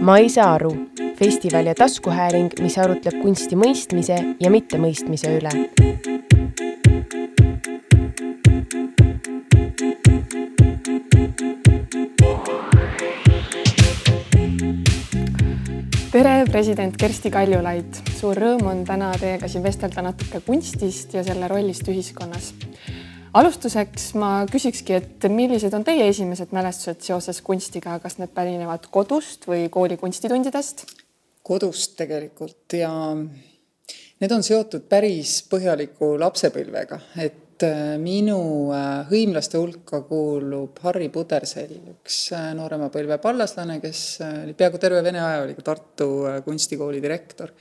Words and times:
ma 0.00 0.16
ei 0.18 0.28
saa 0.28 0.54
aru, 0.54 0.70
festival 1.18 1.66
ja 1.66 1.74
taskuhääling, 1.74 2.54
mis 2.62 2.78
arutleb 2.78 3.20
kunsti 3.22 3.56
mõistmise 3.56 4.16
ja 4.40 4.50
mittemõistmise 4.50 5.36
üle. 5.36 5.52
tere, 16.10 16.44
president 16.50 16.96
Kersti 17.00 17.30
Kaljulaid, 17.32 18.00
suur 18.18 18.36
rõõm 18.36 18.66
on 18.72 18.82
täna 18.84 19.12
teiega 19.20 19.48
siin 19.48 19.62
vestelda 19.64 20.02
natuke 20.04 20.42
kunstist 20.44 21.14
ja 21.14 21.22
selle 21.24 21.48
rollist 21.48 21.88
ühiskonnas 21.88 22.50
alustuseks 23.36 24.12
ma 24.18 24.30
küsikski, 24.50 24.96
et 24.98 25.26
millised 25.30 25.74
on 25.76 25.84
teie 25.86 26.08
esimesed 26.10 26.54
mälestused 26.56 27.04
seoses 27.06 27.40
kunstiga, 27.46 27.98
kas 28.02 28.18
need 28.18 28.32
pärinevad 28.34 28.88
kodust 28.92 29.46
või 29.50 29.68
kooli 29.72 30.00
kunstitundidest? 30.00 30.86
kodust 31.50 31.96
tegelikult 31.98 32.74
ja 32.76 32.90
need 34.20 34.32
on 34.34 34.42
seotud 34.44 34.84
päris 34.90 35.40
põhjaliku 35.50 36.12
lapsepõlvega, 36.20 36.98
et 37.24 37.64
äh, 37.66 37.94
minu 37.98 38.40
äh, 38.76 39.08
hõimlaste 39.08 39.58
hulka 39.58 40.02
kuulub 40.06 40.78
Harri 40.84 41.08
Pudersell, 41.12 41.78
üks 41.94 42.18
äh, 42.36 42.50
noorema 42.58 42.90
põlve 42.92 43.16
pallaslane, 43.22 43.78
kes 43.82 44.02
peaaegu 44.52 44.82
terve 44.82 45.00
vene 45.06 45.22
aja 45.24 45.46
oli 45.46 45.56
ka 45.56 45.64
Tartu 45.72 46.10
kunstikooli 46.44 47.00
direktor. 47.02 47.54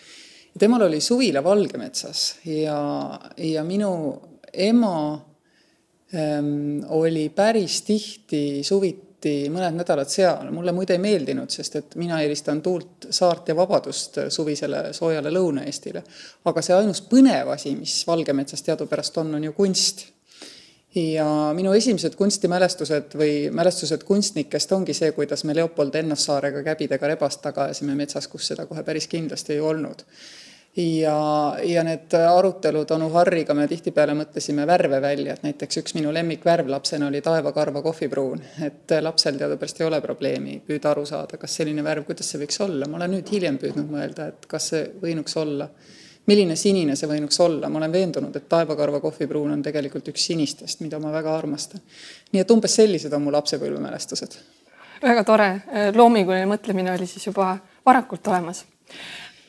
temal 0.60 0.84
oli 0.90 1.00
suvila 1.02 1.44
Valgemetsas 1.44 2.42
ja, 2.46 2.80
ja 3.38 3.64
minu 3.64 3.94
ema 4.54 5.29
oli 6.90 7.30
päris 7.30 7.82
tihti 7.86 8.64
suviti 8.64 9.50
mõned 9.52 9.76
nädalad 9.78 10.10
seal, 10.10 10.48
mulle 10.54 10.72
muide 10.74 10.96
ei 10.96 11.02
meeldinud, 11.04 11.52
sest 11.54 11.76
et 11.76 11.98
mina 12.02 12.22
eelistan 12.24 12.64
tuult, 12.66 13.10
saart 13.14 13.52
ja 13.52 13.56
vabadust 13.56 14.18
suvisele 14.34 14.94
soojale 14.94 15.30
Lõuna-Eestile. 15.30 16.02
aga 16.46 16.62
see 16.66 16.76
ainus 16.76 17.02
põnev 17.02 17.52
asi, 17.54 17.76
mis 17.76 18.02
Valgemetsas 18.08 18.66
teadupärast 18.66 19.18
on, 19.22 19.36
on 19.36 19.44
ju 19.44 19.54
kunst. 19.54 20.08
ja 20.96 21.54
minu 21.54 21.74
esimesed 21.78 22.16
kunstimälestused 22.18 23.14
või 23.14 23.52
mälestused 23.54 24.04
kunstnikest 24.04 24.72
ongi 24.72 24.94
see, 24.94 25.12
kuidas 25.12 25.44
me 25.44 25.54
Leopold 25.56 25.96
Ennassaarega 25.96 26.64
käbidega 26.64 27.08
rebast 27.08 27.42
taga 27.42 27.68
ajasime 27.68 27.96
metsas, 27.96 28.28
kus 28.28 28.48
seda 28.48 28.66
kohe 28.66 28.84
päris 28.84 29.08
kindlasti 29.08 29.54
ei 29.54 29.60
olnud 29.60 30.02
ja, 30.80 31.58
ja 31.64 31.84
need 31.84 32.14
arutelud 32.14 32.92
onu 32.92 33.10
Harriga 33.14 33.54
me 33.58 33.68
tihtipeale 33.68 34.14
mõtlesime 34.18 34.66
värve 34.68 35.02
välja, 35.04 35.36
et 35.36 35.44
näiteks 35.44 35.82
üks 35.82 35.96
minu 35.98 36.14
lemmikvärv 36.16 36.70
lapsena 36.72 37.10
oli 37.10 37.22
taevakarva 37.26 37.82
kohvipruun, 37.84 38.42
et 38.66 38.96
lapsel 39.04 39.40
teadupärast 39.40 39.82
ei 39.82 39.88
ole 39.88 40.02
probleemi 40.02 40.60
püüda 40.68 40.94
aru 40.94 41.06
saada, 41.10 41.40
kas 41.42 41.58
selline 41.60 41.84
värv, 41.84 42.06
kuidas 42.08 42.32
see 42.32 42.42
võiks 42.44 42.62
olla, 42.64 42.88
ma 42.88 43.00
olen 43.02 43.18
nüüd 43.18 43.34
hiljem 43.34 43.60
püüdnud 43.62 43.92
mõelda, 43.92 44.30
et 44.32 44.48
kas 44.50 44.72
see 44.74 44.86
võinuks 45.04 45.36
olla, 45.42 45.68
milline 46.30 46.56
sinine 46.60 46.96
see 46.96 47.10
võinuks 47.10 47.42
olla, 47.44 47.70
ma 47.70 47.82
olen 47.82 47.92
veendunud, 47.92 48.36
et 48.36 48.50
taevakarva 48.50 49.02
kohvipruun 49.04 49.52
on 49.58 49.66
tegelikult 49.66 50.08
üks 50.14 50.30
sinistest, 50.32 50.84
mida 50.86 51.00
ma 51.02 51.12
väga 51.12 51.36
armastan. 51.36 51.84
nii 52.32 52.46
et 52.46 52.52
umbes 52.56 52.76
sellised 52.80 53.14
on 53.14 53.26
mu 53.26 53.36
lapsepõlvemälestused. 53.36 54.40
väga 55.04 55.24
tore, 55.24 55.54
loominguline 55.96 56.46
mõtlemine 56.46 56.94
oli 56.96 57.08
siis 57.08 57.26
juba 57.28 57.58
varakult 57.86 58.28
olemas 58.28 58.66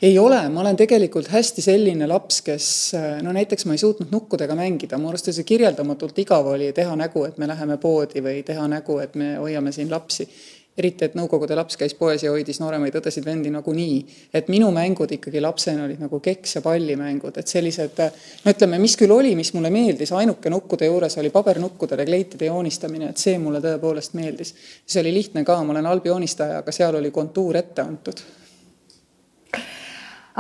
ei 0.03 0.19
ole, 0.19 0.49
ma 0.49 0.61
olen 0.61 0.77
tegelikult 0.81 1.29
hästi 1.29 1.63
selline 1.65 2.07
laps, 2.09 2.41
kes 2.45 2.69
no 3.23 3.35
näiteks 3.37 3.67
ma 3.69 3.77
ei 3.77 3.83
suutnud 3.83 4.13
nukkudega 4.15 4.57
mängida, 4.57 4.99
mu 4.99 5.11
arust 5.11 5.29
see 5.29 5.45
kirjeldamatult 5.45 6.23
igav 6.23 6.49
oli 6.55 6.71
teha 6.77 6.95
nägu, 6.97 7.27
et 7.29 7.37
me 7.39 7.49
läheme 7.51 7.77
poodi 7.83 8.25
või 8.25 8.41
teha 8.47 8.65
nägu, 8.71 8.97
et 9.05 9.19
me 9.21 9.35
hoiame 9.37 9.73
siin 9.77 9.93
lapsi. 9.93 10.29
eriti, 10.81 11.05
et 11.05 11.17
nõukogude 11.19 11.53
laps 11.59 11.77
käis 11.77 11.93
poes 11.99 12.23
ja 12.23 12.31
hoidis 12.33 12.57
nooremaid 12.63 12.95
õdesid-vendi 12.97 13.51
nagunii. 13.53 14.07
et 14.33 14.49
minu 14.49 14.71
mängud 14.73 15.13
ikkagi 15.13 15.41
lapsena 15.41 15.85
olid 15.85 16.01
nagu 16.01 16.21
keks 16.21 16.55
ja 16.55 16.63
pallimängud, 16.63 17.37
et 17.37 17.47
sellised 17.47 18.01
no 18.45 18.55
ütleme, 18.55 18.79
mis 18.79 18.97
küll 18.97 19.13
oli, 19.13 19.35
mis 19.37 19.53
mulle 19.53 19.71
meeldis, 19.71 20.13
ainuke 20.13 20.51
nukkude 20.51 20.87
juures 20.87 21.19
oli 21.19 21.31
pabernukkudele 21.31 22.07
kleitide 22.07 22.47
joonistamine, 22.47 23.11
et 23.11 23.19
see 23.19 23.39
mulle 23.39 23.61
tõepoolest 23.61 24.15
meeldis. 24.15 24.55
see 24.87 25.01
oli 25.03 25.13
lihtne 25.13 25.45
ka, 25.45 25.63
ma 25.65 25.77
olen 25.77 25.87
albjoonistaja, 25.87 26.59
aga 26.65 26.73
seal 26.73 26.95
oli 26.95 27.11
kontuur 27.11 27.57
ette 27.57 27.83
antud 27.83 28.40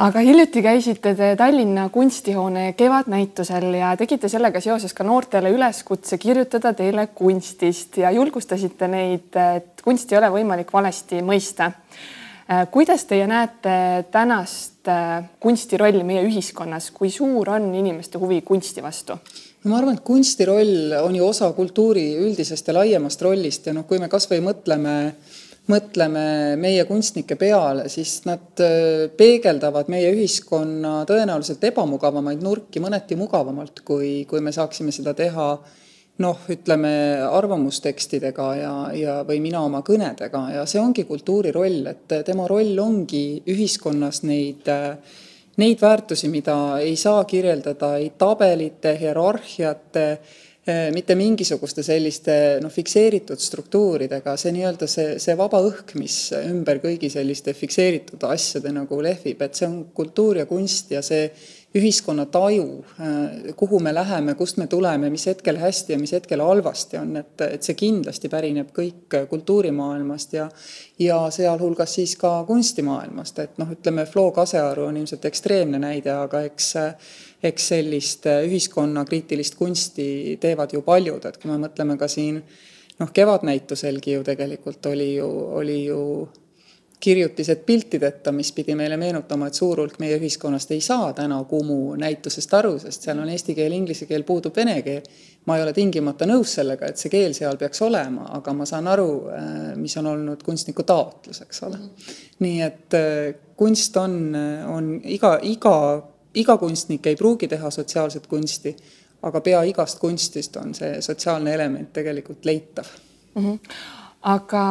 aga 0.01 0.23
hiljuti 0.25 0.63
käisite 0.65 1.13
te 1.17 1.35
Tallinna 1.37 1.89
kunstihoone 1.93 2.73
kevadnäitusel 2.73 3.75
ja 3.77 3.91
tegite 4.01 4.31
sellega 4.33 4.61
seoses 4.65 4.95
ka 4.97 5.05
noortele 5.05 5.53
üleskutse 5.53 6.19
kirjutada 6.19 6.73
teile 6.77 7.07
kunstist 7.17 8.01
ja 8.01 8.13
julgustasite 8.15 8.89
neid, 8.89 9.37
et 9.37 9.85
kunsti 9.85 10.17
ei 10.17 10.23
ole 10.23 10.33
võimalik 10.39 10.73
valesti 10.73 11.21
mõista. 11.27 11.73
kuidas 12.71 13.05
teie 13.05 13.27
näete 13.27 14.05
tänast 14.11 14.89
äh, 14.89 15.25
kunsti 15.41 15.77
rolli 15.77 16.03
meie 16.05 16.25
ühiskonnas, 16.27 16.91
kui 16.91 17.11
suur 17.11 17.51
on 17.51 17.75
inimeste 17.75 18.19
huvi 18.19 18.41
kunsti 18.41 18.83
vastu? 18.83 19.19
no 19.65 19.71
ma 19.71 19.79
arvan, 19.79 19.95
et 19.95 20.05
kunsti 20.05 20.45
roll 20.45 20.97
on 21.03 21.17
ju 21.17 21.27
osa 21.27 21.53
kultuuri 21.53 22.17
üldisest 22.17 22.69
ja 22.69 22.75
laiemast 22.75 23.23
rollist 23.23 23.67
ja 23.67 23.77
noh, 23.77 23.87
kui 23.87 23.99
me 23.99 24.09
kasvõi 24.09 24.41
mõtleme 24.41 24.97
äh, 25.07 25.30
mõtleme 25.71 26.25
meie 26.61 26.85
kunstnike 26.89 27.37
peale, 27.41 27.87
siis 27.93 28.21
nad 28.27 28.61
äh, 28.65 29.07
peegeldavad 29.17 29.91
meie 29.93 30.11
ühiskonna 30.15 31.05
tõenäoliselt 31.09 31.65
ebamugavamaid 31.71 32.43
nurki 32.45 32.83
mõneti 32.83 33.19
mugavamalt, 33.21 33.85
kui, 33.87 34.25
kui 34.29 34.43
me 34.45 34.53
saaksime 34.53 34.93
seda 34.95 35.15
teha 35.17 35.49
noh, 36.21 36.45
ütleme 36.53 36.93
arvamustekstidega 37.31 38.51
ja, 38.59 38.75
ja, 38.93 39.17
või 39.25 39.41
mina 39.41 39.63
oma 39.65 39.81
kõnedega. 39.87 40.45
Ja 40.59 40.67
see 40.69 40.83
ongi 40.83 41.07
kultuuri 41.09 41.55
roll, 41.55 41.87
et 41.89 42.19
tema 42.27 42.45
roll 42.51 42.77
ongi 42.83 43.25
ühiskonnas 43.49 44.25
neid 44.29 44.71
Neid 45.61 45.81
väärtusi, 45.83 46.29
mida 46.33 46.55
ei 46.81 46.95
saa 46.97 47.25
kirjeldada 47.29 47.91
ei 48.01 48.07
tabelite, 48.17 48.95
hierarhiate, 48.97 50.05
Äh, 50.07 50.50
mitte 50.67 51.15
mingisuguste 51.17 51.83
selliste 51.83 52.35
noh, 52.61 52.71
fikseeritud 52.71 53.41
struktuuridega, 53.41 54.35
see 54.37 54.53
nii-öelda 54.55 54.89
see, 54.91 55.15
see 55.23 55.37
vaba 55.39 55.63
õhk, 55.65 55.95
mis 55.97 56.19
ümber 56.37 56.83
kõigi 56.83 57.09
selliste 57.13 57.55
fikseeritud 57.57 58.27
asjade 58.29 58.73
nagu 58.75 59.01
lehvib, 59.03 59.41
et 59.41 59.57
see 59.57 59.67
on 59.67 59.79
kultuur 59.97 60.43
ja 60.43 60.47
kunst 60.51 60.93
ja 60.93 61.01
see 61.03 61.31
ühiskonna 61.75 62.27
taju, 62.27 62.85
äh, 63.01 63.55
kuhu 63.57 63.79
me 63.81 63.95
läheme, 63.95 64.35
kust 64.35 64.57
me 64.59 64.67
tuleme, 64.67 65.11
mis 65.11 65.27
hetkel 65.31 65.59
hästi 65.61 65.93
ja 65.93 65.99
mis 65.99 66.13
hetkel 66.13 66.43
halvasti 66.43 66.99
on, 66.99 67.17
et, 67.23 67.35
et 67.47 67.63
see 67.63 67.79
kindlasti 67.79 68.29
pärineb 68.29 68.73
kõik 68.75 69.19
kultuurimaailmast 69.31 70.35
ja 70.35 70.49
ja 70.99 71.23
sealhulgas 71.31 71.95
siis 71.95 72.17
ka 72.21 72.33
kunstimaailmast, 72.47 73.39
et 73.39 73.59
noh, 73.63 73.71
ütleme 73.73 74.05
Flo 74.07 74.31
Kasearu 74.37 74.89
on 74.91 74.99
ilmselt 75.01 75.25
ekstreemne 75.31 75.79
näide, 75.79 76.13
aga 76.13 76.43
eks 76.49 76.75
eks 77.43 77.69
sellist 77.73 78.27
äh, 78.27 78.43
ühiskonnakriitilist 78.49 79.57
kunsti 79.57 80.37
teevad 80.41 80.75
ju 80.75 80.83
paljud, 80.85 81.25
et 81.25 81.39
kui 81.41 81.51
me 81.51 81.57
mõtleme 81.63 81.97
ka 82.01 82.09
siin 82.11 82.43
noh, 83.01 83.13
kevadnäituselgi 83.15 84.19
ju 84.19 84.25
tegelikult 84.27 84.87
oli 84.91 85.15
ju, 85.15 85.29
oli 85.61 85.85
ju 85.87 86.03
kirjutised 87.01 87.63
piltideta, 87.67 88.33
mis 88.33 88.53
pidi 88.53 88.75
meile 88.77 88.97
meenutama, 89.01 89.47
et 89.49 89.57
suur 89.57 89.81
hulk 89.81 89.97
meie 90.03 90.19
ühiskonnast 90.21 90.75
ei 90.77 90.83
saa 90.85 91.13
täna 91.17 91.39
Kumu 91.49 91.95
näitusest 91.97 92.55
aru, 92.55 92.75
sest 92.79 93.09
seal 93.09 93.23
on 93.23 93.29
eesti 93.33 93.55
keel, 93.57 93.73
inglise 93.73 94.07
keel, 94.07 94.25
puudub 94.29 94.57
vene 94.57 94.83
keel. 94.83 95.03
ma 95.47 95.57
ei 95.57 95.63
ole 95.65 95.73
tingimata 95.73 96.27
nõus 96.29 96.53
sellega, 96.59 96.91
et 96.91 97.01
see 97.01 97.09
keel 97.11 97.33
seal 97.35 97.57
peaks 97.57 97.81
olema, 97.83 98.27
aga 98.37 98.53
ma 98.53 98.67
saan 98.69 98.89
aru, 98.93 99.11
äh, 99.33 99.59
mis 99.81 99.97
on 99.97 100.07
olnud 100.07 100.43
kunstniku 100.45 100.85
taotlus, 100.85 101.41
eks 101.41 101.63
ole. 101.69 101.81
nii 102.45 102.63
et 102.63 102.97
äh, 102.99 103.35
kunst 103.57 103.97
on, 103.97 104.37
on 104.69 104.95
iga, 105.05 105.39
iga 105.43 105.77
iga 106.35 106.57
kunstnik 106.57 107.07
ei 107.07 107.17
pruugi 107.17 107.49
teha 107.49 107.71
sotsiaalset 107.71 108.27
kunsti, 108.31 108.75
aga 109.27 109.41
pea 109.41 109.63
igast 109.69 109.99
kunstist 110.01 110.57
on 110.57 110.75
see 110.75 111.01
sotsiaalne 111.03 111.55
element 111.55 111.93
tegelikult 111.93 112.45
leitav 112.45 112.87
mm. 113.35 113.47
-hmm. 113.47 113.59
aga 114.23 114.65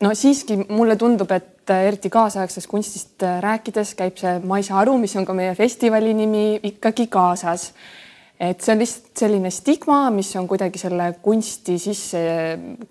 no 0.00 0.14
siiski 0.14 0.58
mulle 0.68 0.96
tundub, 0.96 1.30
et 1.34 1.70
eriti 1.70 2.10
kaasaegsest 2.10 2.70
kunstist 2.70 3.24
rääkides 3.44 3.94
käib 3.98 4.20
see 4.20 4.38
Ma 4.44 4.58
ei 4.58 4.66
saa 4.66 4.80
aru, 4.82 4.96
mis 4.98 5.16
on 5.16 5.26
ka 5.28 5.36
meie 5.36 5.54
festivali 5.58 6.14
nimi, 6.16 6.60
ikkagi 6.72 7.06
kaasas. 7.12 7.70
Et 8.40 8.56
see 8.64 8.72
on 8.72 8.78
lihtsalt 8.80 9.20
selline 9.20 9.50
stigma, 9.52 9.98
mis 10.14 10.30
on 10.40 10.46
kuidagi 10.48 10.80
selle 10.80 11.10
kunsti 11.20 11.74
sisse 11.78 12.20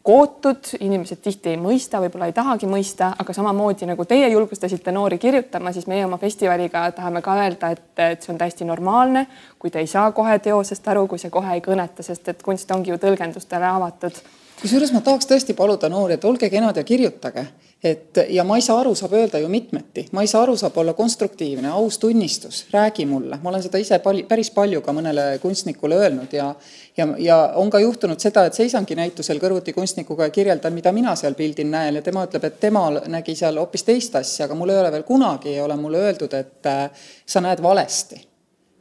kootud, 0.06 0.76
inimesed 0.78 1.24
tihti 1.26 1.56
ei 1.56 1.58
mõista, 1.58 1.98
võib-olla 2.04 2.28
ei 2.30 2.36
tahagi 2.38 2.70
mõista, 2.70 3.16
aga 3.18 3.34
samamoodi 3.34 3.90
nagu 3.90 4.06
teie 4.06 4.28
julgustasite 4.30 4.94
noori 4.94 5.18
kirjutama, 5.18 5.74
siis 5.74 5.90
meie 5.90 6.06
oma 6.06 6.22
festivaliga 6.22 6.84
tahame 6.94 7.24
ka 7.26 7.40
öelda, 7.42 7.72
et, 7.74 7.88
et 7.98 8.22
see 8.22 8.36
on 8.36 8.38
täiesti 8.38 8.70
normaalne, 8.70 9.26
kui 9.58 9.74
te 9.74 9.82
ei 9.82 9.90
saa 9.90 10.12
kohe 10.14 10.38
teosest 10.38 10.86
aru, 10.94 11.08
kui 11.10 11.18
see 11.18 11.34
kohe 11.34 11.58
ei 11.58 11.66
kõneta, 11.66 12.06
sest 12.06 12.30
et 12.30 12.46
kunst 12.46 12.70
ongi 12.78 12.94
ju 12.94 13.02
tõlgendustele 13.02 13.74
avatud 13.74 14.22
kusjuures 14.62 14.92
ma 14.92 15.02
tahaks 15.06 15.28
tõesti 15.30 15.56
paluda 15.58 15.90
noori, 15.92 16.18
et 16.18 16.26
olge 16.28 16.50
kenad 16.52 16.78
ja 16.78 16.84
kirjutage. 16.84 17.46
Et 17.80 18.18
ja 18.36 18.44
ma 18.44 18.58
ei 18.60 18.64
saa 18.64 18.82
aru, 18.82 18.92
saab 18.96 19.14
öelda 19.16 19.40
ju 19.40 19.48
mitmeti, 19.48 20.04
ma 20.12 20.20
ei 20.20 20.28
saa 20.28 20.42
aru, 20.44 20.58
saab 20.60 20.76
olla 20.82 20.92
konstruktiivne, 20.98 21.70
aus 21.72 21.96
tunnistus, 21.98 22.66
räägi 22.74 23.06
mulle, 23.08 23.40
ma 23.40 23.54
olen 23.54 23.64
seda 23.64 23.80
ise 23.80 24.02
pal-, 24.04 24.26
päris 24.28 24.52
palju 24.52 24.82
ka 24.84 24.92
mõnele 24.98 25.30
kunstnikule 25.40 25.96
öelnud 25.96 26.36
ja 26.36 26.50
ja, 26.98 27.08
ja 27.24 27.38
on 27.56 27.72
ka 27.72 27.80
juhtunud 27.80 28.20
seda, 28.20 28.44
et 28.50 28.58
seisangi 28.60 29.00
näitusel 29.00 29.40
kõrvuti 29.40 29.72
kunstnikuga 29.74 30.28
ja 30.28 30.36
kirjeldan, 30.36 30.76
mida 30.76 30.92
mina 30.92 31.16
seal 31.16 31.40
pildil 31.40 31.72
näen. 31.72 31.96
Ja 31.96 32.04
tema 32.04 32.26
ütleb, 32.28 32.50
et 32.50 32.60
tema 32.60 32.84
nägi 33.08 33.38
seal 33.40 33.62
hoopis 33.62 33.88
teist 33.88 34.20
asja, 34.20 34.50
aga 34.50 34.60
mul 34.60 34.76
ei 34.76 34.82
ole 34.82 34.92
veel 34.92 35.08
kunagi, 35.08 35.56
ei 35.56 35.64
ole 35.64 35.80
mulle 35.80 36.04
öeldud, 36.10 36.36
et 36.36 36.68
äh, 36.68 37.08
sa 37.26 37.40
näed 37.46 37.64
valesti 37.64 38.26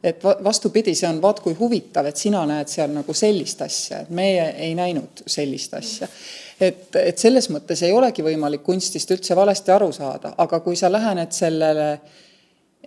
et 0.03 0.23
vastupidi, 0.23 0.95
see 0.95 1.09
on 1.09 1.21
vaat 1.21 1.39
kui 1.43 1.55
huvitav, 1.59 2.05
et 2.07 2.17
sina 2.17 2.45
näed 2.47 2.67
seal 2.71 2.93
nagu 2.93 3.13
sellist 3.13 3.61
asja, 3.61 4.03
et 4.05 4.13
meie 4.15 4.45
ei 4.57 4.75
näinud 4.75 5.25
sellist 5.27 5.73
asja 5.73 6.07
et, 6.59 6.95
et 6.95 7.17
selles 7.17 7.49
mõttes 7.53 7.81
ei 7.85 7.93
olegi 7.95 8.23
võimalik 8.25 8.63
kunstist 8.65 9.11
üldse 9.15 9.35
valesti 9.37 9.73
aru 9.73 9.91
saada, 9.95 10.33
aga 10.37 10.59
kui 10.65 10.77
sa 10.79 10.91
lähened 10.91 11.33
sellele 11.35 11.89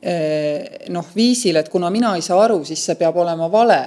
eh, 0.03 0.89
noh, 0.93 1.13
viisil, 1.17 1.59
et 1.61 1.71
kuna 1.73 1.91
mina 1.91 2.15
ei 2.17 2.25
saa 2.25 2.43
aru, 2.45 2.63
siis 2.69 2.85
see 2.85 2.99
peab 3.01 3.17
olema 3.23 3.49
vale, 3.53 3.81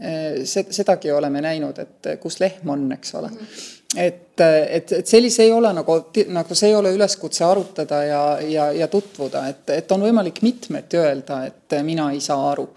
eh, 0.00 0.44
sedagi 0.44 1.12
oleme 1.12 1.42
näinud, 1.44 1.82
et 1.84 2.14
kus 2.22 2.40
lehm 2.40 2.76
on, 2.76 2.86
eks 2.98 3.14
ole 3.20 3.32
mm. 3.32 3.42
-hmm 3.42 3.74
et, 3.96 4.40
et, 4.40 4.92
et 4.92 5.06
sellise 5.06 5.42
ei 5.42 5.52
ole 5.52 5.72
nagu, 5.72 5.94
nagu 6.28 6.54
see 6.54 6.68
ei 6.68 6.76
ole 6.76 6.92
üleskutse 6.92 7.44
arutada 7.44 8.02
ja, 8.04 8.22
ja, 8.44 8.70
ja 8.72 8.88
tutvuda, 8.88 9.46
et, 9.48 9.64
et 9.70 9.92
on 9.92 10.04
võimalik 10.04 10.42
mitmeti 10.44 11.00
öelda, 11.00 11.44
et 11.48 11.78
mina 11.82 12.10
ei 12.12 12.20
saa 12.20 12.50
aru 12.50 12.68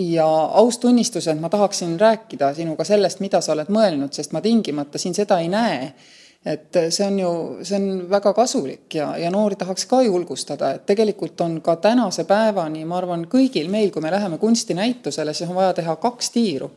ja 0.00 0.26
aus 0.26 0.78
tunnistus, 0.78 1.28
et 1.28 1.40
ma 1.40 1.48
tahaksin 1.48 2.00
rääkida 2.00 2.54
sinuga 2.54 2.84
sellest, 2.84 3.20
mida 3.20 3.40
sa 3.40 3.52
oled 3.52 3.68
mõelnud, 3.72 4.12
sest 4.16 4.32
ma 4.32 4.40
tingimata 4.44 4.98
siin 4.98 5.16
seda 5.16 5.40
ei 5.40 5.48
näe. 5.48 5.92
et 6.40 6.72
see 6.88 7.04
on 7.04 7.18
ju, 7.20 7.30
see 7.68 7.76
on 7.76 8.06
väga 8.08 8.30
kasulik 8.32 8.94
ja, 8.96 9.10
ja 9.20 9.28
noori 9.30 9.58
tahaks 9.60 9.84
ka 9.86 9.98
julgustada, 10.02 10.70
et 10.72 10.86
tegelikult 10.88 11.40
on 11.44 11.58
ka 11.60 11.74
tänase 11.76 12.24
päevani, 12.24 12.84
ma 12.88 12.96
arvan, 12.96 13.26
kõigil 13.28 13.68
meil, 13.68 13.90
kui 13.92 14.00
me 14.00 14.10
läheme 14.10 14.38
kunstinäitusele, 14.38 15.34
siis 15.34 15.50
on 15.50 15.56
vaja 15.56 15.74
teha 15.76 15.96
kaks 16.00 16.30
tiiru 16.30 16.70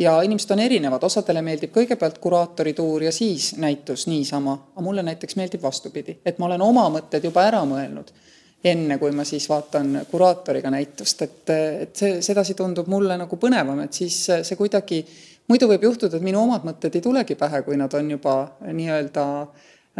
ja 0.00 0.16
inimesed 0.24 0.50
on 0.54 0.62
erinevad, 0.64 1.04
osadele 1.04 1.42
meeldib 1.44 1.72
kõigepealt 1.74 2.18
kuraatori 2.22 2.72
tuur 2.76 3.04
ja 3.04 3.12
siis 3.12 3.52
näitus 3.60 4.06
niisama, 4.08 4.56
aga 4.72 4.84
mulle 4.84 5.04
näiteks 5.04 5.36
meeldib 5.36 5.62
vastupidi, 5.62 6.16
et 6.24 6.38
ma 6.40 6.48
olen 6.48 6.64
oma 6.64 6.86
mõtted 6.96 7.24
juba 7.28 7.44
ära 7.46 7.62
mõelnud 7.68 8.12
enne, 8.64 8.98
kui 9.00 9.12
ma 9.16 9.24
siis 9.24 9.46
vaatan 9.48 10.02
kuraatoriga 10.10 10.70
näitust, 10.72 11.22
et, 11.24 11.50
et 11.50 11.96
see 11.96 12.20
sedasi 12.24 12.56
tundub 12.56 12.88
mulle 12.92 13.16
nagu 13.20 13.40
põnevam, 13.40 13.80
et 13.84 13.96
siis 13.96 14.18
see 14.28 14.56
kuidagi, 14.58 15.00
muidu 15.48 15.68
võib 15.70 15.86
juhtuda, 15.88 16.16
et 16.16 16.24
minu 16.24 16.42
omad 16.44 16.66
mõtted 16.68 16.96
ei 16.96 17.04
tulegi 17.04 17.36
pähe, 17.40 17.62
kui 17.64 17.78
nad 17.80 17.94
on 17.96 18.10
juba 18.16 18.36
nii-öelda 18.66 19.24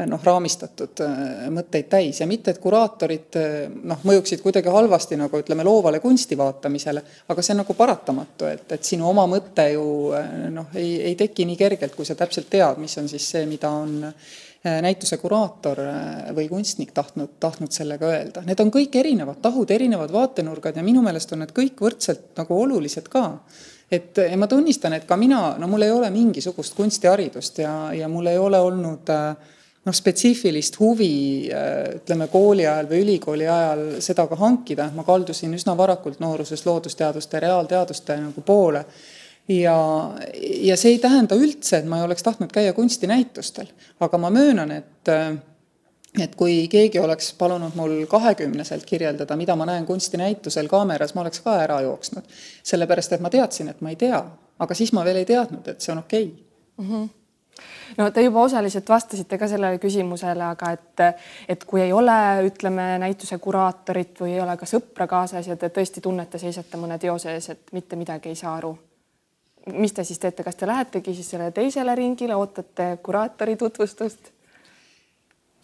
noh, 0.07 0.21
raamistatud 0.23 1.01
äh, 1.03 1.47
mõtteid 1.53 1.89
täis 1.91 2.21
ja 2.23 2.27
mitte, 2.31 2.55
et 2.55 2.61
kuraatorid 2.63 3.39
äh, 3.41 3.57
noh, 3.91 4.05
mõjuksid 4.07 4.43
kuidagi 4.45 4.71
halvasti 4.73 5.19
nagu 5.19 5.41
ütleme, 5.43 5.67
loovale 5.67 6.01
kunsti 6.03 6.39
vaatamisele, 6.39 7.03
aga 7.33 7.43
see 7.43 7.57
on 7.57 7.63
nagu 7.65 7.77
paratamatu, 7.79 8.47
et, 8.51 8.69
et 8.77 8.87
sinu 8.87 9.09
oma 9.11 9.27
mõte 9.31 9.67
ju 9.73 10.13
noh, 10.55 10.71
ei, 10.79 10.95
ei 11.11 11.19
teki 11.19 11.49
nii 11.49 11.59
kergelt, 11.59 11.97
kui 11.97 12.07
sa 12.07 12.17
täpselt 12.19 12.51
tead, 12.53 12.79
mis 12.83 12.97
on 13.03 13.11
siis 13.11 13.27
see, 13.35 13.45
mida 13.51 13.73
on 13.75 13.99
näituse 14.61 15.17
kuraator 15.17 15.79
või 16.37 16.45
kunstnik 16.51 16.91
tahtnud, 16.93 17.39
tahtnud 17.41 17.73
sellega 17.73 18.11
öelda. 18.13 18.43
Need 18.45 18.61
on 18.61 18.69
kõik 18.75 18.99
erinevad 19.01 19.39
tahud, 19.41 19.71
erinevad 19.73 20.13
vaatenurgad 20.13 20.77
ja 20.77 20.85
minu 20.85 21.01
meelest 21.01 21.33
on 21.33 21.41
need 21.41 21.55
kõik 21.57 21.81
võrdselt 21.81 22.37
nagu 22.37 22.59
olulised 22.67 23.09
ka. 23.09 23.39
et 23.91 24.21
ma 24.37 24.47
tunnistan, 24.47 24.93
et 24.93 25.07
ka 25.09 25.17
mina, 25.17 25.57
no 25.59 25.67
mul 25.67 25.83
ei 25.83 25.91
ole 25.91 26.11
mingisugust 26.15 26.77
kunstiharidust 26.77 27.59
ja, 27.65 27.73
ja 27.97 28.09
mul 28.09 28.29
ei 28.31 28.39
ole 28.39 28.61
olnud 28.61 29.09
äh, 29.11 29.57
noh, 29.91 29.97
spetsiifilist 29.97 30.79
huvi 30.81 31.13
ütleme 32.01 32.29
kooli 32.31 32.67
ajal 32.67 32.89
või 32.91 33.05
ülikooli 33.05 33.49
ajal 33.51 33.87
seda 34.05 34.27
ka 34.31 34.39
hankida, 34.39 34.91
ma 34.95 35.05
kaldusin 35.07 35.55
üsna 35.57 35.75
varakult 35.79 36.21
nooruses 36.23 36.63
loodusteaduste, 36.67 37.41
reaalteaduste 37.43 38.17
nagu 38.23 38.45
poole 38.47 38.85
ja, 39.51 39.77
ja 40.63 40.77
see 40.79 40.95
ei 40.95 41.03
tähenda 41.03 41.39
üldse, 41.39 41.81
et 41.81 41.89
ma 41.91 42.01
ei 42.01 42.09
oleks 42.09 42.25
tahtnud 42.27 42.53
käia 42.55 42.75
kunstinäitustel, 42.77 43.71
aga 44.01 44.19
ma 44.19 44.33
möönan, 44.35 44.75
et 44.79 45.15
et 46.19 46.33
kui 46.35 46.65
keegi 46.67 46.99
oleks 46.99 47.29
palunud 47.39 47.77
mul 47.79 47.93
kahekümneselt 48.11 48.83
kirjeldada, 48.87 49.37
mida 49.39 49.55
ma 49.57 49.69
näen 49.69 49.87
kunstinäitusel 49.87 50.67
kaameras, 50.69 51.15
ma 51.15 51.23
oleks 51.23 51.39
ka 51.45 51.55
ära 51.63 51.81
jooksnud. 51.87 52.27
sellepärast, 52.63 53.13
et 53.13 53.23
ma 53.23 53.31
teadsin, 53.31 53.71
et 53.71 53.81
ma 53.81 53.95
ei 53.95 53.97
tea, 53.97 54.19
aga 54.59 54.75
siis 54.75 54.93
ma 54.93 55.05
veel 55.07 55.23
ei 55.23 55.29
teadnud, 55.29 55.69
et 55.71 55.81
see 55.81 55.95
on 55.95 56.03
okei 56.03 56.27
okay. 56.27 56.87
mm. 56.87 56.93
-hmm 56.93 57.20
no 57.99 58.11
te 58.11 58.25
juba 58.25 58.45
osaliselt 58.47 58.89
vastasite 58.89 59.39
ka 59.39 59.49
sellele 59.49 59.79
küsimusele, 59.83 60.45
aga 60.45 60.73
et, 60.77 61.05
et 61.49 61.65
kui 61.65 61.83
ei 61.85 61.93
ole, 61.93 62.19
ütleme 62.47 62.93
näituse 63.03 63.39
kuraatorit 63.39 64.21
või 64.21 64.35
ei 64.37 64.45
ole 64.45 64.57
ka 64.57 64.69
sõpra 64.69 65.07
kaasas 65.11 65.49
ja 65.51 65.57
te 65.57 65.73
tõesti 65.75 66.01
tunnete, 66.05 66.39
seisate 66.39 66.81
mõne 66.81 66.99
teose 66.99 67.35
ees, 67.35 67.51
et 67.55 67.75
mitte 67.77 67.97
midagi 67.97 68.33
ei 68.33 68.39
saa 68.39 68.57
aru 68.59 68.77
mis 69.77 69.93
te 69.93 70.05
siis 70.05 70.19
teete, 70.19 70.43
kas 70.43 70.57
te 70.57 70.67
lähetegi 70.67 71.15
siis 71.15 71.31
sellele 71.31 71.53
teisele 71.53 71.95
ringile, 71.95 72.37
ootate 72.37 72.99
kuraatori 73.03 73.57
tutvustust? 73.61 74.33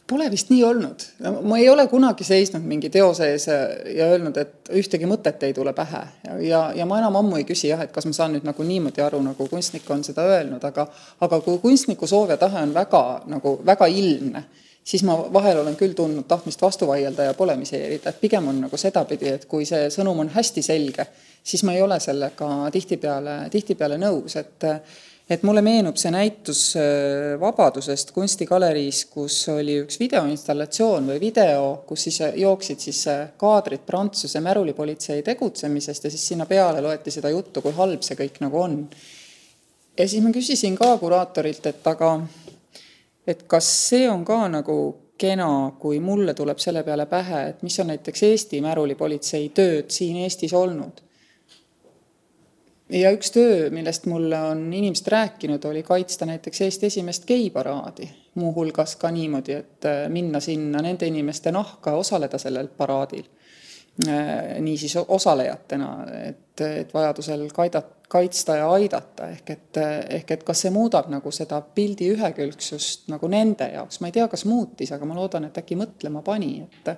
Pole 0.06 0.28
vist 0.30 0.52
nii 0.52 0.60
olnud, 0.62 1.02
ma 1.50 1.56
ei 1.58 1.64
ole 1.68 1.88
kunagi 1.90 2.22
seisnud 2.24 2.62
mingi 2.62 2.86
teose 2.94 3.26
ees 3.32 3.48
ja 3.50 4.06
öelnud, 4.06 4.36
et 4.38 4.68
ühtegi 4.78 5.08
mõtet 5.10 5.42
ei 5.42 5.54
tule 5.54 5.72
pähe. 5.74 6.02
Ja, 6.22 6.36
ja, 6.38 6.60
ja 6.78 6.86
ma 6.86 7.00
enam 7.00 7.18
ammu 7.18 7.40
ei 7.40 7.46
küsi 7.48 7.72
jah, 7.72 7.82
et 7.82 7.90
kas 7.94 8.06
ma 8.06 8.14
saan 8.14 8.36
nüüd 8.36 8.46
nagu 8.46 8.62
niimoodi 8.62 9.02
aru, 9.02 9.18
nagu 9.24 9.48
kunstnik 9.50 9.88
on 9.90 10.04
seda 10.06 10.22
öelnud, 10.30 10.62
aga 10.62 10.86
aga 11.26 11.40
kui 11.42 11.58
kunstniku 11.58 12.06
soov 12.06 12.30
ja 12.30 12.38
tahe 12.38 12.62
on 12.62 12.74
väga 12.76 13.02
nagu 13.32 13.56
väga 13.66 13.88
ilmne, 13.90 14.44
siis 14.86 15.02
ma 15.02 15.18
vahel 15.32 15.64
olen 15.64 15.74
küll 15.76 15.98
tundnud 15.98 16.28
tahtmist 16.30 16.62
vastu 16.62 16.86
vaielda 16.86 17.26
ja 17.26 17.34
polemiseerida, 17.34 18.14
et 18.14 18.20
pigem 18.20 18.46
on 18.46 18.62
nagu 18.68 18.78
sedapidi, 18.78 19.32
et 19.34 19.50
kui 19.50 19.66
see 19.66 19.90
sõnum 19.90 20.22
on 20.22 20.30
hästi 20.36 20.62
selge, 20.62 21.08
siis 21.42 21.66
ma 21.66 21.74
ei 21.74 21.82
ole 21.82 21.98
sellega 22.00 22.70
tihtipeale, 22.72 23.40
tihtipeale 23.50 23.98
nõus, 23.98 24.38
et 24.38 24.70
et 25.30 25.42
mulle 25.42 25.62
meenub 25.64 25.96
see 25.98 26.12
näitus 26.14 26.60
äh, 26.78 27.34
Vabadusest 27.40 28.12
kunstigaleriis, 28.14 29.04
kus 29.10 29.40
oli 29.50 29.80
üks 29.82 29.98
videoinstallatsioon 29.98 31.10
või 31.10 31.20
video, 31.20 31.70
kus 31.88 32.06
siis 32.06 32.20
jooksid 32.38 32.82
siis 32.82 33.02
äh, 33.10 33.22
kaadrid 33.38 33.82
Prantsuse 33.86 34.40
märulipolitsei 34.44 35.24
tegutsemisest 35.26 36.06
ja 36.06 36.12
siis 36.14 36.26
sinna 36.32 36.46
peale 36.46 36.82
loeti 36.84 37.14
seda 37.14 37.32
juttu, 37.34 37.62
kui 37.64 37.74
halb 37.74 38.06
see 38.06 38.18
kõik 38.18 38.38
nagu 38.44 38.60
on. 38.62 38.84
ja 39.98 40.06
siis 40.06 40.22
ma 40.22 40.30
küsisin 40.34 40.78
ka 40.78 40.92
kuraatorilt, 41.02 41.66
et 41.66 41.90
aga 41.90 42.12
et 43.26 43.42
kas 43.50 43.72
see 43.88 44.06
on 44.10 44.22
ka 44.24 44.44
nagu 44.48 44.78
kena, 45.18 45.72
kui 45.80 45.98
mulle 45.98 46.34
tuleb 46.38 46.60
selle 46.62 46.84
peale 46.86 47.08
pähe, 47.10 47.48
et 47.48 47.66
mis 47.66 47.80
on 47.80 47.90
näiteks 47.90 48.22
Eesti 48.22 48.60
märulipolitsei 48.62 49.48
tööd 49.56 49.90
siin 49.90 50.22
Eestis 50.22 50.54
olnud 50.54 51.05
ja 52.90 53.10
üks 53.14 53.32
töö, 53.34 53.70
millest 53.74 54.06
mulle 54.10 54.38
on 54.50 54.66
inimesed 54.72 55.08
rääkinud, 55.12 55.64
oli 55.64 55.82
kaitsta 55.82 56.26
näiteks 56.26 56.60
Eesti 56.60 56.86
esimest 56.86 57.26
geiparaadi, 57.26 58.08
muuhulgas 58.34 58.96
ka 58.96 59.10
niimoodi, 59.10 59.52
et 59.52 59.88
äh, 59.88 60.06
minna 60.08 60.40
sinna 60.40 60.82
nende 60.82 61.06
inimeste 61.06 61.52
nahka, 61.52 61.96
osaleda 61.96 62.38
sellel 62.38 62.68
paraadil. 62.68 63.26
Äh, 64.08 64.58
niisiis 64.60 64.96
osalejatena, 65.08 65.90
et, 66.28 66.60
et 66.60 66.94
vajadusel 66.94 67.46
kaida-, 67.54 67.82
kaitsta 68.08 68.56
ja 68.60 68.66
aidata, 68.70 69.30
ehk 69.32 69.50
et, 69.50 69.78
ehk 70.18 70.30
et 70.30 70.42
kas 70.46 70.66
see 70.66 70.70
muudab 70.70 71.08
nagu 71.10 71.32
seda 71.32 71.60
pildi 71.60 72.10
ühekülgsust 72.14 73.08
nagu 73.10 73.30
nende 73.32 73.70
jaoks, 73.72 74.00
ma 74.00 74.10
ei 74.10 74.18
tea, 74.18 74.28
kas 74.28 74.44
muutis, 74.46 74.92
aga 74.92 75.08
ma 75.08 75.16
loodan, 75.16 75.48
et 75.48 75.58
äkki 75.58 75.78
mõtlema 75.80 76.22
pani, 76.26 76.60
et 76.62 76.92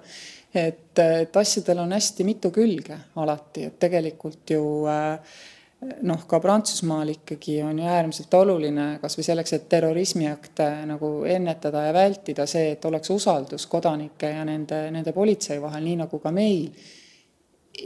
et, 0.58 0.98
et 0.98 1.36
asjadel 1.36 1.82
on 1.82 1.92
hästi 1.92 2.24
mitu 2.24 2.50
külge 2.50 2.96
alati, 3.20 3.66
et 3.68 3.78
tegelikult 3.80 4.50
ju 4.50 4.62
äh, 4.88 5.38
noh, 5.80 6.24
ka 6.26 6.40
Prantsusmaal 6.40 7.12
ikkagi 7.12 7.62
on 7.62 7.78
ju 7.78 7.86
äärmiselt 7.86 8.34
oluline 8.34 8.86
kas 9.02 9.14
või 9.18 9.26
selleks, 9.26 9.54
et 9.54 9.68
terrorismiakte 9.70 10.66
nagu 10.90 11.10
ennetada 11.28 11.84
ja 11.86 11.92
vältida 11.94 12.46
see, 12.50 12.72
et 12.74 12.84
oleks 12.84 13.10
usaldus 13.14 13.66
kodanike 13.70 14.32
ja 14.34 14.46
nende, 14.48 14.88
nende 14.94 15.14
politsei 15.14 15.60
vahel, 15.62 15.84
nii 15.86 16.00
nagu 16.02 16.18
ka 16.22 16.32
meil. 16.34 16.70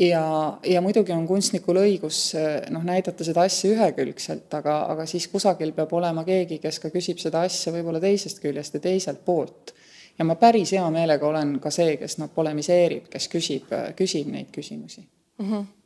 ja, 0.01 0.25
ja 0.65 0.81
muidugi 0.81 1.13
on 1.13 1.27
kunstnikul 1.29 1.83
õigus 1.83 2.33
noh, 2.73 2.85
näidata 2.85 3.25
seda 3.25 3.45
asja 3.45 3.75
ühekülgselt, 3.75 4.49
aga, 4.57 4.79
aga 4.95 5.07
siis 5.07 5.29
kusagil 5.29 5.75
peab 5.77 5.93
olema 5.93 6.25
keegi, 6.25 6.59
kes 6.59 6.81
ka 6.81 6.89
küsib 6.89 7.21
seda 7.21 7.45
asja 7.45 7.73
võib-olla 7.73 8.01
teisest 8.01 8.41
küljest 8.41 8.75
ja 8.75 8.81
teiselt 8.81 9.21
poolt. 9.25 9.75
ja 10.19 10.25
ma 10.25 10.35
päris 10.41 10.73
hea 10.73 10.89
meelega 10.91 11.29
olen 11.29 11.59
ka 11.61 11.71
see, 11.71 11.97
kes 12.01 12.19
noh, 12.25 12.33
polemiseerib, 12.33 13.13
kes 13.13 13.29
küsib, 13.29 13.69
küsib 13.97 14.33
neid 14.33 14.49
küsimusi 14.53 15.05
mm. 15.05 15.53
-hmm 15.53 15.82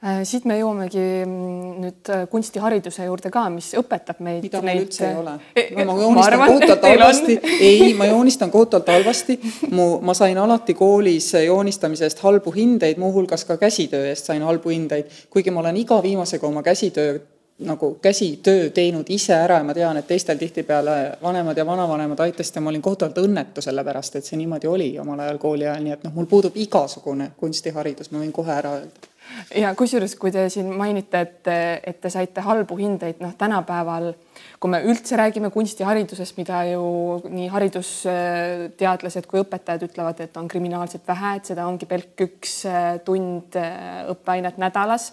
siit 0.00 0.46
me 0.48 0.56
jõuamegi 0.56 1.02
mm, 1.26 1.72
nüüd 1.82 2.10
äh, 2.12 2.22
kunstihariduse 2.32 3.04
juurde 3.04 3.28
ka, 3.32 3.42
mis 3.52 3.72
õpetab 3.76 4.22
meid. 4.24 4.44
mida 4.46 4.62
mul 4.64 4.84
üldse 4.86 5.08
ei 5.10 5.18
ole 5.20 5.34
no,. 5.36 5.48
E, 5.52 5.84
ma 5.84 5.96
joonistan 5.98 6.44
kohutavalt 6.46 6.86
halvasti, 6.88 7.36
ei, 7.60 7.90
ma 7.98 8.06
joonistan 8.08 8.52
kohutavalt 8.54 8.88
halvasti. 8.94 9.36
mu, 9.76 9.90
ma 10.00 10.14
sain 10.16 10.40
alati 10.40 10.74
koolis 10.78 11.34
joonistamise 11.44 12.08
eest 12.08 12.24
halbu 12.24 12.54
hindeid, 12.56 13.00
muuhulgas 13.02 13.44
ka 13.44 13.58
käsitöö 13.60 14.08
eest 14.08 14.32
sain 14.32 14.46
halbu 14.46 14.72
hindeid, 14.72 15.12
kuigi 15.30 15.52
ma 15.52 15.60
olen 15.60 15.82
iga 15.82 16.00
viimasega 16.02 16.48
oma 16.48 16.64
käsitöö 16.64 17.18
nagu 17.60 17.92
käsitöö 18.00 18.70
teinud 18.72 19.12
ise 19.12 19.34
ära 19.36 19.58
ja 19.60 19.64
ma 19.68 19.74
tean, 19.76 20.00
et 20.00 20.06
teistel 20.08 20.40
tihtipeale 20.40 21.18
vanemad 21.20 21.60
ja 21.60 21.66
vanavanemad 21.68 22.24
aitasid 22.24 22.56
ja 22.56 22.64
ma 22.64 22.72
olin 22.72 22.82
kohutavalt 22.82 23.20
õnnetu 23.20 23.60
selle 23.60 23.84
pärast, 23.84 24.16
et 24.16 24.24
see 24.24 24.40
niimoodi 24.40 24.66
oli 24.66 24.90
omal 24.98 25.20
ajal 25.26 25.38
kooli 25.38 25.68
ajal, 25.68 25.84
nii 25.84 25.98
et 25.98 26.08
noh, 26.08 26.16
mul 26.16 26.30
puudub 26.30 26.56
igasugune 26.56 27.34
kunstiharidus, 27.36 28.08
ma 28.14 28.24
võin 28.24 28.32
kohe 28.32 28.56
ära 28.56 28.78
öelda 28.80 29.09
ja 29.56 29.72
kusjuures, 29.78 30.14
kui 30.20 30.32
te 30.34 30.46
siin 30.52 30.70
mainite, 30.76 31.20
et, 31.24 31.50
et 31.86 32.00
te 32.00 32.10
saite 32.12 32.44
halbu 32.44 32.76
hindeid, 32.78 33.20
noh, 33.22 33.34
tänapäeval, 33.38 34.12
kui 34.60 34.72
me 34.72 34.80
üldse 34.86 35.18
räägime 35.18 35.50
kunstiharidusest, 35.54 36.36
mida 36.40 36.62
ju 36.70 36.84
nii 37.28 37.50
haridusteadlased 37.52 39.28
kui 39.30 39.42
õpetajad 39.44 39.86
ütlevad, 39.88 40.22
et 40.24 40.40
on 40.40 40.48
kriminaalselt 40.50 41.06
vähe, 41.08 41.36
et 41.38 41.52
seda 41.52 41.68
ongi 41.68 41.88
pelk 41.90 42.26
üks 42.28 42.62
tund 43.06 43.60
õppeainet 44.14 44.60
nädalas. 44.60 45.12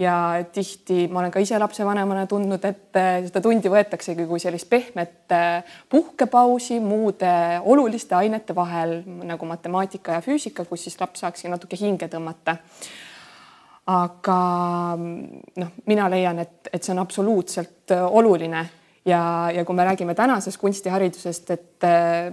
Ja 0.00 0.40
tihti 0.48 1.10
ma 1.12 1.20
olen 1.20 1.32
ka 1.34 1.42
ise 1.44 1.58
lapsevanemana 1.60 2.22
tundnud, 2.24 2.62
et 2.64 2.96
seda 3.26 3.42
tundi 3.44 3.68
võetaksegi 3.68 4.24
kui 4.24 4.40
sellist 4.40 4.70
pehmet 4.70 5.34
puhkepausi 5.92 6.78
muude 6.80 7.32
oluliste 7.68 8.16
ainete 8.16 8.56
vahel 8.56 9.02
nagu 9.28 9.44
matemaatika 9.50 10.16
ja 10.16 10.24
füüsika, 10.24 10.64
kus 10.64 10.86
siis 10.86 10.96
laps 11.02 11.20
saakski 11.20 11.52
natuke 11.52 11.76
hinge 11.76 12.08
tõmmata 12.08 12.56
aga 13.86 14.40
noh, 14.98 15.72
mina 15.86 16.10
leian, 16.12 16.38
et, 16.38 16.68
et 16.72 16.82
see 16.82 16.92
on 16.94 17.02
absoluutselt 17.02 17.94
äh, 17.94 18.04
oluline 18.04 18.66
ja, 19.06 19.50
ja 19.54 19.64
kui 19.64 19.74
me 19.74 19.84
räägime 19.84 20.14
tänasest 20.14 20.60
kunstiharidusest, 20.60 21.50
et 21.50 21.84
äh, 21.84 22.28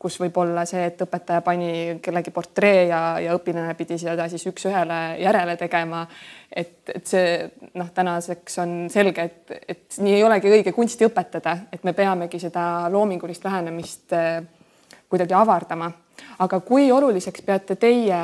kus 0.00 0.16
võib 0.20 0.36
olla 0.40 0.64
see, 0.68 0.84
et 0.88 1.02
õpetaja 1.04 1.44
pani 1.44 1.98
kellegi 2.02 2.32
portree 2.34 2.86
ja, 2.88 3.02
ja 3.20 3.36
õpilane 3.36 3.74
pidi 3.78 3.98
seda 4.00 4.28
siis 4.32 4.46
üks-ühele 4.50 5.00
järele 5.20 5.56
tegema. 5.60 6.06
et, 6.50 6.88
et 6.94 7.06
see 7.06 7.38
noh, 7.74 7.90
tänaseks 7.94 8.58
on 8.64 8.76
selge, 8.92 9.22
et, 9.22 9.56
et 9.68 9.98
nii 10.00 10.18
ei 10.18 10.24
olegi 10.24 10.50
õige 10.50 10.72
kunsti 10.72 11.06
õpetada, 11.08 11.58
et 11.72 11.84
me 11.84 11.92
peamegi 11.92 12.40
seda 12.40 12.88
loomingulist 12.90 13.44
lähenemist 13.44 14.16
äh, 14.16 14.40
kuidagi 15.08 15.34
avardama. 15.34 15.92
aga 16.38 16.60
kui 16.60 16.92
oluliseks 16.92 17.42
peate 17.42 17.76
teie 17.76 18.20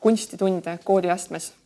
kunstitunde 0.00 0.78
kooliastmes? 0.84 1.59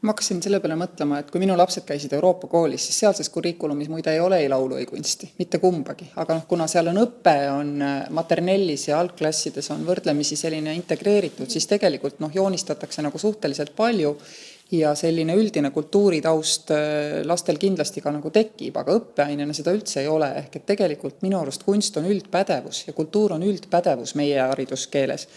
Ma 0.00 0.14
hakkasin 0.14 0.38
selle 0.40 0.60
peale 0.64 0.76
mõtlema, 0.80 1.18
et 1.20 1.30
kui 1.32 1.42
minu 1.42 1.56
lapsed 1.58 1.84
käisid 1.88 2.12
Euroopa 2.16 2.48
koolis, 2.48 2.86
siis 2.88 3.02
sealses 3.02 3.28
kurikulumis 3.32 3.90
muide 3.92 4.14
ei 4.14 4.20
ole 4.24 4.38
ei 4.40 4.48
laulu, 4.48 4.78
ei 4.80 4.86
kunsti, 4.88 5.28
mitte 5.38 5.60
kumbagi, 5.60 6.08
aga 6.22 6.38
noh, 6.38 6.46
kuna 6.48 6.68
seal 6.70 6.88
on 6.92 7.02
õpe, 7.02 7.36
on 7.52 7.74
äh, 7.84 7.98
maternellis 8.16 8.88
ja 8.88 9.00
algklassides 9.00 9.68
on 9.74 9.84
võrdlemisi 9.88 10.38
selline 10.40 10.74
integreeritud, 10.78 11.50
siis 11.52 11.68
tegelikult 11.68 12.22
noh, 12.24 12.32
joonistatakse 12.32 13.04
nagu 13.04 13.20
suhteliselt 13.20 13.76
palju 13.76 14.14
ja 14.72 14.94
selline 14.96 15.36
üldine 15.36 15.72
kultuuritaust 15.74 16.72
äh, 16.72 17.20
lastel 17.28 17.60
kindlasti 17.60 18.00
ka 18.00 18.14
nagu 18.16 18.32
tekib, 18.32 18.80
aga 18.80 18.96
õppeainena 19.02 19.56
seda 19.56 19.74
üldse 19.76 20.00
ei 20.00 20.08
ole, 20.08 20.32
ehk 20.44 20.62
et 20.62 20.70
tegelikult 20.72 21.20
minu 21.26 21.42
arust 21.42 21.66
kunst 21.68 22.00
on 22.00 22.08
üldpädevus 22.08 22.86
ja 22.88 22.96
kultuur 22.96 23.36
on 23.36 23.44
üldpädevus 23.44 24.16
meie 24.16 24.40
hariduskeeles 24.40 25.28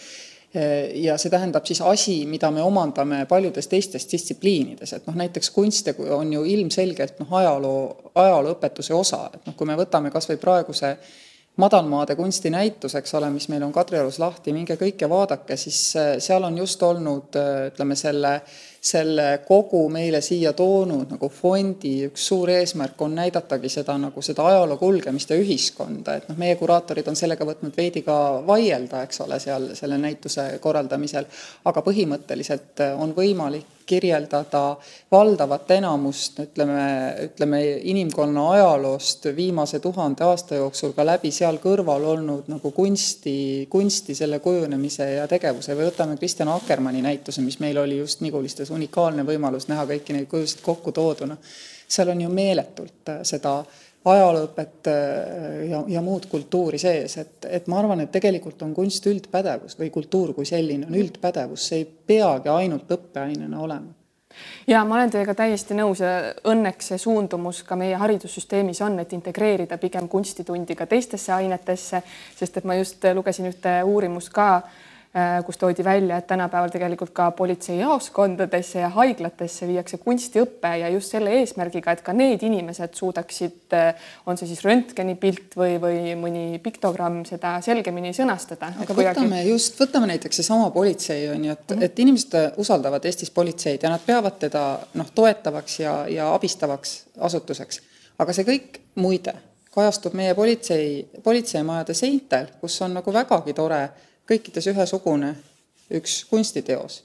ja 0.94 1.16
see 1.18 1.32
tähendab 1.32 1.66
siis 1.66 1.80
asi, 1.82 2.16
mida 2.30 2.50
me 2.54 2.62
omandame 2.62 3.24
paljudes 3.26 3.66
teistes 3.66 4.06
distsipliinides, 4.10 4.92
et 4.94 5.06
noh, 5.08 5.16
näiteks 5.18 5.50
kunst 5.50 5.88
on 5.98 6.32
ju 6.32 6.44
ilmselgelt 6.46 7.18
noh, 7.22 7.32
ajaloo, 7.40 8.12
ajalooõpetuse 8.14 8.94
osa, 8.94 9.24
et 9.34 9.48
noh, 9.48 9.56
kui 9.58 9.66
me 9.66 9.74
võtame 9.78 10.12
kas 10.14 10.30
või 10.30 10.38
praeguse 10.38 10.94
madalmaade 11.58 12.14
kunstinäitus, 12.18 12.94
eks 12.98 13.14
ole, 13.18 13.32
mis 13.34 13.48
meil 13.50 13.62
on 13.66 13.74
Kadriorus 13.74 14.20
lahti, 14.22 14.54
minge 14.54 14.78
kõike 14.78 15.10
vaadake, 15.10 15.58
siis 15.58 15.80
äh, 15.98 16.14
seal 16.22 16.46
on 16.46 16.58
just 16.58 16.82
olnud 16.82 17.34
ütleme, 17.72 17.98
selle 17.98 18.40
selle 18.84 19.38
kogu 19.48 19.86
meile 19.88 20.20
siia 20.20 20.52
toonud 20.52 21.14
nagu 21.14 21.28
fondi 21.32 21.94
üks 22.10 22.26
suur 22.28 22.50
eesmärk 22.52 23.00
on 23.06 23.14
näidatagi 23.16 23.70
seda 23.72 23.96
nagu 23.98 24.22
seda 24.22 24.44
ajaloo 24.50 24.76
kulgemist 24.76 25.32
ja 25.32 25.38
ühiskonda, 25.40 26.18
et 26.18 26.28
noh, 26.28 26.36
meie 26.36 26.58
kuraatorid 26.60 27.08
on 27.08 27.16
sellega 27.16 27.46
võtnud 27.48 27.76
veidi 27.76 28.02
ka 28.04 28.16
vaielda, 28.46 29.00
eks 29.06 29.22
ole, 29.24 29.38
seal 29.40 29.70
selle 29.78 29.96
näituse 30.02 30.50
korraldamisel, 30.60 31.24
aga 31.64 31.84
põhimõtteliselt 31.86 32.84
on 33.00 33.16
võimalik 33.16 33.83
kirjeldada 33.86 34.76
valdavat 35.12 35.70
enamust, 35.76 36.38
ütleme, 36.40 36.86
ütleme 37.28 37.60
inimkonna 37.92 38.46
ajaloost 38.50 39.28
viimase 39.36 39.80
tuhande 39.84 40.24
aasta 40.24 40.58
jooksul 40.60 40.94
ka 40.96 41.06
läbi 41.06 41.30
seal 41.34 41.60
kõrval 41.62 42.06
olnud 42.14 42.50
nagu 42.52 42.72
kunsti, 42.74 43.36
kunsti 43.70 44.14
selle 44.14 44.40
kujunemise 44.44 45.10
ja 45.18 45.28
tegevuse 45.30 45.76
või 45.76 45.88
võtame 45.90 46.18
Kristjan 46.20 46.52
Akkermanni 46.54 47.02
näituse, 47.04 47.44
mis 47.44 47.60
meil 47.60 47.78
oli 47.82 47.98
just 47.98 48.24
Nigulistes 48.24 48.70
unikaalne 48.74 49.26
võimalus 49.28 49.68
näha 49.68 49.86
kõiki 49.90 50.16
neid 50.16 50.28
kujusid 50.30 50.64
kokku 50.64 50.92
tooduna. 50.92 51.36
seal 51.88 52.08
on 52.08 52.20
ju 52.20 52.28
meeletult 52.28 53.10
seda 53.22 53.58
ajalooõpet 54.04 54.88
äh, 54.90 55.66
ja, 55.70 55.82
ja 55.88 56.02
muud 56.04 56.26
kultuuri 56.30 56.78
sees, 56.78 57.16
et, 57.18 57.48
et 57.48 57.68
ma 57.72 57.80
arvan, 57.80 58.04
et 58.04 58.12
tegelikult 58.12 58.62
on 58.66 58.74
kunst 58.76 59.06
üldpädevus 59.08 59.78
või 59.80 59.90
kultuur 59.94 60.34
kui 60.36 60.48
selline 60.48 60.88
on 60.88 60.96
üldpädevus, 61.00 61.68
see 61.70 61.82
ei 61.82 61.90
peagi 62.06 62.52
ainult 62.52 62.90
õppeainena 62.98 63.60
olema. 63.64 63.94
Ja 64.66 64.80
ma 64.84 64.96
olen 64.98 65.12
teiega 65.14 65.34
täiesti 65.38 65.76
nõus 65.78 66.00
ja 66.02 66.34
õnneks 66.50 66.88
see 66.90 66.98
suundumus 66.98 67.62
ka 67.62 67.76
meie 67.78 67.94
haridussüsteemis 68.00 68.80
on, 68.82 68.98
et 68.98 69.12
integreerida 69.14 69.78
pigem 69.78 70.08
kunstitundi 70.10 70.74
ka 70.74 70.88
teistesse 70.90 71.32
ainetesse, 71.32 72.02
sest 72.36 72.58
et 72.58 72.66
ma 72.66 72.74
just 72.74 73.04
lugesin 73.14 73.46
ühte 73.52 73.76
uurimust 73.86 74.32
ka 74.34 74.48
kus 75.46 75.58
toodi 75.58 75.84
välja, 75.84 76.16
et 76.18 76.26
tänapäeval 76.26 76.72
tegelikult 76.74 77.12
ka 77.14 77.28
politseijaoskondadesse 77.38 78.80
ja 78.80 78.88
haiglatesse 78.96 79.66
viiakse 79.68 80.00
kunstiõpe 80.02 80.72
ja 80.80 80.88
just 80.90 81.14
selle 81.14 81.30
eesmärgiga, 81.38 81.92
et 81.94 82.02
ka 82.02 82.12
need 82.16 82.42
inimesed 82.42 82.96
suudaksid, 82.98 83.76
äh, 83.78 84.08
on 84.26 84.38
see 84.40 84.48
siis 84.50 84.64
röntgenipilt 84.66 85.54
või, 85.60 85.76
või 85.82 86.16
mõni 86.18 86.58
piktogramm, 86.62 87.22
seda 87.28 87.60
selgemini 87.62 88.10
sõnastada. 88.16 88.72
aga 88.74 88.90
võtame 88.90 89.14
kuidagi... 89.14 89.52
just, 89.52 89.78
võtame 89.78 90.10
näiteks 90.10 90.42
seesama 90.42 90.72
politsei 90.74 91.28
on 91.30 91.44
ju, 91.44 91.52
et 91.52 91.62
mm, 91.62 91.76
-hmm. 91.76 91.84
et 91.84 91.98
inimesed 91.98 92.58
usaldavad 92.64 93.04
Eestis 93.04 93.30
politseid 93.30 93.86
ja 93.86 93.92
nad 93.94 94.02
peavad 94.06 94.40
teda 94.42 94.64
noh, 94.94 95.10
toetavaks 95.14 95.80
ja, 95.80 95.94
ja 96.08 96.32
abistavaks 96.34 97.04
asutuseks. 97.18 97.80
aga 98.18 98.32
see 98.32 98.44
kõik 98.50 98.80
muide 98.94 99.34
kajastub 99.74 100.14
meie 100.14 100.34
politsei, 100.34 101.06
politseimajade 101.22 101.94
seintel, 101.94 102.46
kus 102.60 102.82
on 102.82 102.94
nagu 102.94 103.12
vägagi 103.12 103.54
tore 103.54 103.88
kõikides 104.28 104.70
ühesugune 104.72 105.34
üks 105.94 106.22
kunstiteos, 106.30 107.02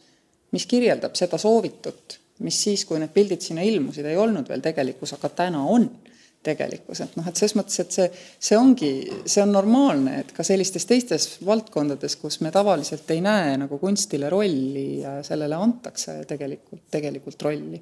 mis 0.56 0.66
kirjeldab 0.70 1.18
seda 1.20 1.38
soovitut, 1.42 2.20
mis 2.46 2.60
siis, 2.64 2.86
kui 2.88 3.00
need 3.02 3.12
pildid 3.14 3.44
sinna 3.44 3.66
ilmusid, 3.68 4.08
ei 4.08 4.18
olnud 4.18 4.48
veel 4.50 4.64
tegelikkus, 4.64 5.14
aga 5.18 5.32
täna 5.42 5.66
on 5.68 5.90
tegelikkus, 6.44 7.02
et 7.04 7.16
noh, 7.20 7.26
et 7.28 7.36
selles 7.36 7.56
mõttes, 7.60 7.82
et 7.84 7.92
see, 7.92 8.06
see 8.48 8.58
ongi, 8.58 8.92
see 9.28 9.42
on 9.44 9.52
normaalne, 9.52 10.22
et 10.22 10.32
ka 10.36 10.46
sellistes 10.48 10.88
teistes 10.88 11.26
valdkondades, 11.46 12.16
kus 12.22 12.40
me 12.46 12.52
tavaliselt 12.56 13.12
ei 13.12 13.20
näe 13.24 13.58
nagu 13.60 13.80
kunstile 13.82 14.32
rolli 14.32 15.02
ja 15.02 15.18
sellele 15.28 15.60
antakse 15.60 16.22
tegelikult, 16.30 16.86
tegelikult 16.96 17.44
rolli 17.44 17.82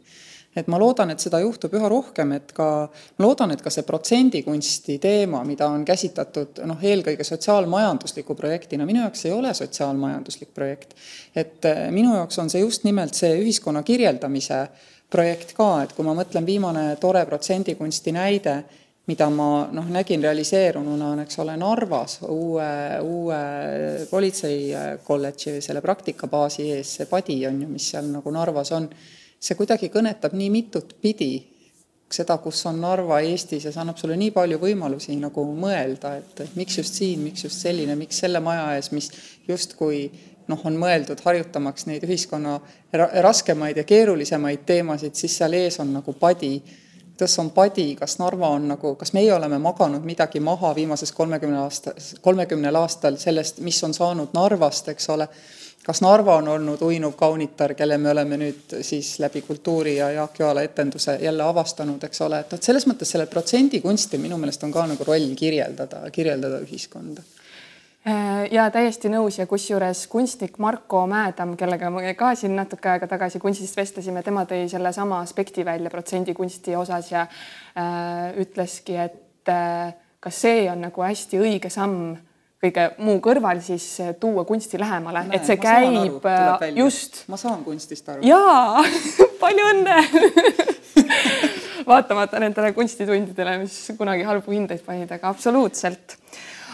et 0.56 0.68
ma 0.68 0.80
loodan, 0.82 1.12
et 1.14 1.22
seda 1.22 1.40
juhtub 1.44 1.74
üha 1.78 1.90
rohkem, 1.92 2.32
et 2.38 2.52
ka, 2.56 2.68
ma 3.18 3.26
loodan, 3.26 3.54
et 3.54 3.62
ka 3.62 3.72
see 3.74 3.86
protsendikunsti 3.88 4.98
teema, 5.04 5.44
mida 5.46 5.68
on 5.70 5.86
käsitletud 5.86 6.64
noh, 6.70 6.82
eelkõige 6.82 7.26
sotsiaalmajandusliku 7.28 8.36
projektina, 8.38 8.88
minu 8.90 9.04
jaoks 9.04 9.26
ei 9.28 9.36
ole 9.36 9.54
sotsiaalmajanduslik 9.58 10.54
projekt. 10.56 10.96
et 11.36 11.66
eh, 11.66 11.88
minu 11.92 12.16
jaoks 12.16 12.40
on 12.40 12.50
see 12.50 12.64
just 12.64 12.88
nimelt 12.88 13.14
see 13.14 13.36
ühiskonna 13.42 13.84
kirjeldamise 13.84 14.66
projekt 15.10 15.54
ka, 15.58 15.70
et 15.84 15.94
kui 15.96 16.06
ma 16.06 16.16
mõtlen, 16.18 16.46
viimane 16.46 16.90
tore 17.00 17.24
protsendikunsti 17.26 18.12
näide, 18.16 18.58
mida 19.08 19.30
ma 19.32 19.68
noh, 19.72 19.86
nägin 19.92 20.24
realiseerununa, 20.24 21.14
on, 21.14 21.22
eks 21.24 21.40
ole, 21.40 21.56
Narvas 21.60 22.18
uue, 22.28 22.72
uue 23.06 23.38
politseikolledži 24.10 25.62
selle 25.64 25.82
praktikabaasi 25.86 26.68
ees, 26.76 26.98
see 27.00 27.08
padi 27.08 27.40
on 27.48 27.62
ju, 27.64 27.70
mis 27.72 27.88
seal 27.94 28.10
nagu 28.12 28.34
Narvas 28.36 28.74
on 28.76 28.90
see 29.40 29.58
kuidagi 29.58 29.92
kõnetab 29.94 30.34
nii 30.38 30.50
mitut 30.54 30.96
pidi, 31.02 31.32
seda, 32.12 32.38
kus 32.40 32.62
on 32.70 32.80
Narva 32.82 33.20
Eestis 33.26 33.66
ja 33.68 33.74
see 33.74 33.82
annab 33.84 34.00
sulle 34.00 34.16
nii 34.20 34.32
palju 34.36 34.60
võimalusi 34.62 35.18
nagu 35.20 35.44
mõelda, 35.60 36.16
et 36.22 36.56
miks 36.56 36.80
just 36.80 36.98
siin, 37.00 37.22
miks 37.26 37.44
just 37.44 37.62
selline, 37.64 37.98
miks 38.00 38.22
selle 38.24 38.40
maja 38.44 38.70
ees, 38.78 38.92
mis 38.96 39.12
justkui 39.48 40.06
noh, 40.48 40.62
on 40.66 40.78
mõeldud 40.80 41.22
harjutamaks 41.24 41.88
neid 41.90 42.06
ühiskonna 42.08 42.58
raskemaid 43.24 43.82
ja 43.82 43.86
keerulisemaid 43.88 44.64
teemasid, 44.68 45.16
siis 45.20 45.36
seal 45.40 45.58
ees 45.58 45.80
on 45.84 45.92
nagu 46.00 46.16
padi. 46.18 46.56
Kas 47.20 47.40
on 47.40 47.52
padi, 47.52 47.96
kas 47.96 48.18
Narva 48.20 48.50
on 48.56 48.68
nagu, 48.74 48.96
kas 48.96 49.14
meie 49.14 49.34
oleme 49.34 49.60
maganud 49.62 50.06
midagi 50.06 50.40
maha 50.40 50.74
viimases 50.76 51.12
kolmekümne 51.12 51.60
aasta, 51.64 51.94
kolmekümnel 52.22 52.76
aastal 52.76 53.18
sellest, 53.22 53.62
mis 53.66 53.84
on 53.84 53.94
saanud 53.94 54.36
Narvast, 54.38 54.90
eks 54.94 55.10
ole? 55.14 55.28
Kas 55.88 56.02
Narva 56.04 56.36
on 56.42 56.48
olnud 56.52 56.82
uinuv 56.84 57.14
kaunitar, 57.16 57.72
kelle 57.80 57.98
me 57.98 58.12
oleme 58.12 58.38
nüüd 58.42 58.76
siis 58.84 59.14
läbi 59.24 59.42
kultuuri 59.42 59.96
ja 59.98 60.10
Jaak 60.12 60.40
Joala 60.40 60.66
etenduse 60.68 61.16
jälle 61.22 61.44
avastanud, 61.44 62.04
eks 62.04 62.22
ole, 62.26 62.44
et 62.44 62.64
selles 62.64 62.88
mõttes 62.90 63.14
sellel 63.16 63.32
protsendikunstil 63.32 64.20
minu 64.20 64.38
meelest 64.42 64.68
on 64.68 64.76
ka 64.76 64.84
nagu 64.92 65.08
roll 65.08 65.32
kirjeldada, 65.40 66.04
kirjeldada 66.12 66.60
ühiskonda 66.66 67.24
ja 68.52 68.68
täiesti 68.72 69.10
nõus 69.12 69.40
ja 69.40 69.48
kusjuures 69.50 70.06
kunstnik 70.12 70.58
Marko 70.64 71.04
Mäedam, 71.10 71.56
kellega 71.60 71.90
me 71.92 72.14
ka 72.18 72.34
siin 72.40 72.56
natuke 72.56 72.92
aega 72.94 73.10
tagasi 73.10 73.42
kunstist 73.44 73.78
vestlesime, 73.78 74.24
tema 74.24 74.46
tõi 74.48 74.68
sellesama 74.72 75.20
aspekti 75.24 75.66
välja 75.68 75.92
protsendikunsti 75.92 76.76
osas 76.80 77.12
ja 77.12 77.26
äh, 77.28 78.38
ütleski, 78.44 78.96
et 79.08 79.52
äh, 79.52 79.92
kas 80.24 80.42
see 80.46 80.66
on 80.72 80.88
nagu 80.88 81.04
hästi 81.04 81.42
õige 81.42 81.72
samm 81.74 82.16
kõige 82.64 82.88
muu 83.06 83.20
kõrval 83.22 83.60
siis 83.62 83.86
tuua 84.22 84.46
kunsti 84.48 84.80
lähemale, 84.82 85.28
et 85.36 85.46
see 85.46 85.60
käib 85.62 86.24
aru, 86.26 86.64
äh, 86.66 86.72
just. 86.80 87.26
ma 87.30 87.38
saan 87.38 87.64
kunstist 87.66 88.08
aru. 88.14 88.26
jaa 88.26 88.84
palju 89.44 89.68
õnne 89.74 89.98
vaatamata 91.92 92.40
nendele 92.42 92.72
kunstitundidele, 92.76 93.60
mis 93.62 93.76
kunagi 94.00 94.26
halbu 94.28 94.56
hindeid 94.56 94.82
panid, 94.88 95.12
aga 95.14 95.30
absoluutselt 95.30 96.18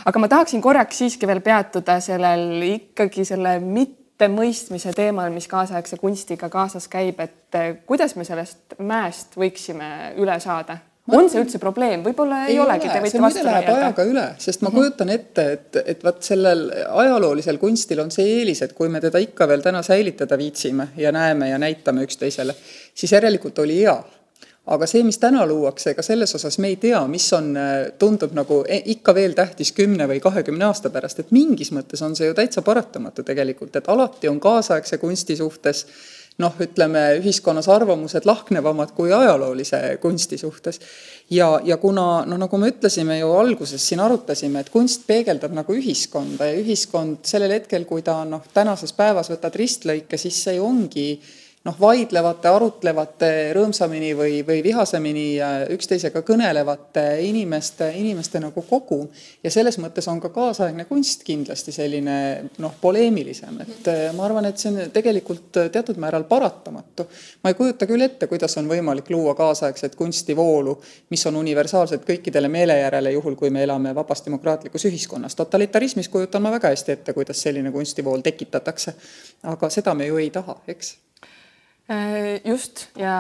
aga 0.05 0.19
ma 0.19 0.29
tahaksin 0.31 0.61
korraks 0.61 1.03
siiski 1.03 1.27
veel 1.29 1.41
peatuda 1.45 1.99
sellel 2.03 2.63
ikkagi 2.67 3.25
selle 3.27 3.57
mittemõistmise 3.63 4.93
teemal, 4.95 5.31
mis 5.33 5.49
kaasaegse 5.51 5.99
kunstiga 6.01 6.49
kaasas 6.53 6.89
käib, 6.91 7.19
et 7.23 7.59
eh, 7.59 7.75
kuidas 7.87 8.17
me 8.19 8.27
sellest 8.27 8.79
mäest 8.79 9.37
võiksime 9.39 10.17
üle 10.21 10.39
saada? 10.43 10.79
on 11.11 11.27
see 11.27 11.41
üldse 11.43 11.59
probleem, 11.59 11.99
võib-olla 11.99 12.45
ei, 12.45 12.53
ei 12.53 12.59
olegi, 12.63 12.87
te 12.87 13.01
võite 13.03 13.19
vastu 13.19 13.41
vaielda. 13.43 13.73
ajaga 13.75 14.05
üle, 14.07 14.23
sest 14.39 14.61
ma 14.61 14.69
mm 14.69 14.71
-hmm. 14.71 14.77
kujutan 14.79 15.09
ette, 15.09 15.45
et, 15.51 15.79
et 15.85 16.03
vot 16.03 16.21
sellel 16.23 16.61
ajaloolisel 17.03 17.59
kunstil 17.59 17.99
on 17.99 18.11
see 18.11 18.37
eelis, 18.37 18.61
et 18.63 18.73
kui 18.73 18.89
me 18.89 19.01
teda 19.03 19.19
ikka 19.19 19.47
veel 19.47 19.61
täna 19.61 19.81
säilitada 19.83 20.37
viitsime 20.37 20.87
ja 20.97 21.11
näeme 21.11 21.49
ja 21.49 21.59
näitame 21.59 22.07
üksteisele, 22.07 22.55
siis 22.95 23.11
järelikult 23.11 23.59
oli 23.59 23.81
hea 23.81 23.97
aga 24.65 24.87
see, 24.87 25.03
mis 25.03 25.19
täna 25.19 25.43
luuakse, 25.47 25.91
ega 25.91 26.03
selles 26.05 26.35
osas 26.37 26.57
me 26.63 26.69
ei 26.71 26.77
tea, 26.79 27.01
mis 27.11 27.25
on, 27.35 27.51
äh, 27.59 27.73
tundub 27.99 28.31
nagu 28.37 28.61
e, 28.63 28.79
ikka 28.95 29.15
veel 29.15 29.35
tähtis 29.35 29.73
kümne 29.75 30.07
või 30.07 30.21
kahekümne 30.23 30.69
aasta 30.69 30.91
pärast, 30.93 31.19
et 31.19 31.33
mingis 31.35 31.73
mõttes 31.75 32.03
on 32.05 32.15
see 32.15 32.29
ju 32.29 32.37
täitsa 32.37 32.63
paratamatu 32.63 33.25
tegelikult, 33.27 33.75
et 33.75 33.89
alati 33.91 34.31
on 34.31 34.39
kaasaegse 34.43 35.01
kunsti 35.03 35.35
suhtes 35.39 35.85
noh, 36.41 36.55
ütleme 36.63 37.01
ühiskonnas 37.19 37.67
arvamused 37.69 38.25
lahknevamad 38.25 38.93
kui 38.97 39.11
ajaloolise 39.13 39.99
kunsti 40.01 40.37
suhtes. 40.37 40.79
ja, 41.29 41.59
ja 41.63 41.77
kuna 41.77 42.23
noh, 42.25 42.39
nagu 42.39 42.57
me 42.57 42.71
ütlesime 42.71 43.19
ju 43.19 43.31
alguses 43.37 43.83
siin 43.87 44.01
arutasime, 44.01 44.63
et 44.63 44.71
kunst 44.73 45.05
peegeldab 45.07 45.53
nagu 45.53 45.75
ühiskonda 45.75 46.49
ja 46.49 46.57
ühiskond 46.61 47.21
sellel 47.27 47.53
hetkel, 47.59 47.85
kui 47.85 48.01
ta 48.01 48.21
noh, 48.25 48.47
tänases 48.53 48.95
päevas 48.97 49.29
võtad 49.33 49.55
ristlõike, 49.59 50.17
siis 50.17 50.39
see 50.47 50.59
ongi 50.61 51.07
noh, 51.63 51.75
vaidlevate, 51.79 52.49
arutlevate, 52.51 53.29
rõõmsamini 53.55 54.11
või, 54.17 54.39
või 54.47 54.59
vihasemini 54.63 55.25
üksteisega 55.71 56.23
kõnelevate 56.27 57.05
inimeste, 57.23 57.87
inimeste 57.95 58.41
nagu 58.43 58.65
kogum. 58.67 59.07
ja 59.43 59.51
selles 59.51 59.77
mõttes 59.79 60.07
on 60.11 60.19
ka 60.21 60.29
kaasaegne 60.33 60.85
kunst 60.89 61.23
kindlasti 61.23 61.71
selline 61.71 62.15
noh, 62.59 62.73
poleemilisem, 62.81 63.61
et 63.63 63.87
äh, 63.87 64.01
ma 64.15 64.25
arvan, 64.27 64.49
et 64.49 64.59
see 64.59 64.73
on 64.73 64.91
tegelikult 64.91 65.61
teatud 65.71 65.99
määral 66.03 66.27
paratamatu. 66.27 67.07
ma 67.43 67.53
ei 67.53 67.59
kujuta 67.59 67.87
küll 67.87 68.03
ette, 68.03 68.27
kuidas 68.27 68.57
on 68.59 68.67
võimalik 68.67 69.09
luua 69.09 69.35
kaasaegset 69.35 69.95
kunstivoolu, 69.95 70.75
mis 71.15 71.25
on 71.31 71.39
universaalsed 71.39 72.03
kõikidele 72.03 72.51
meele 72.51 72.77
järele, 72.81 73.15
juhul 73.15 73.39
kui 73.39 73.49
me 73.49 73.63
elame 73.63 73.95
vabas 73.95 74.25
demokraatlikus 74.25 74.85
ühiskonnas. 74.91 75.35
totalitarismis 75.35 76.09
kujutan 76.09 76.43
ma 76.43 76.51
väga 76.51 76.75
hästi 76.75 76.91
ette, 76.91 77.13
kuidas 77.13 77.41
selline 77.41 77.71
kunstivool 77.71 78.19
tekitatakse. 78.19 78.93
aga 79.43 79.69
seda 79.69 79.93
me 79.93 80.11
ju 80.11 80.17
ei 80.17 80.29
taha, 80.29 80.59
eks 80.67 80.97
just 82.45 82.85
ja 82.95 83.13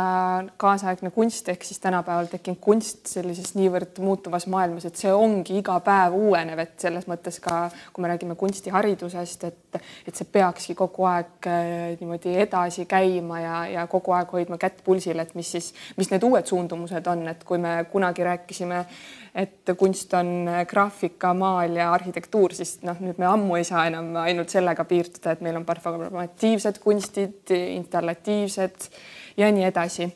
kaasaegne 0.57 1.09
kunst 1.11 1.49
ehk 1.51 1.65
siis 1.67 1.81
tänapäeval 1.83 2.29
tekkinud 2.31 2.61
kunst 2.63 3.09
sellises 3.11 3.57
niivõrd 3.57 3.99
muutuvas 3.99 4.47
maailmas, 4.47 4.85
et 4.87 4.95
see 4.95 5.11
ongi 5.11 5.57
iga 5.59 5.75
päev 5.83 6.15
uuenev, 6.15 6.61
et 6.63 6.77
selles 6.79 7.03
mõttes 7.11 7.41
ka, 7.43 7.65
kui 7.91 8.05
me 8.05 8.11
räägime 8.13 8.37
kunstiharidusest, 8.39 9.43
et, 9.49 9.81
et 10.07 10.15
see 10.15 10.29
peakski 10.31 10.77
kogu 10.79 11.09
aeg 11.11 11.49
äh, 11.51 11.65
niimoodi 11.99 12.37
edasi 12.45 12.87
käima 12.87 13.41
ja, 13.43 13.57
ja 13.73 13.83
kogu 13.91 14.15
aeg 14.15 14.31
hoidma 14.31 14.57
kätt 14.61 14.79
pulsil, 14.85 15.19
et 15.19 15.35
mis 15.35 15.51
siis, 15.57 15.73
mis 15.99 16.13
need 16.13 16.23
uued 16.23 16.47
suundumused 16.47 17.11
on, 17.11 17.27
et 17.33 17.43
kui 17.43 17.59
me 17.59 17.81
kunagi 17.91 18.23
rääkisime 18.31 18.79
äh, 18.79 19.03
et 19.35 19.73
kunst 19.77 20.13
on 20.13 20.45
graafika, 20.69 21.33
maal 21.33 21.75
ja 21.77 21.89
arhitektuur, 21.93 22.53
siis 22.53 22.77
noh, 22.85 22.99
nüüd 23.01 23.17
me 23.21 23.25
ammu 23.25 23.57
ei 23.57 23.65
saa 23.65 23.87
enam 23.89 24.13
ainult 24.21 24.53
sellega 24.53 24.85
piirduda, 24.85 25.33
et 25.33 25.43
meil 25.45 25.57
on 25.57 25.65
performatiivsed 25.65 26.77
kunstid, 26.83 27.53
installatiivsed 27.53 28.89
ja 29.41 29.49
nii 29.51 29.69
edasi. 29.71 30.09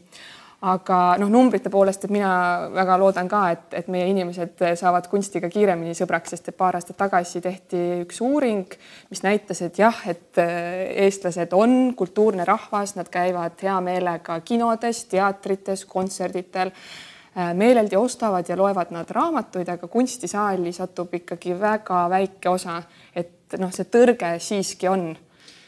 Aga 0.68 1.00
noh, 1.22 1.30
numbrite 1.30 1.70
poolest, 1.70 2.06
et 2.06 2.14
mina 2.14 2.30
väga 2.74 2.96
loodan 2.98 3.28
ka, 3.30 3.42
et, 3.54 3.66
et 3.78 3.90
meie 3.94 4.08
inimesed 4.10 4.64
saavad 4.80 5.06
kunstiga 5.10 5.52
kiiremini 5.54 5.94
sõbraks, 5.98 6.34
sest 6.34 6.50
et 6.50 6.58
paar 6.58 6.78
aastat 6.78 6.98
tagasi 6.98 7.42
tehti 7.46 7.82
üks 8.06 8.22
uuring, 8.26 8.74
mis 9.12 9.22
näitas, 9.26 9.62
et 9.66 9.78
jah, 9.82 10.00
et 10.10 10.42
eestlased 10.42 11.54
on 11.58 11.94
kultuurne 11.98 12.46
rahvas, 12.46 12.96
nad 12.98 13.10
käivad 13.14 13.62
hea 13.66 13.78
meelega 13.86 14.40
kinodes, 14.46 15.06
teatrites, 15.14 15.86
kontserditel 15.90 16.74
Äh, 16.74 17.16
meeleldi 17.54 17.96
ostavad 17.96 18.50
ja 18.50 18.58
loevad 18.58 18.92
nad 18.92 19.10
raamatuid, 19.14 19.70
aga 19.70 19.88
kunstisaali 19.88 20.72
satub 20.74 21.14
ikkagi 21.14 21.54
väga 21.60 22.08
väike 22.10 22.50
osa, 22.50 22.82
et 23.16 23.58
noh, 23.62 23.72
see 23.74 23.86
tõrge 23.94 24.32
siiski 24.42 24.90
on 24.90 25.12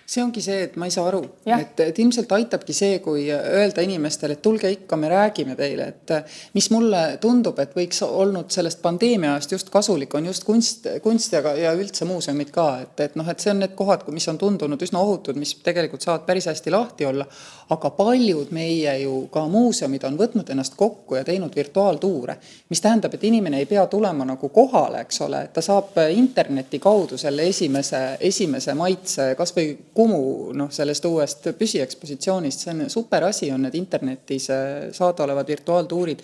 see 0.09 0.23
ongi 0.23 0.41
see, 0.41 0.63
et 0.65 0.77
ma 0.79 0.87
ei 0.89 0.93
saa 0.93 1.05
aru, 1.09 1.21
et, 1.53 1.79
et 1.85 1.99
ilmselt 2.01 2.31
aitabki 2.33 2.73
see, 2.73 2.97
kui 3.03 3.27
öelda 3.29 3.83
inimestele, 3.85 4.37
et 4.37 4.41
tulge 4.41 4.71
ikka, 4.73 4.97
me 4.97 5.11
räägime 5.11 5.53
teile, 5.59 5.89
et 5.93 6.13
mis 6.57 6.69
mulle 6.73 7.01
tundub, 7.21 7.59
et 7.61 7.75
võiks 7.77 8.01
olnud 8.07 8.49
sellest 8.53 8.81
pandeemia 8.81 9.35
ajast 9.35 9.53
just 9.53 9.69
kasulik, 9.73 10.15
on 10.17 10.29
just 10.31 10.47
kunst, 10.47 10.87
kunst 11.05 11.35
ja, 11.37 11.43
ja 11.53 11.73
üldse 11.77 12.07
muuseumid 12.09 12.49
ka, 12.55 12.67
et, 12.85 13.05
et 13.05 13.19
noh, 13.19 13.29
et 13.29 13.43
see 13.43 13.53
on 13.53 13.61
need 13.61 13.75
kohad, 13.77 14.07
mis 14.15 14.25
on 14.31 14.39
tundunud 14.41 14.81
üsna 14.81 15.03
ohutud, 15.03 15.37
mis 15.37 15.53
tegelikult 15.65 16.05
saavad 16.05 16.25
päris 16.25 16.49
hästi 16.49 16.73
lahti 16.73 17.05
olla, 17.09 17.27
aga 17.69 17.93
paljud 17.93 18.49
meie 18.55 18.95
ju 19.03 19.27
ka 19.29 19.45
muuseumid 19.51 20.07
on 20.09 20.17
võtnud 20.17 20.49
ennast 20.49 20.73
kokku 20.79 21.19
ja 21.19 21.23
teinud 21.27 21.53
virtuaaltuure, 21.55 22.39
mis 22.73 22.81
tähendab, 22.81 23.13
et 23.13 23.27
inimene 23.29 23.61
ei 23.61 23.69
pea 23.69 23.85
tulema 23.91 24.25
nagu 24.25 24.49
kohale, 24.49 25.03
eks 25.05 25.21
ole, 25.27 25.45
et 25.45 25.53
ta 25.53 25.61
saab 25.61 26.01
interneti 26.09 26.81
kaudu 26.81 27.17
selle 27.21 27.45
esimese, 27.53 28.01
esimese 28.25 28.73
maitse 28.73 29.33
kas 29.37 29.53
või 29.53 29.75
Kumu 29.99 30.53
noh, 30.55 30.69
sellest 30.71 31.03
uuest 31.09 31.49
püsiekspositsioonist, 31.59 32.61
see 32.63 32.71
on 32.71 32.85
super 32.93 33.25
asi, 33.27 33.49
on 33.51 33.65
need 33.65 33.75
internetis 33.75 34.45
äh, 34.55 34.61
saadaolevad 34.95 35.51
virtuaaltuurid 35.51 36.23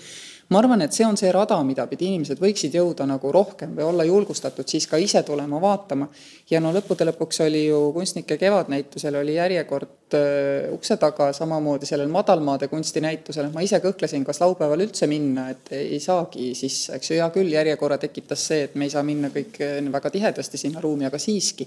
ma 0.49 0.59
arvan, 0.61 0.83
et 0.85 0.93
see 0.93 1.05
on 1.07 1.17
see 1.17 1.31
rada, 1.33 1.57
mida 1.65 1.87
pidi 1.89 2.11
inimesed 2.11 2.39
võiksid 2.41 2.75
jõuda 2.77 3.07
nagu 3.09 3.31
rohkem 3.33 3.71
või 3.77 3.87
olla 3.87 4.05
julgustatud 4.05 4.69
siis 4.69 4.85
ka 4.87 4.99
ise 5.01 5.23
tulema 5.25 5.57
vaatama. 5.61 6.07
ja 6.49 6.59
no 6.61 6.69
lõppude 6.75 7.07
lõpuks 7.09 7.41
oli 7.47 7.63
ju 7.65 7.79
kunstnike 7.95 8.37
kevadnäitusel 8.37 9.17
oli 9.17 9.35
järjekord 9.39 10.13
äh, 10.13 10.69
ukse 10.73 10.97
taga, 11.01 11.31
samamoodi 11.33 11.89
sellel 11.89 12.11
madalmaade 12.13 12.69
kunstinäitusel, 12.69 13.49
ma 13.53 13.65
ise 13.65 13.81
kõhklesin, 13.81 14.25
kas 14.25 14.41
laupäeval 14.43 14.85
üldse 14.85 15.09
minna, 15.09 15.49
et 15.55 15.73
ei 15.73 15.99
saagi 16.03 16.51
sisse, 16.53 16.93
eks 16.99 17.09
ju, 17.09 17.17
hea 17.17 17.29
küll, 17.33 17.49
järjekorra 17.49 17.97
tekitas 17.97 18.45
see, 18.51 18.67
et 18.69 18.77
me 18.77 18.85
ei 18.85 18.93
saa 18.93 19.03
minna 19.03 19.33
kõik 19.33 19.61
äh, 19.65 19.79
väga 19.97 20.13
tihedasti 20.13 20.61
sinna 20.61 20.83
ruumi, 20.83 21.09
aga 21.09 21.17
siiski 21.21 21.65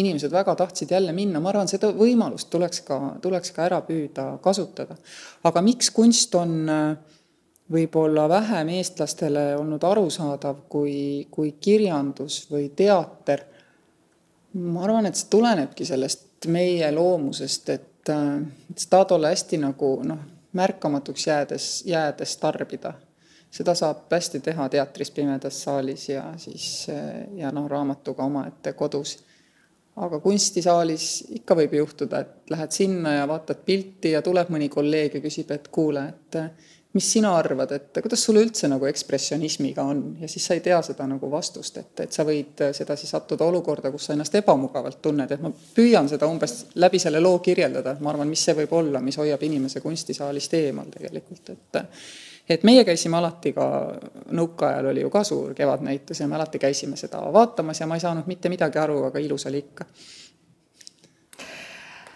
inimesed 0.00 0.32
väga 0.32 0.56
tahtsid 0.64 0.96
jälle 0.96 1.12
minna, 1.12 1.44
ma 1.44 1.52
arvan, 1.52 1.68
seda 1.68 1.92
võimalust 1.92 2.48
tuleks 2.50 2.86
ka, 2.88 3.02
tuleks 3.20 3.52
ka 3.52 3.68
ära 3.68 3.84
püüda 3.84 4.38
kasutada. 4.40 4.96
aga 5.44 5.60
miks 5.60 5.92
kunst 5.92 6.34
on 6.40 6.62
äh, 6.72 7.12
võib-olla 7.72 8.28
vähem 8.28 8.68
eestlastele 8.68 9.54
olnud 9.56 9.84
arusaadav 9.84 10.64
kui, 10.68 11.26
kui 11.30 11.54
kirjandus 11.60 12.44
või 12.50 12.68
teater, 12.76 13.44
ma 14.60 14.84
arvan, 14.84 15.08
et 15.08 15.16
see 15.18 15.30
tulenebki 15.32 15.86
sellest 15.88 16.48
meie 16.52 16.90
loomusest, 16.92 17.68
et, 17.72 18.10
et 18.10 18.86
tahad 18.90 19.16
olla 19.16 19.32
hästi 19.32 19.58
nagu 19.62 19.96
noh, 20.04 20.20
märkamatuks 20.54 21.26
jäädes, 21.26 21.70
jäädes 21.88 22.36
tarbida. 22.36 22.94
seda 23.54 23.74
saab 23.74 24.10
hästi 24.10 24.40
teha 24.40 24.68
teatris 24.68 25.10
pimedas 25.10 25.62
saalis 25.62 26.08
ja 26.08 26.24
siis 26.36 26.86
ja 27.36 27.50
noh, 27.50 27.68
raamatuga 27.70 28.24
omaette 28.24 28.72
kodus 28.72 29.18
aga 29.96 30.18
kunstisaalis 30.20 31.24
ikka 31.38 31.54
võib 31.54 31.74
juhtuda, 31.78 32.20
et 32.20 32.50
lähed 32.50 32.74
sinna 32.74 33.12
ja 33.14 33.28
vaatad 33.30 33.60
pilti 33.66 34.10
ja 34.10 34.22
tuleb 34.22 34.50
mõni 34.50 34.68
kolleeg 34.68 35.18
ja 35.18 35.22
küsib, 35.22 35.52
et 35.54 35.68
kuule, 35.74 36.08
et 36.08 36.38
mis 36.94 37.12
sina 37.12 37.32
arvad, 37.36 37.72
et 37.74 37.98
kuidas 38.02 38.22
sul 38.22 38.38
üldse 38.38 38.68
nagu 38.70 38.86
ekspressionismiga 38.86 39.82
on? 39.82 40.02
Ja 40.20 40.28
siis 40.30 40.46
sa 40.46 40.54
ei 40.54 40.62
tea 40.62 40.78
seda 40.86 41.06
nagu 41.10 41.30
vastust, 41.30 41.78
et, 41.82 42.04
et 42.06 42.14
sa 42.14 42.26
võid 42.26 42.62
sedasi 42.76 43.08
sattuda 43.10 43.46
olukorda, 43.50 43.90
kus 43.90 44.08
sa 44.08 44.14
ennast 44.14 44.34
ebamugavalt 44.38 45.00
tunned, 45.02 45.30
et 45.30 45.42
ma 45.42 45.50
püüan 45.50 46.08
seda 46.10 46.28
umbes 46.30 46.60
läbi 46.78 47.02
selle 47.02 47.22
loo 47.22 47.40
kirjeldada, 47.44 47.96
et 47.96 48.04
ma 48.04 48.12
arvan, 48.14 48.30
mis 48.30 48.44
see 48.46 48.54
võib 48.62 48.76
olla, 48.78 49.02
mis 49.02 49.18
hoiab 49.18 49.42
inimese 49.42 49.82
kunstisaalist 49.84 50.54
eemal 50.60 50.92
tegelikult, 50.94 51.54
et 51.56 51.82
et 52.48 52.64
meie 52.68 52.82
käisime 52.84 53.16
alati 53.16 53.54
ka, 53.56 53.66
nõukaajal 54.36 54.90
oli 54.90 55.00
ju 55.00 55.10
ka 55.10 55.22
suur 55.24 55.54
kevadnäitus 55.56 56.20
ja 56.20 56.28
me 56.28 56.36
alati 56.36 56.60
käisime 56.60 56.96
seda 57.00 57.22
vaatamas 57.32 57.80
ja 57.80 57.86
ma 57.88 57.96
ei 57.96 58.04
saanud 58.04 58.28
mitte 58.28 58.52
midagi 58.52 58.78
aru, 58.78 58.98
aga 59.08 59.22
ilus 59.24 59.46
oli 59.48 59.62
ikka. 59.64 59.86
Äh, 59.88 60.23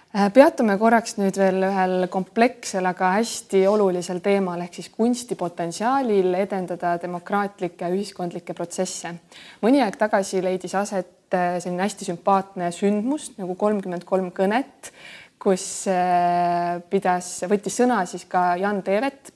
peatume 0.08 0.78
korraks 0.80 1.18
nüüd 1.18 1.36
veel 1.36 1.60
ühel 1.68 2.06
komplekssel, 2.08 2.86
aga 2.88 3.12
hästi 3.18 3.66
olulisel 3.68 4.22
teemal 4.24 4.62
ehk 4.64 4.78
siis 4.78 4.88
kunsti 4.94 5.36
potentsiaalil 5.36 6.32
edendada 6.38 6.94
demokraatlikke 7.02 7.90
ühiskondlikke 7.92 8.56
protsesse. 8.56 9.12
mõni 9.60 9.82
aeg 9.84 9.98
tagasi 10.00 10.40
leidis 10.42 10.74
aset 10.74 11.34
äh, 11.36 11.58
selline 11.60 11.84
hästi 11.84 12.08
sümpaatne 12.08 12.70
sündmus 12.72 13.34
nagu 13.36 13.54
kolmkümmend 13.54 14.06
kolm 14.08 14.30
kõnet, 14.32 14.92
kus 15.38 15.84
äh, 15.92 16.80
pidas, 16.88 17.44
võttis 17.44 17.76
sõna 17.76 18.00
siis 18.08 18.24
ka 18.24 18.56
Jan 18.56 18.80
Teevet, 18.82 19.34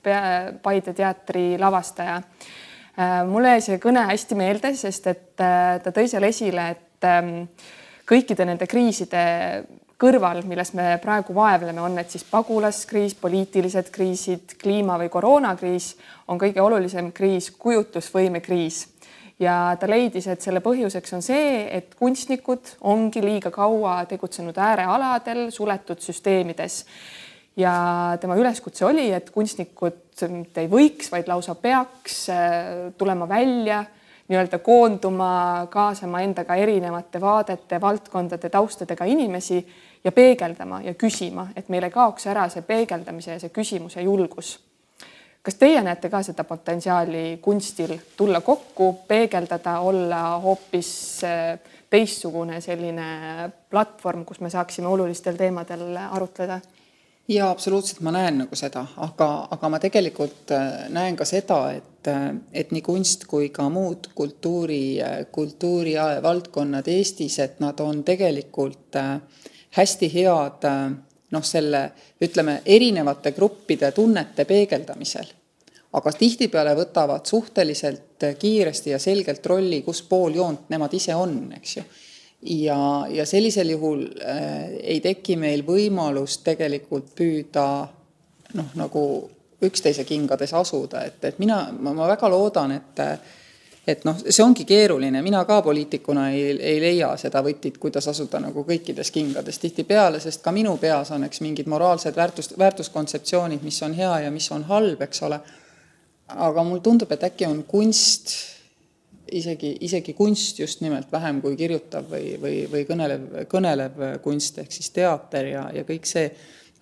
Paide 0.63 0.93
teatri 0.93 1.53
lavastaja. 1.59 2.21
mulle 3.29 3.55
jäi 3.55 3.61
see 3.61 3.77
kõne 3.81 4.07
hästi 4.09 4.35
meelde, 4.35 4.73
sest 4.75 5.07
et 5.07 5.37
ta 5.37 5.93
tõi 5.93 6.09
seal 6.09 6.23
esile, 6.23 6.67
et 6.69 7.07
ähm, 7.09 7.47
kõikide 8.09 8.45
nende 8.45 8.67
kriiside 8.67 9.23
kõrval, 10.03 10.41
milles 10.47 10.73
me 10.75 10.97
praegu 11.01 11.35
vaevleme, 11.35 11.79
on 11.81 11.95
need 11.95 12.11
siis 12.11 12.25
pagulaskriis, 12.27 13.15
poliitilised 13.21 13.91
kriisid, 13.93 14.57
kliima 14.59 14.97
või 14.99 15.09
koroonakriis, 15.13 15.93
on 16.27 16.41
kõige 16.41 16.61
olulisem 16.63 17.11
kriis 17.15 17.51
kujutlusvõime 17.59 18.43
kriis. 18.43 18.87
ja 19.39 19.75
ta 19.79 19.87
leidis, 19.89 20.27
et 20.29 20.41
selle 20.41 20.61
põhjuseks 20.63 21.15
on 21.17 21.23
see, 21.25 21.67
et 21.75 21.95
kunstnikud 21.99 22.75
ongi 22.81 23.23
liiga 23.23 23.51
kaua 23.51 24.03
tegutsenud 24.05 24.57
äärealadel, 24.57 25.49
suletud 25.51 25.99
süsteemides. 25.99 26.85
ja 27.55 28.17
tema 28.21 28.35
üleskutse 28.35 28.85
oli, 28.85 29.11
et 29.11 29.29
kunstnikud 29.29 30.27
mitte 30.29 30.61
ei 30.61 30.67
võiks, 30.67 31.11
vaid 31.11 31.27
lausa 31.27 31.55
peaks 31.55 32.29
äh, 32.29 32.91
tulema 32.97 33.29
välja 33.29 33.85
nii-öelda 34.27 34.59
koonduma, 34.59 35.67
kaasama 35.69 36.21
endaga 36.21 36.55
erinevate 36.55 37.21
vaadete, 37.21 37.81
valdkondade, 37.81 38.49
taustadega 38.49 39.05
inimesi 39.05 39.59
ja 40.03 40.11
peegeldama 40.11 40.81
ja 40.81 40.93
küsima, 40.93 41.47
et 41.55 41.69
meil 41.69 41.87
ei 41.87 41.91
kaoks 41.91 42.27
ära 42.27 42.47
see 42.51 42.65
peegeldamise 42.67 43.37
ja 43.37 43.39
see 43.39 43.53
küsimuse 43.53 44.01
julgus. 44.01 44.59
kas 45.43 45.55
teie 45.59 45.81
näete 45.83 46.09
ka 46.09 46.21
seda 46.23 46.43
potentsiaali 46.47 47.39
kunstil 47.41 47.97
tulla 48.17 48.41
kokku, 48.41 48.93
peegeldada, 49.07 49.79
olla 49.79 50.21
hoopis 50.39 51.23
äh, 51.23 51.59
teistsugune 51.89 52.61
selline 52.61 53.51
platvorm, 53.69 54.25
kus 54.25 54.39
me 54.39 54.49
saaksime 54.49 54.87
olulistel 54.87 55.35
teemadel 55.35 55.97
arutleda? 56.09 56.59
jaa, 57.27 57.49
absoluutselt, 57.49 58.01
ma 58.03 58.11
näen 58.11 58.41
nagu 58.43 58.55
seda, 58.55 58.85
aga, 58.97 59.29
aga 59.51 59.69
ma 59.69 59.79
tegelikult 59.79 60.51
äh, 60.51 60.87
näen 60.91 61.15
ka 61.15 61.25
seda, 61.25 61.59
et, 61.71 62.07
äh, 62.11 62.27
et 62.51 62.71
nii 62.75 62.83
kunst 62.83 63.25
kui 63.31 63.49
ka 63.49 63.69
muud 63.71 64.11
kultuuri, 64.15 64.99
kultuurivaldkonnad 65.31 66.87
Eestis, 66.91 67.39
et 67.39 67.59
nad 67.63 67.79
on 67.79 68.03
tegelikult 68.03 68.99
äh, 68.99 69.15
hästi 69.73 70.09
head 70.13 70.67
noh, 71.33 71.43
selle 71.45 71.83
ütleme, 72.21 72.61
erinevate 72.65 73.31
gruppide 73.31 73.91
tunnete 73.91 74.45
peegeldamisel. 74.45 75.31
aga 75.93 76.11
tihtipeale 76.17 76.71
võtavad 76.73 77.25
suhteliselt 77.29 78.23
kiiresti 78.39 78.89
ja 78.89 78.99
selgelt 78.99 79.45
rolli, 79.45 79.83
kus 79.85 80.01
pool 80.09 80.33
joont 80.33 80.69
nemad 80.73 80.93
ise 80.93 81.15
on, 81.15 81.51
eks 81.57 81.77
ju. 81.77 81.83
ja, 82.63 83.05
ja 83.09 83.25
sellisel 83.25 83.69
juhul 83.69 84.07
äh, 84.21 84.73
ei 84.81 84.99
teki 85.01 85.37
meil 85.37 85.65
võimalust 85.67 86.43
tegelikult 86.43 87.13
püüda 87.15 87.67
noh, 88.53 88.73
nagu 88.75 89.05
üksteise 89.63 90.03
kingades 90.03 90.53
asuda, 90.53 91.05
et, 91.07 91.23
et 91.25 91.39
mina, 91.39 91.67
ma 91.71 91.93
väga 92.07 92.29
loodan, 92.29 92.71
et 92.71 92.99
et 93.87 94.05
noh, 94.07 94.19
see 94.23 94.43
ongi 94.43 94.63
keeruline, 94.67 95.21
mina 95.25 95.43
ka 95.47 95.59
poliitikuna 95.63 96.29
ei, 96.31 96.53
ei 96.71 96.79
leia 96.81 97.09
seda 97.19 97.41
võtit, 97.43 97.77
kuidas 97.81 98.07
asuda 98.07 98.39
nagu 98.43 98.63
kõikides 98.67 99.11
kingades 99.11 99.59
tihtipeale, 99.59 100.21
sest 100.23 100.43
ka 100.43 100.53
minu 100.55 100.77
peas 100.79 101.11
on, 101.11 101.25
eks, 101.27 101.41
mingid 101.43 101.67
moraalsed 101.71 102.15
väärtus, 102.15 102.53
väärtuskontseptsioonid, 102.59 103.63
mis 103.65 103.81
on 103.83 103.97
hea 103.97 104.13
ja 104.25 104.31
mis 104.31 104.47
on 104.55 104.63
halb, 104.71 105.03
eks 105.03 105.23
ole. 105.27 105.41
aga 106.33 106.63
mulle 106.63 106.81
tundub, 106.81 107.11
et 107.11 107.23
äkki 107.27 107.45
on 107.45 107.59
kunst, 107.67 108.31
isegi, 109.31 109.75
isegi 109.81 110.13
kunst 110.13 110.59
just 110.59 110.81
nimelt 110.81 111.11
vähem 111.11 111.41
kui 111.41 111.57
kirjutav 111.59 112.07
või, 112.09 112.37
või, 112.39 112.63
või 112.71 112.87
kõnelev, 112.87 113.27
kõnelev 113.51 114.01
kunst 114.23 114.57
ehk 114.63 114.71
siis 114.71 114.89
teater 114.95 115.51
ja, 115.51 115.67
ja 115.75 115.83
kõik 115.83 116.07
see, 116.07 116.31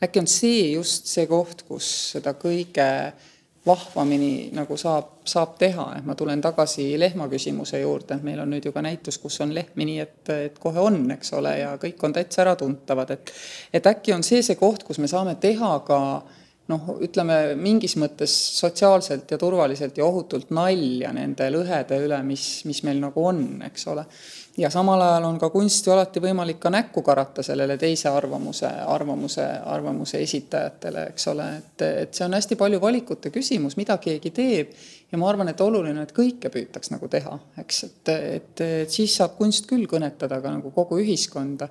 äkki 0.03 0.21
on 0.21 0.29
see 0.29 0.71
just 0.75 1.09
see 1.09 1.25
koht, 1.27 1.65
kus 1.65 1.89
seda 2.13 2.35
kõige 2.37 2.85
äh, 2.85 3.30
vahvamini 3.65 4.49
nagu 4.57 4.77
saab, 4.77 5.21
saab 5.27 5.53
teha, 5.61 5.85
et 5.99 6.05
ma 6.05 6.15
tulen 6.17 6.41
tagasi 6.41 6.87
lehma 6.99 7.27
küsimuse 7.29 7.81
juurde, 7.83 8.17
meil 8.25 8.41
on 8.41 8.49
nüüd 8.49 8.65
ju 8.65 8.73
ka 8.73 8.81
näitus, 8.81 9.19
kus 9.21 9.37
on 9.45 9.53
lehmi 9.53 9.85
nii, 9.85 9.99
et, 10.01 10.33
et 10.33 10.59
kohe 10.59 10.81
on, 10.81 11.03
eks 11.13 11.33
ole, 11.37 11.53
ja 11.59 11.75
kõik 11.81 12.01
on 12.07 12.15
täitsa 12.17 12.41
äratuntavad, 12.45 13.13
et 13.13 13.33
et 13.73 13.89
äkki 13.93 14.15
on 14.15 14.25
see 14.25 14.41
see 14.41 14.57
koht, 14.57 14.83
kus 14.83 14.99
me 14.99 15.09
saame 15.11 15.35
teha 15.41 15.75
ka 15.85 15.99
noh, 16.71 16.89
ütleme 17.05 17.37
mingis 17.59 17.95
mõttes 18.01 18.33
sotsiaalselt 18.57 19.31
ja 19.31 19.37
turvaliselt 19.37 19.97
ja 19.97 20.05
ohutult 20.05 20.49
nalja 20.55 21.11
nende 21.13 21.49
lõhede 21.53 21.99
üle, 22.01 22.21
mis, 22.25 22.63
mis 22.65 22.81
meil 22.87 23.01
nagu 23.03 23.25
on, 23.29 23.43
eks 23.67 23.87
ole 23.93 24.07
ja 24.57 24.69
samal 24.69 25.01
ajal 25.01 25.23
on 25.23 25.39
ka 25.39 25.49
kunsti 25.49 25.91
alati 25.91 26.21
võimalik 26.23 26.59
ka 26.59 26.69
näkku 26.73 27.01
karata 27.01 27.43
sellele 27.43 27.77
teise 27.77 28.09
arvamuse, 28.09 28.67
arvamuse, 28.67 29.45
arvamuse 29.65 30.21
esitajatele, 30.21 31.05
eks 31.13 31.27
ole, 31.31 31.47
et, 31.57 31.85
et 32.03 32.13
see 32.13 32.25
on 32.25 32.35
hästi 32.35 32.57
palju 32.59 32.81
valikute 32.81 33.31
küsimus, 33.31 33.77
mida 33.79 33.97
keegi 33.97 34.31
teeb 34.35 34.73
ja 35.11 35.19
ma 35.19 35.29
arvan, 35.29 35.51
et 35.51 35.61
oluline, 35.61 36.05
et 36.05 36.13
kõike 36.15 36.51
püütaks 36.53 36.93
nagu 36.93 37.09
teha, 37.11 37.37
eks, 37.61 37.83
et, 37.87 38.11
et, 38.11 38.61
et 38.83 38.93
siis 38.93 39.15
saab 39.19 39.35
kunst 39.39 39.67
küll 39.69 39.87
kõnetada 39.89 40.41
ka 40.41 40.53
nagu 40.53 40.71
kogu 40.75 41.01
ühiskonda 41.03 41.67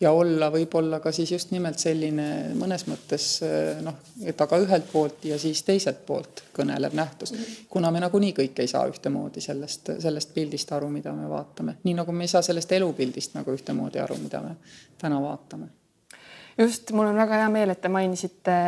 ja 0.00 0.12
olla 0.16 0.48
võib-olla 0.52 1.00
ka 1.04 1.12
siis 1.12 1.32
just 1.32 1.50
nimelt 1.52 1.78
selline 1.78 2.26
mõnes 2.58 2.86
mõttes 2.88 3.26
noh, 3.84 3.98
et 4.24 4.40
aga 4.40 4.60
ühelt 4.62 4.88
poolt 4.92 5.26
ja 5.28 5.38
siis 5.38 5.62
teiselt 5.66 6.04
poolt 6.06 6.44
kõnelev 6.56 6.96
nähtus. 6.96 7.34
kuna 7.68 7.90
me 7.90 8.00
nagunii 8.00 8.32
kõik 8.36 8.62
ei 8.64 8.70
saa 8.70 8.86
ühtemoodi 8.88 9.44
sellest, 9.44 9.92
sellest 10.00 10.32
pildist 10.34 10.72
aru, 10.72 10.88
mida 10.90 11.12
me 11.12 11.28
vaatame, 11.28 11.76
nii 11.84 11.98
nagu 12.00 12.12
me 12.12 12.24
ei 12.24 12.32
saa 12.32 12.42
sellest 12.42 12.72
elupildist 12.72 13.36
nagu 13.36 13.52
ühtemoodi 13.52 14.00
aru, 14.00 14.16
mida 14.22 14.42
me 14.46 14.56
täna 14.98 15.20
vaatame 15.22 15.79
just, 16.60 16.92
mul 16.92 17.08
on 17.08 17.16
väga 17.18 17.40
hea 17.40 17.48
meel, 17.52 17.72
et 17.72 17.80
te 17.80 17.88
mainisite 17.92 18.58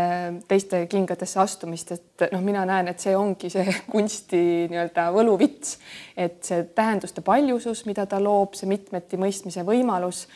teiste 0.49 0.87
kingadesse 0.91 1.41
astumist, 1.43 1.93
et 1.93 2.27
noh, 2.33 2.41
mina 2.45 2.65
näen, 2.69 2.89
et 2.93 3.05
see 3.05 3.13
ongi 3.17 3.53
see 3.53 3.77
kunsti 3.93 4.43
nii-öelda 4.73 5.11
võluvits, 5.15 5.77
et 6.17 6.41
see 6.49 6.65
tähenduste 6.75 7.25
paljusus, 7.27 7.85
mida 7.87 8.09
ta 8.09 8.21
loob, 8.23 8.57
see 8.59 8.71
mitmeti 8.71 9.21
mõistmise 9.21 9.67
võimalus 9.69 10.27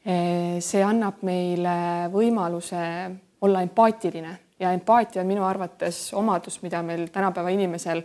Eh, 0.00 0.56
see 0.64 0.80
annab 0.80 1.18
meile 1.28 2.08
võimaluse 2.12 2.78
olla 3.44 3.60
empaatiline. 3.66 4.38
Ja 4.60 4.72
empaatia 4.72 5.20
on 5.20 5.28
minu 5.28 5.44
arvates 5.44 6.10
omadus, 6.16 6.60
mida 6.64 6.80
meil 6.84 7.06
tänapäeva 7.12 7.52
inimesel 7.52 8.00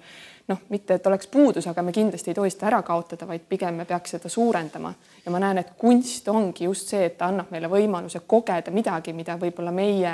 noh, 0.48 0.62
mitte 0.70 0.94
et 0.94 1.08
oleks 1.08 1.28
puudus, 1.28 1.68
aga 1.68 1.82
me 1.82 1.92
kindlasti 1.92 2.32
ei 2.32 2.38
tohi 2.38 2.52
seda 2.54 2.70
ära 2.70 2.82
kaotada, 2.86 3.28
vaid 3.28 3.46
pigem 3.50 3.82
me 3.82 3.86
peaks 3.86 4.16
seda 4.16 4.30
suurendama. 4.30 4.94
ja 5.26 5.32
ma 5.32 5.40
näen, 5.40 5.58
et 5.58 5.74
kunst 5.78 6.28
ongi 6.28 6.66
just 6.66 6.88
see, 6.94 7.06
et 7.06 7.18
ta 7.18 7.30
annab 7.32 7.52
meile 7.52 7.70
võimaluse 7.72 8.22
kogeda 8.28 8.72
midagi, 8.72 9.14
mida 9.14 9.38
võib-olla 9.42 9.72
meie 9.72 10.14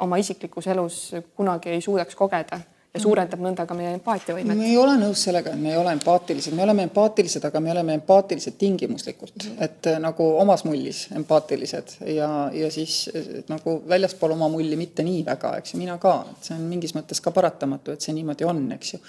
oma 0.00 0.16
isiklikus 0.16 0.66
elus 0.66 1.00
kunagi 1.36 1.70
ei 1.70 1.80
suudaks 1.80 2.16
kogeda 2.16 2.60
ja 2.94 3.00
suurendab 3.02 3.42
nõnda 3.44 3.66
ka 3.68 3.74
meie 3.78 3.92
empaatiavõimet. 3.94 4.58
me 4.58 4.68
ei 4.70 4.76
ole 4.78 4.96
nõus 4.98 5.22
sellega, 5.26 5.52
et 5.54 5.62
me 5.62 5.70
ei 5.72 5.78
ole 5.78 5.92
empaatilised, 5.94 6.54
me 6.58 6.64
oleme 6.66 6.86
empaatilised, 6.88 7.44
aga 7.46 7.62
me 7.62 7.70
oleme 7.74 7.94
empaatilised 8.00 8.56
tingimuslikult. 8.58 9.34
Mm, 9.36 9.50
-hmm. 9.50 9.64
et 9.64 9.90
äh, 9.92 9.98
nagu 10.02 10.28
omas 10.42 10.64
mullis 10.64 11.06
empaatilised 11.16 11.96
ja, 12.16 12.30
ja 12.52 12.70
siis 12.70 13.10
nagu 13.48 13.82
väljaspool 13.88 14.34
oma 14.36 14.48
mulli 14.48 14.76
mitte 14.76 15.06
nii 15.06 15.24
väga, 15.26 15.56
eks 15.58 15.74
ju, 15.74 15.82
mina 15.82 15.98
ka, 15.98 16.24
et 16.30 16.50
see 16.50 16.56
on 16.56 16.66
mingis 16.72 16.94
mõttes 16.94 17.22
ka 17.22 17.30
paratamatu, 17.30 17.92
et 17.92 18.00
see 18.00 18.14
niimoodi 18.16 18.44
on, 18.44 18.66
eks 18.72 18.94
ju 18.94 19.00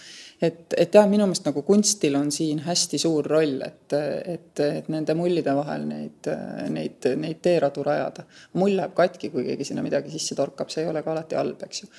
et, 0.41 0.73
et 0.77 0.95
jah, 0.95 1.07
minu 1.09 1.27
meelest 1.27 1.45
nagu 1.45 1.61
kunstil 1.65 2.15
on 2.17 2.31
siin 2.33 2.63
hästi 2.65 2.99
suur 3.01 3.27
roll, 3.29 3.61
et, 3.65 3.95
et, 4.33 4.61
et 4.65 4.87
nende 4.93 5.15
mullide 5.17 5.53
vahel 5.57 5.85
neid, 5.89 6.29
neid, 6.73 7.09
neid 7.21 7.41
teeradu 7.45 7.85
rajada. 7.85 8.25
mull 8.59 8.75
läheb 8.79 8.95
katki, 8.97 9.29
kui 9.33 9.45
keegi 9.47 9.69
sinna 9.69 9.85
midagi 9.85 10.13
sisse 10.13 10.37
torkab, 10.37 10.71
see 10.73 10.85
ei 10.85 10.89
ole 10.91 11.03
ka 11.05 11.13
alati 11.13 11.37
halb, 11.39 11.61
eks 11.67 11.83
ju. 11.83 11.91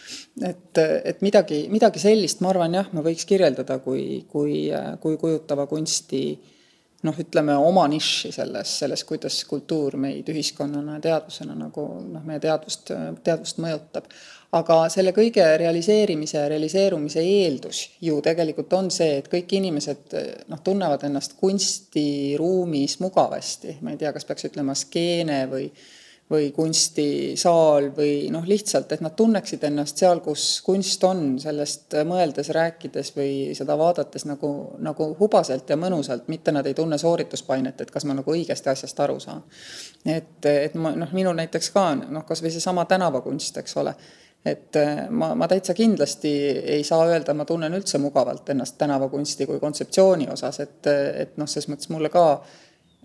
et, 0.49 0.83
et 1.13 1.23
midagi, 1.25 1.65
midagi 1.73 2.03
sellist, 2.03 2.43
ma 2.43 2.51
arvan 2.53 2.81
jah, 2.81 2.91
me 2.93 3.05
võiks 3.07 3.29
kirjeldada 3.29 3.79
kui, 3.85 4.25
kui, 4.31 4.67
kui 5.03 5.21
kujutava 5.21 5.69
kunsti 5.71 6.25
noh, 7.07 7.17
ütleme 7.19 7.55
oma 7.59 7.85
nišši 7.91 8.31
selles, 8.35 8.77
selles, 8.83 9.03
kuidas 9.07 9.41
kultuur 9.49 9.97
meid 10.01 10.29
ühiskonnana 10.31 10.99
ja 10.99 11.07
teadvusena 11.09 11.57
nagu 11.59 11.87
noh, 12.07 12.23
meie 12.27 12.43
teadvust, 12.43 12.93
teadvust 13.27 13.59
mõjutab 13.63 14.07
aga 14.53 14.77
selle 14.93 15.15
kõige 15.17 15.45
realiseerimise 15.63 16.37
ja 16.37 16.49
realiseerumise 16.53 17.23
eeldus 17.25 17.87
ju 18.05 18.19
tegelikult 18.25 18.73
on 18.77 18.91
see, 18.93 19.17
et 19.23 19.31
kõik 19.33 19.57
inimesed 19.57 20.19
noh, 20.53 20.61
tunnevad 20.65 21.07
ennast 21.09 21.39
kunstiruumis 21.41 22.99
mugavasti, 23.01 23.79
ma 23.81 23.95
ei 23.95 24.01
tea, 24.01 24.13
kas 24.13 24.29
peaks 24.29 24.51
ütlema 24.51 24.77
skeene 24.79 25.45
või 25.51 25.67
või 26.33 26.49
kunstisaal 26.57 27.91
või 27.97 28.31
noh, 28.33 28.45
lihtsalt, 28.49 28.93
et 28.95 29.03
nad 29.05 29.13
tunneksid 29.17 29.65
ennast 29.69 30.01
seal, 30.01 30.23
kus 30.25 30.63
kunst 30.65 31.05
on, 31.05 31.37
sellest 31.43 31.97
mõeldes, 32.09 32.49
rääkides 32.57 33.13
või 33.17 33.33
seda 33.59 33.77
vaadates 33.79 34.25
nagu, 34.29 34.53
nagu 34.81 35.11
hubaselt 35.19 35.69
ja 35.69 35.77
mõnusalt, 35.77 36.31
mitte 36.33 36.55
nad 36.55 36.67
ei 36.67 36.79
tunne 36.79 36.99
soorituspainet, 36.99 37.85
et 37.85 37.93
kas 37.93 38.07
ma 38.09 38.17
nagu 38.17 38.33
õigesti 38.33 38.73
asjast 38.73 39.05
aru 39.05 39.19
saan. 39.21 39.43
et, 40.07 40.41
et 40.47 40.75
ma 40.75 40.95
noh, 40.97 41.13
minul 41.13 41.37
näiteks 41.37 41.71
ka 41.75 41.87
noh, 42.01 42.25
kas 42.29 42.43
või 42.43 42.55
seesama 42.55 42.87
tänavakunst, 42.89 43.61
eks 43.61 43.77
ole 43.83 43.95
et 44.45 44.79
ma, 45.11 45.35
ma 45.39 45.47
täitsa 45.49 45.75
kindlasti 45.75 46.33
ei 46.77 46.83
saa 46.85 47.07
öelda, 47.07 47.35
ma 47.35 47.45
tunnen 47.47 47.75
üldse 47.79 48.01
mugavalt 48.03 48.49
ennast 48.51 48.75
tänavakunsti 48.79 49.47
kui 49.47 49.61
kontseptsiooni 49.63 50.27
osas, 50.33 50.61
et, 50.65 50.91
et 50.91 51.37
noh, 51.39 51.47
selles 51.47 51.71
mõttes 51.71 51.93
mulle 51.95 52.11
ka 52.11 52.27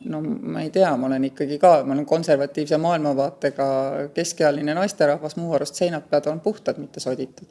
no 0.05 0.21
ma 0.21 0.61
ei 0.61 0.69
tea, 0.69 0.89
ma 0.97 1.07
olen 1.07 1.25
ikkagi 1.29 1.57
ka, 1.61 1.71
ma 1.85 1.95
olen 1.95 2.05
konservatiivse 2.05 2.77
maailmavaatega 2.81 3.67
keskealine 4.13 4.75
naisterahvas, 4.77 5.35
mu 5.39 5.49
arust 5.57 5.79
seinad 5.79 6.05
peavad 6.09 6.29
olema 6.29 6.43
puhtad, 6.43 6.77
mitte 6.77 7.01
soditud. 7.01 7.47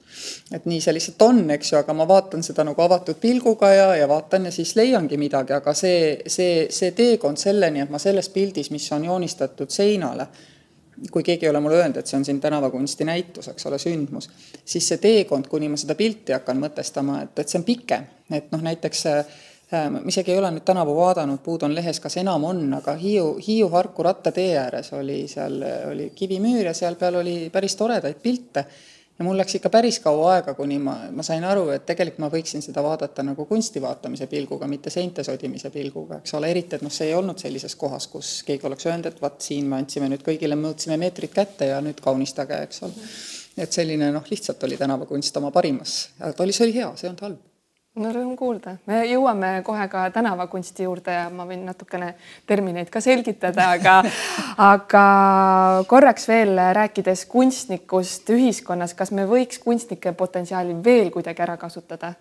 et 0.55 0.67
nii 0.67 0.81
see 0.81 0.95
lihtsalt 0.95 1.23
on, 1.27 1.43
eks 1.57 1.73
ju, 1.73 1.79
aga 1.81 1.97
ma 1.97 2.07
vaatan 2.09 2.47
seda 2.47 2.65
nagu 2.65 2.83
avatud 2.83 3.19
pilguga 3.21 3.73
ja, 3.75 3.89
ja 3.99 4.09
vaatan 4.09 4.47
ja 4.47 4.55
siis 4.55 4.77
leiangi 4.79 5.19
midagi, 5.19 5.57
aga 5.57 5.75
see, 5.75 6.23
see, 6.27 6.67
see 6.71 6.93
teekond 6.95 7.43
selleni, 7.43 7.83
et 7.83 7.91
ma 7.91 7.99
selles 8.03 8.31
pildis, 8.31 8.71
mis 8.71 8.87
on 8.95 9.09
joonistatud 9.11 9.73
seinale, 9.73 10.29
kui 11.13 11.23
keegi 11.23 11.47
ei 11.47 11.51
ole 11.51 11.61
mulle 11.61 11.81
öelnud, 11.81 11.99
et 12.01 12.07
see 12.07 12.19
on 12.19 12.25
siin 12.25 12.41
tänavakunsti 12.41 13.05
näitus, 13.05 13.51
eks 13.53 13.67
ole, 13.69 13.79
sündmus, 13.79 14.31
siis 14.65 14.89
see 14.89 15.03
teekond, 15.03 15.49
kuni 15.51 15.69
ma 15.69 15.77
seda 15.81 15.95
pilti 15.99 16.33
hakkan 16.37 16.61
mõtestama, 16.63 17.21
et, 17.27 17.37
et 17.39 17.53
see 17.53 17.61
on 17.61 17.67
pikem, 17.69 18.09
et 18.33 18.49
noh, 18.55 18.65
näiteks 18.65 19.05
Äh, 19.73 19.89
ma 19.91 19.99
isegi 20.07 20.31
ei 20.31 20.39
ole 20.39 20.53
nüüd 20.55 20.63
tänavu 20.63 20.93
vaadanud, 20.95 21.41
puud 21.43 21.65
on 21.67 21.73
lehes, 21.75 21.99
kas 21.99 22.15
enam 22.21 22.45
on, 22.47 22.61
aga 22.77 22.93
Hiiu, 23.01 23.33
Hiiu-Harku 23.43 24.05
rattatee 24.07 24.53
ääres 24.61 24.93
oli 24.95 25.25
seal, 25.27 25.57
oli 25.91 26.13
kivimüür 26.15 26.69
ja 26.69 26.75
seal 26.75 26.95
peal 27.01 27.19
oli 27.19 27.35
päris 27.51 27.75
toredaid 27.75 28.21
pilte. 28.23 28.63
Ja 29.19 29.25
mul 29.25 29.39
läks 29.41 29.57
ikka 29.59 29.71
päris 29.73 29.99
kaua 30.05 30.35
aega, 30.35 30.55
kuni 30.59 30.79
ma, 30.83 30.97
ma 31.15 31.25
sain 31.27 31.45
aru, 31.49 31.69
et 31.75 31.87
tegelikult 31.89 32.23
ma 32.25 32.31
võiksin 32.33 32.65
seda 32.65 32.85
vaadata 32.85 33.25
nagu 33.27 33.47
kunsti 33.49 33.83
vaatamise 33.83 34.29
pilguga, 34.31 34.69
mitte 34.71 34.93
seinte 34.93 35.25
sodimise 35.27 35.71
pilguga, 35.75 36.21
eks 36.21 36.37
ole, 36.39 36.53
eriti 36.53 36.77
et 36.77 36.85
noh, 36.85 36.93
see 36.93 37.11
ei 37.11 37.17
olnud 37.17 37.41
sellises 37.41 37.77
kohas, 37.81 38.09
kus 38.13 38.37
keegi 38.47 38.69
oleks 38.69 38.87
öelnud, 38.87 39.11
et 39.11 39.21
vaat 39.23 39.41
siin 39.49 39.69
me 39.71 39.81
andsime 39.81 40.11
nüüd 40.13 40.25
kõigile, 40.27 40.59
mõõtsime 40.61 41.01
meetrid 41.01 41.35
kätte 41.35 41.73
ja 41.73 41.81
nüüd 41.85 42.01
kaunistage, 42.05 42.63
eks 42.69 42.87
ole. 42.87 43.11
et 43.57 43.73
selline 43.73 44.13
noh, 44.13 44.25
lihtsalt 44.31 44.65
oli 44.69 44.77
tänavakunst 44.77 45.37
oma 45.41 45.51
parimas, 45.51 45.99
aga 46.21 46.33
ta 46.37 46.45
oli, 46.45 46.57
see 46.57 46.69
oli 46.69 46.81
hea, 46.81 46.93
see 46.97 47.09
ei 47.09 47.15
olnud 47.15 47.29
halb 47.29 47.45
no 47.97 48.13
rõõm 48.13 48.35
kuulda, 48.37 48.77
me 48.89 49.01
jõuame 49.09 49.51
kohe 49.65 49.87
ka 49.93 50.07
tänavakunsti 50.15 50.85
juurde 50.85 51.15
ja 51.15 51.27
ma 51.33 51.47
võin 51.49 51.65
natukene 51.69 52.13
termineid 52.49 52.91
ka 52.93 53.01
selgitada, 53.05 53.71
aga 53.77 53.97
aga 54.73 55.05
korraks 55.89 56.29
veel 56.29 56.59
rääkides 56.77 57.25
kunstnikust 57.33 58.29
ühiskonnas, 58.37 58.95
kas 58.99 59.13
me 59.17 59.27
võiks 59.29 59.63
kunstnike 59.63 60.13
potentsiaali 60.13 60.77
veel 60.85 61.13
kuidagi 61.15 61.47
ära 61.47 61.57
kasutada? 61.61 62.15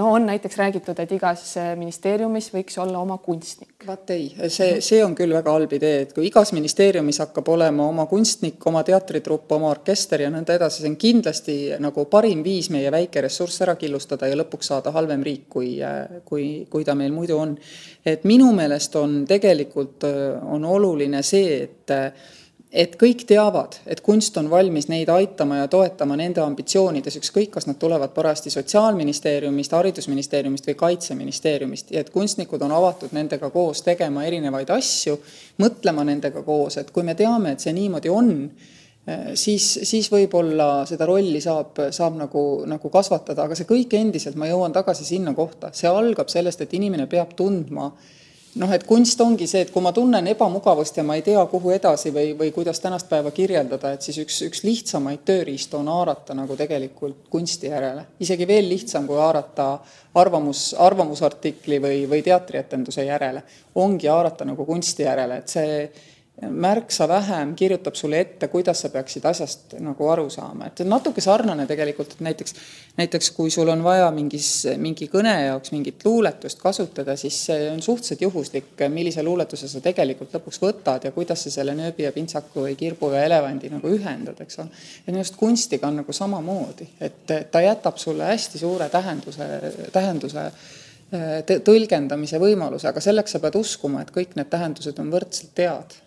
No 0.00 0.12
on 0.12 0.26
näiteks 0.26 0.56
räägitud, 0.56 0.98
et 1.02 1.12
igas 1.12 1.42
ministeeriumis 1.76 2.48
võiks 2.54 2.78
olla 2.80 2.98
oma 3.02 3.18
kunstnik. 3.20 3.74
vaat 3.86 4.10
ei, 4.14 4.30
see, 4.48 4.80
see 4.84 5.00
on 5.04 5.14
küll 5.16 5.32
väga 5.36 5.52
halb 5.52 5.72
idee, 5.76 6.02
et 6.06 6.14
kui 6.16 6.26
igas 6.28 6.52
ministeeriumis 6.56 7.20
hakkab 7.24 7.48
olema 7.52 7.86
oma 7.88 8.06
kunstnik, 8.08 8.58
oma 8.66 8.82
teatritrupp, 8.86 9.52
oma 9.56 9.70
orkester 9.74 10.24
ja 10.24 10.32
nõnda 10.32 10.56
edasi, 10.56 10.82
see 10.82 10.92
on 10.92 10.98
kindlasti 11.00 11.56
nagu 11.84 12.06
parim 12.12 12.44
viis 12.46 12.70
meie 12.72 12.92
väike 12.92 13.24
ressurss 13.26 13.60
ära 13.66 13.76
killustada 13.80 14.28
ja 14.30 14.40
lõpuks 14.40 14.72
saada 14.72 14.92
halvem 14.96 15.24
riik, 15.26 15.46
kui, 15.52 15.76
kui, 16.24 16.50
kui 16.70 16.88
ta 16.88 16.96
meil 16.96 17.12
muidu 17.12 17.38
on. 17.38 17.56
et 18.04 18.24
minu 18.24 18.52
meelest 18.56 18.96
on 18.96 19.24
tegelikult, 19.28 20.08
on 20.48 20.64
oluline 20.64 21.22
see, 21.26 21.64
et 21.64 22.39
et 22.70 22.94
kõik 22.98 23.24
teavad, 23.26 23.80
et 23.90 24.00
kunst 24.04 24.36
on 24.38 24.46
valmis 24.50 24.86
neid 24.90 25.10
aitama 25.10 25.60
ja 25.60 25.68
toetama 25.70 26.14
nende 26.18 26.42
ambitsioonides, 26.44 27.16
ükskõik, 27.18 27.50
kas 27.56 27.66
nad 27.66 27.80
tulevad 27.82 28.14
parajasti 28.14 28.52
Sotsiaalministeeriumist, 28.54 29.74
Haridusministeeriumist 29.74 30.68
või 30.70 30.76
Kaitseministeeriumist 30.84 31.90
ja 31.90 32.04
et 32.04 32.12
kunstnikud 32.14 32.62
on 32.62 32.74
avatud 32.76 33.14
nendega 33.16 33.50
koos 33.50 33.82
tegema 33.86 34.24
erinevaid 34.28 34.70
asju, 34.70 35.18
mõtlema 35.62 36.06
nendega 36.06 36.44
koos, 36.46 36.78
et 36.78 36.94
kui 36.94 37.06
me 37.06 37.16
teame, 37.18 37.56
et 37.56 37.66
see 37.66 37.74
niimoodi 37.74 38.14
on, 38.14 38.30
siis, 39.34 39.66
siis 39.90 40.06
võib-olla 40.12 40.86
seda 40.86 41.08
rolli 41.10 41.42
saab, 41.42 41.74
saab 41.90 42.20
nagu, 42.22 42.44
nagu 42.70 42.92
kasvatada, 42.92 43.48
aga 43.48 43.58
see 43.58 43.66
kõik 43.66 43.98
endiselt, 43.98 44.38
ma 44.38 44.46
jõuan 44.46 44.72
tagasi 44.76 45.08
sinna 45.08 45.34
kohta, 45.34 45.74
see 45.74 45.90
algab 45.90 46.30
sellest, 46.30 46.62
et 46.62 46.78
inimene 46.78 47.10
peab 47.10 47.34
tundma 47.34 47.90
äh, 47.90 48.16
noh, 48.58 48.72
et 48.74 48.84
kunst 48.86 49.20
ongi 49.22 49.46
see, 49.50 49.62
et 49.64 49.70
kui 49.70 49.82
ma 49.84 49.92
tunnen 49.94 50.26
ebamugavust 50.32 50.96
ja 50.98 51.04
ma 51.06 51.16
ei 51.18 51.22
tea, 51.26 51.40
kuhu 51.50 51.72
edasi 51.74 52.12
või, 52.14 52.32
või 52.38 52.50
kuidas 52.54 52.80
tänast 52.82 53.08
päeva 53.10 53.30
kirjeldada, 53.34 53.92
et 53.94 54.06
siis 54.06 54.18
üks, 54.24 54.40
üks 54.48 54.64
lihtsamaid 54.66 55.22
tööriistu 55.28 55.78
on 55.78 55.90
haarata 55.92 56.34
nagu 56.34 56.56
tegelikult 56.58 57.28
kunsti 57.30 57.70
järele. 57.70 58.06
isegi 58.20 58.48
veel 58.48 58.68
lihtsam, 58.68 59.06
kui 59.06 59.20
haarata 59.20 59.70
arvamus, 60.18 60.70
arvamusartikli 60.78 61.80
või, 61.82 62.04
või 62.10 62.22
teatrietenduse 62.26 63.04
järele, 63.06 63.42
ongi 63.74 64.10
haarata 64.10 64.48
nagu 64.48 64.66
kunsti 64.66 65.06
järele, 65.06 65.42
et 65.44 65.48
see 65.48 65.76
märksa 66.48 67.08
vähem 67.08 67.54
kirjutab 67.56 67.94
sulle 67.94 68.20
ette, 68.20 68.48
kuidas 68.48 68.80
sa 68.80 68.88
peaksid 68.88 69.24
asjast 69.28 69.74
nagu 69.82 70.08
aru 70.08 70.28
saama, 70.32 70.70
et 70.70 70.80
natuke 70.88 71.20
sarnane 71.20 71.66
tegelikult, 71.68 72.14
et 72.16 72.22
näiteks, 72.24 72.54
näiteks 72.96 73.30
kui 73.36 73.50
sul 73.52 73.68
on 73.68 73.84
vaja 73.84 74.08
mingis, 74.14 74.48
mingi 74.80 75.10
kõne 75.12 75.34
jaoks 75.44 75.74
mingit 75.74 76.04
luuletust 76.04 76.62
kasutada, 76.62 77.16
siis 77.20 77.36
see 77.50 77.68
on 77.72 77.82
suhteliselt 77.84 78.24
juhuslik, 78.24 78.72
millise 78.88 79.24
luuletuse 79.26 79.68
sa 79.68 79.84
tegelikult 79.84 80.32
lõpuks 80.38 80.62
võtad 80.64 81.04
ja 81.04 81.12
kuidas 81.16 81.44
sa 81.44 81.52
selle 81.52 81.76
nööbi 81.76 82.08
ja 82.08 82.12
pintsaku 82.16 82.66
või 82.68 82.76
kirbu 82.80 83.12
ja 83.14 83.24
elevandi 83.28 83.72
nagu 83.72 83.92
ühendad, 83.92 84.40
eks 84.40 84.62
ole. 84.64 84.84
ja 85.04 85.12
minu 85.12 85.24
arust 85.24 85.36
kunstiga 85.40 85.90
on 85.92 86.00
nagu 86.00 86.16
samamoodi, 86.16 86.88
et 87.00 87.34
ta 87.52 87.64
jätab 87.64 88.00
sulle 88.00 88.32
hästi 88.32 88.64
suure 88.64 88.88
tähenduse, 88.88 89.48
tähenduse 89.92 90.50
tõlgendamise 91.66 92.38
võimaluse, 92.38 92.86
aga 92.88 93.02
selleks 93.02 93.34
sa 93.34 93.40
pead 93.42 93.56
uskuma, 93.58 94.04
et 94.04 94.14
kõik 94.14 94.36
need 94.38 94.48
tähendused 94.48 94.98
on 95.02 95.10
võrdselt 95.12 95.58
head 95.58 95.98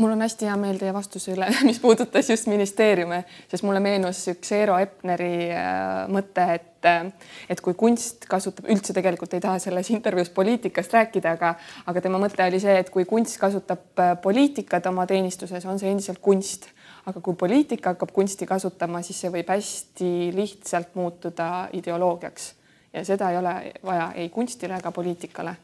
mul 0.00 0.14
on 0.14 0.24
hästi 0.24 0.48
hea 0.48 0.56
meel 0.60 0.78
teie 0.80 0.92
vastuse 0.94 1.34
üle, 1.34 1.46
mis 1.68 1.78
puudutas 1.82 2.30
just 2.30 2.48
ministeeriume, 2.50 3.22
sest 3.50 3.64
mulle 3.66 3.82
meenus 3.84 4.22
üks 4.32 4.52
Eero 4.56 4.78
Epneri 4.80 5.50
äh, 5.52 6.08
mõte, 6.12 6.46
et 6.56 6.88
äh, 6.88 7.10
et 7.52 7.60
kui 7.64 7.76
kunst 7.78 8.24
kasutab, 8.30 8.68
üldse 8.72 8.96
tegelikult 8.96 9.34
ei 9.36 9.44
taha 9.44 9.60
selles 9.62 9.90
intervjuus 9.92 10.32
poliitikast 10.36 10.96
rääkida, 10.96 11.36
aga 11.36 11.54
aga 11.90 12.04
tema 12.04 12.20
mõte 12.22 12.44
oli 12.46 12.60
see, 12.62 12.78
et 12.80 12.90
kui 12.92 13.06
kunst 13.08 13.38
kasutab 13.40 14.00
äh, 14.00 14.14
poliitikat 14.22 14.88
oma 14.90 15.06
teenistuses, 15.10 15.66
on 15.68 15.80
see 15.82 15.92
endiselt 15.92 16.22
kunst. 16.24 16.70
aga 17.08 17.20
kui 17.24 17.34
poliitika 17.34 17.94
hakkab 17.94 18.10
kunsti 18.12 18.46
kasutama, 18.46 19.00
siis 19.02 19.20
see 19.22 19.30
võib 19.32 19.48
hästi 19.48 20.10
lihtsalt 20.36 20.94
muutuda 20.94 21.68
ideoloogiaks 21.72 22.52
ja 22.92 23.04
seda 23.04 23.30
ei 23.30 23.38
ole 23.38 23.54
vaja 23.86 24.12
ei 24.20 24.28
kunstile 24.28 24.76
ega 24.76 24.92
poliitikale 24.92 25.56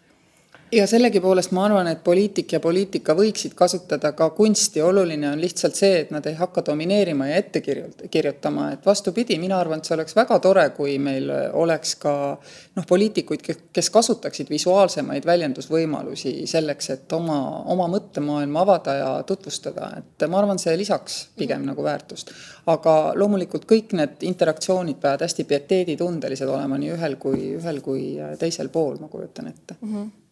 ja 0.73 0.87
sellegipoolest 0.87 1.53
ma 1.55 1.65
arvan, 1.65 1.87
et 1.87 2.03
poliitik 2.05 2.53
ja 2.53 2.61
poliitika 2.61 3.15
võiksid 3.15 3.55
kasutada 3.55 4.11
ka 4.17 4.29
kunsti, 4.35 4.83
oluline 4.83 5.29
on 5.31 5.41
lihtsalt 5.41 5.79
see, 5.79 6.01
et 6.03 6.11
nad 6.11 6.27
ei 6.27 6.35
hakka 6.39 6.65
domineerima 6.67 7.29
ja 7.31 7.37
ette 7.43 7.63
kirjutama, 8.11 8.71
et 8.75 8.87
vastupidi, 8.87 9.39
mina 9.39 9.61
arvan, 9.61 9.79
et 9.79 9.89
see 9.89 9.95
oleks 9.97 10.17
väga 10.17 10.39
tore, 10.43 10.65
kui 10.77 10.97
meil 11.03 11.31
oleks 11.53 11.95
ka 12.03 12.15
noh, 12.77 12.89
poliitikuid, 12.89 13.47
kes 13.73 13.91
kasutaksid 13.95 14.51
visuaalsemaid 14.51 15.27
väljendusvõimalusi 15.27 16.35
selleks, 16.51 16.91
et 16.97 17.17
oma, 17.17 17.39
oma 17.73 17.89
mõttemaailma 17.93 18.67
avada 18.67 18.99
ja 18.99 19.15
tutvustada, 19.27 19.93
et 20.03 20.29
ma 20.31 20.43
arvan, 20.43 20.61
see 20.63 20.75
lisaks 20.77 21.23
pigem 21.39 21.67
nagu 21.69 21.87
väärtust. 21.87 22.35
aga 22.67 23.13
loomulikult 23.15 23.65
kõik 23.71 23.93
need 23.95 24.23
interaktsioonid 24.27 24.99
peavad 24.99 25.23
hästi 25.23 25.45
pieteeditundelised 25.47 26.49
olema 26.51 26.79
nii 26.79 26.97
ühel 26.97 27.15
kui, 27.17 27.53
ühel 27.61 27.81
kui 27.81 28.17
teisel 28.39 28.69
pool, 28.75 28.97
ma 28.99 29.09
kujutan 29.09 29.47
ette 29.55 29.77
mm. 29.81 29.93
-hmm 29.95 30.26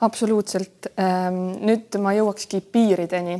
absoluutselt. 0.00 0.90
Ähm, 1.00 1.44
nüüd 1.66 1.98
ma 2.02 2.14
jõuakski 2.16 2.60
piirideni 2.72 3.38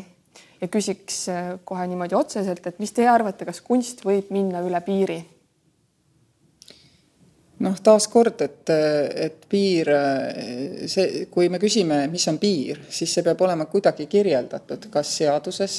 ja 0.61 0.69
küsiks 0.69 1.25
äh, 1.33 1.51
kohe 1.65 1.87
niimoodi 1.91 2.19
otseselt, 2.19 2.67
et 2.67 2.79
mis 2.83 2.95
teie 2.95 3.11
arvate, 3.11 3.47
kas 3.49 3.61
kunst 3.65 4.05
võib 4.07 4.33
minna 4.35 4.63
üle 4.67 4.81
piiri? 4.87 5.21
noh, 7.59 7.75
taaskord, 7.83 8.43
et, 8.45 8.71
et 8.71 9.47
piir, 9.51 9.89
see, 10.87 11.25
kui 11.33 11.49
me 11.51 11.59
küsime, 11.59 12.05
mis 12.11 12.27
on 12.31 12.39
piir, 12.39 12.85
siis 12.93 13.11
see 13.11 13.25
peab 13.27 13.41
olema 13.43 13.67
kuidagi 13.71 14.07
kirjeldatud, 14.11 14.87
kas 14.95 15.11
seaduses 15.19 15.79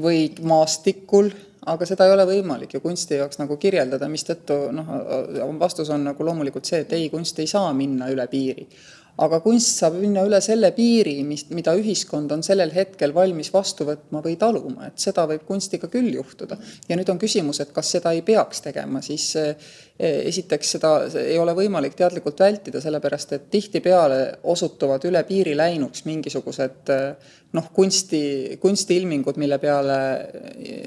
või 0.00 0.30
maastikul, 0.48 1.28
aga 1.68 1.86
seda 1.86 2.08
ei 2.08 2.14
ole 2.14 2.24
võimalik 2.26 2.72
ju 2.74 2.80
kunsti 2.82 3.20
jaoks 3.20 3.42
nagu 3.42 3.58
kirjeldada, 3.60 4.08
mistõttu 4.08 4.56
noh, 4.72 4.88
vastus 5.60 5.92
on 5.92 6.08
nagu 6.08 6.24
loomulikult 6.24 6.66
see, 6.66 6.82
et 6.86 6.96
ei, 6.96 7.10
kunst 7.12 7.38
ei 7.44 7.50
saa 7.50 7.68
minna 7.76 8.08
üle 8.14 8.24
piiri 8.32 8.66
aga 9.20 9.40
kunst 9.44 9.76
saab 9.82 9.98
minna 10.00 10.22
üle 10.24 10.38
selle 10.40 10.70
piiri, 10.72 11.18
mis, 11.26 11.44
mida 11.52 11.74
ühiskond 11.76 12.32
on 12.32 12.40
sellel 12.44 12.72
hetkel 12.72 13.12
valmis 13.14 13.50
vastu 13.52 13.84
võtma 13.84 14.22
või 14.24 14.38
taluma, 14.40 14.88
et 14.88 15.02
seda 15.02 15.26
võib 15.28 15.44
kunstiga 15.48 15.90
küll 15.92 16.14
juhtuda. 16.14 16.56
ja 16.88 16.96
nüüd 16.96 17.10
on 17.12 17.20
küsimus, 17.20 17.60
et 17.60 17.72
kas 17.76 17.90
seda 17.92 18.14
ei 18.16 18.22
peaks 18.24 18.64
tegema, 18.64 19.02
siis 19.04 19.34
esiteks 20.02 20.72
seda 20.76 20.94
ei 21.20 21.36
ole 21.38 21.52
võimalik 21.54 21.94
teadlikult 21.94 22.40
vältida, 22.40 22.80
sellepärast 22.80 23.36
et 23.36 23.50
tihtipeale 23.52 24.38
osutuvad 24.48 25.04
üle 25.04 25.22
piiri 25.28 25.52
läinuks 25.56 26.06
mingisugused 26.08 26.90
noh, 27.52 27.68
kunsti, 27.76 28.56
kunstiilmingud, 28.60 29.36
mille 29.36 29.58
peale 29.60 29.98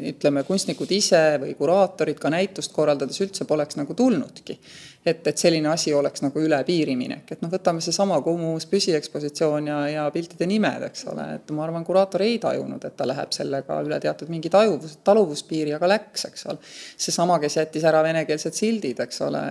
ütleme, 0.09 0.43
kunstnikud 0.47 0.91
ise 0.97 1.23
või 1.45 1.53
kuraatorid 1.59 2.17
ka 2.19 2.33
näitust 2.33 2.73
korraldades 2.73 3.21
üldse 3.21 3.45
poleks 3.45 3.77
nagu 3.77 3.93
tulnudki 3.93 4.57
et, 5.05 5.27
et 5.27 5.37
selline 5.37 5.69
asi 5.69 5.93
oleks 5.93 6.23
nagu 6.25 6.41
üle 6.41 6.57
piiri 6.65 6.95
minek, 6.97 7.29
et 7.35 7.43
noh, 7.43 7.51
võtame 7.51 7.83
seesama 7.83 8.17
Kumus 8.25 8.65
püsiekspositsioon 8.71 9.69
ja, 9.69 9.77
ja 9.91 10.05
piltide 10.13 10.47
nimed, 10.49 10.87
eks 10.89 11.05
ole, 11.11 11.27
et 11.37 11.53
ma 11.55 11.65
arvan, 11.67 11.85
kuraator 11.85 12.25
ei 12.25 12.39
tajunud, 12.41 12.83
et 12.87 12.97
ta 12.97 13.07
läheb 13.07 13.33
sellega 13.35 13.77
üle 13.85 13.99
teatud 14.01 14.31
mingi 14.33 14.49
tajuvus, 14.53 14.97
taluvuspiiri, 15.05 15.75
aga 15.77 15.91
läks, 15.91 16.25
eks 16.31 16.47
ole. 16.49 16.73
seesama, 17.07 17.37
kes 17.43 17.59
jättis 17.61 17.85
ära 17.85 18.01
venekeelsed 18.05 18.57
sildid, 18.57 19.01
eks 19.05 19.21
ole, 19.27 19.43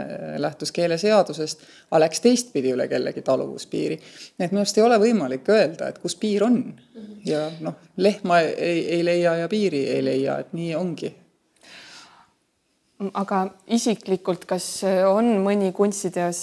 lähtus 0.42 0.74
keeleseadusest, 0.74 1.66
aga 1.90 2.04
läks 2.06 2.24
teistpidi 2.24 2.74
üle 2.74 2.88
kellegi 2.90 3.22
taluvuspiiri. 3.22 4.00
et 4.38 4.50
minu 4.50 4.64
arust 4.64 4.78
ei 4.80 4.86
ole 4.86 4.98
võimalik 5.02 5.48
öelda, 5.54 5.92
et 5.92 6.02
kus 6.02 6.18
piir 6.18 6.46
on. 6.46 6.62
Ja 7.24 7.46
noh, 7.64 7.78
lehma 7.96 8.40
ei, 8.44 8.84
ei 8.98 9.04
leia 9.04 9.36
ja 9.44 9.48
piiri 9.48 9.86
ei 9.94 10.02
leia, 10.04 10.38
et 10.42 10.52
nii 10.56 10.74
ongi 10.76 11.14
aga 13.14 13.46
isiklikult, 13.74 14.44
kas 14.48 14.66
on 15.08 15.36
mõni 15.42 15.72
kunstiteos 15.74 16.40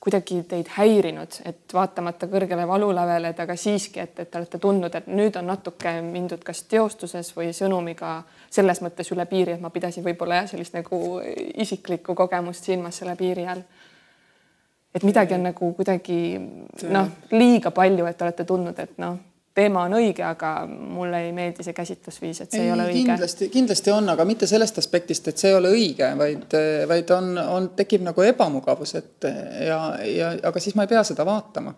kuidagi 0.00 0.38
teid 0.48 0.68
häirinud, 0.78 1.34
et 1.44 1.74
vaatamata 1.76 2.24
kõrgele 2.30 2.64
valulävele, 2.68 3.34
et 3.34 3.40
aga 3.42 3.56
siiski, 3.56 4.00
et, 4.00 4.14
et 4.22 4.30
te 4.30 4.38
olete 4.38 4.58
tundnud, 4.58 4.94
et 4.96 5.10
nüüd 5.12 5.36
on 5.36 5.50
natuke 5.50 5.92
mindud 6.04 6.40
kas 6.44 6.62
teostuses 6.72 7.34
või 7.36 7.50
sõnumiga 7.56 8.22
selles 8.48 8.80
mõttes 8.80 9.12
üle 9.12 9.26
piiri, 9.28 9.58
et 9.58 9.60
ma 9.60 9.68
pidasin 9.70 10.04
võib-olla 10.04 10.40
jah, 10.40 10.48
sellist 10.54 10.76
nagu 10.78 11.20
isiklikku 11.60 12.16
kogemust 12.16 12.64
silmas 12.64 13.02
selle 13.02 13.16
piiri 13.16 13.44
all. 13.46 13.62
et 14.94 15.04
midagi 15.04 15.36
on 15.36 15.44
nagu 15.50 15.72
kuidagi 15.76 16.20
noh, 16.88 17.12
liiga 17.30 17.70
palju, 17.70 18.06
et 18.08 18.22
olete 18.22 18.48
tundnud, 18.48 18.78
et 18.80 18.96
noh 18.98 19.18
teema 19.60 19.84
on 19.88 19.96
õige, 20.00 20.24
aga 20.26 20.52
mulle 20.68 21.22
ei 21.26 21.34
meeldi 21.36 21.66
see 21.66 21.76
käsitlusviis, 21.76 22.42
et 22.44 22.56
see 22.56 22.64
ei, 22.64 22.70
ei 22.70 22.74
ole 22.74 22.88
õige. 22.88 23.04
kindlasti, 23.12 23.50
kindlasti 23.52 23.94
on, 23.94 24.08
aga 24.14 24.26
mitte 24.28 24.48
sellest 24.50 24.80
aspektist, 24.82 25.28
et 25.30 25.40
see 25.40 25.52
ei 25.52 25.58
ole 25.58 25.72
õige, 25.76 26.08
vaid, 26.18 26.56
vaid 26.90 27.12
on, 27.16 27.30
on, 27.42 27.68
tekib 27.78 28.04
nagu 28.06 28.24
ebamugavus, 28.26 28.96
et 29.00 29.28
ja, 29.66 29.80
ja 30.06 30.32
aga 30.50 30.62
siis 30.62 30.76
ma 30.78 30.86
ei 30.86 30.92
pea 30.94 31.04
seda 31.06 31.28
vaatama. 31.28 31.76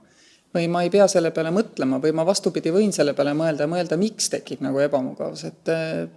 või 0.52 0.66
ma 0.68 0.82
ei 0.84 0.90
pea 0.92 1.06
selle 1.08 1.30
peale 1.32 1.48
mõtlema 1.48 1.96
või 2.00 2.12
ma 2.12 2.26
vastupidi 2.28 2.70
võin 2.72 2.90
selle 2.92 3.14
peale 3.16 3.32
mõelda, 3.34 3.66
mõelda, 3.66 3.96
miks 3.96 4.28
tekib 4.34 4.60
nagu 4.60 4.80
ebamugavus, 4.84 5.44
et 5.48 5.70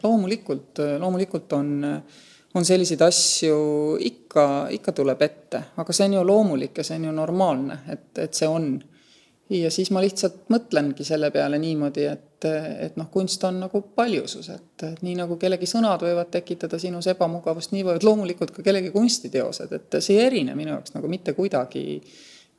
loomulikult, 0.04 0.84
loomulikult 1.00 1.54
on 1.56 1.70
on 2.56 2.66
selliseid 2.66 3.02
asju 3.04 3.56
ikka, 4.00 4.46
ikka 4.76 4.94
tuleb 4.96 5.22
ette, 5.26 5.62
aga 5.76 5.96
see 5.96 6.08
on 6.08 6.20
ju 6.20 6.26
loomulik 6.28 6.78
ja 6.80 6.86
see 6.88 7.00
on 7.02 7.10
ju 7.10 7.16
normaalne, 7.16 7.80
et, 7.92 8.12
et 8.24 8.38
see 8.38 8.48
on 8.48 8.78
ja 9.50 9.72
siis 9.72 9.92
ma 9.94 10.02
lihtsalt 10.02 10.48
mõtlengi 10.54 11.06
selle 11.06 11.30
peale 11.34 11.60
niimoodi, 11.62 12.06
et, 12.10 12.48
et 12.88 12.96
noh, 12.98 13.10
kunst 13.14 13.44
on 13.46 13.60
nagu 13.66 13.82
paljusus, 13.96 14.50
et, 14.54 14.86
et 14.88 15.04
nii 15.06 15.18
nagu 15.20 15.38
kellegi 15.42 15.70
sõnad 15.70 16.02
võivad 16.06 16.32
tekitada 16.34 16.80
sinus 16.82 17.08
ebamugavust, 17.14 17.74
nii 17.76 17.86
võivad 17.86 18.08
loomulikult 18.08 18.56
ka 18.56 18.66
kellegi 18.66 18.94
kunstiteosed, 18.96 19.76
et 19.78 20.00
see 20.00 20.18
ei 20.18 20.26
erine 20.30 20.58
minu 20.58 20.74
jaoks 20.74 20.96
nagu 20.98 21.12
mitte 21.12 21.36
kuidagi, 21.38 22.02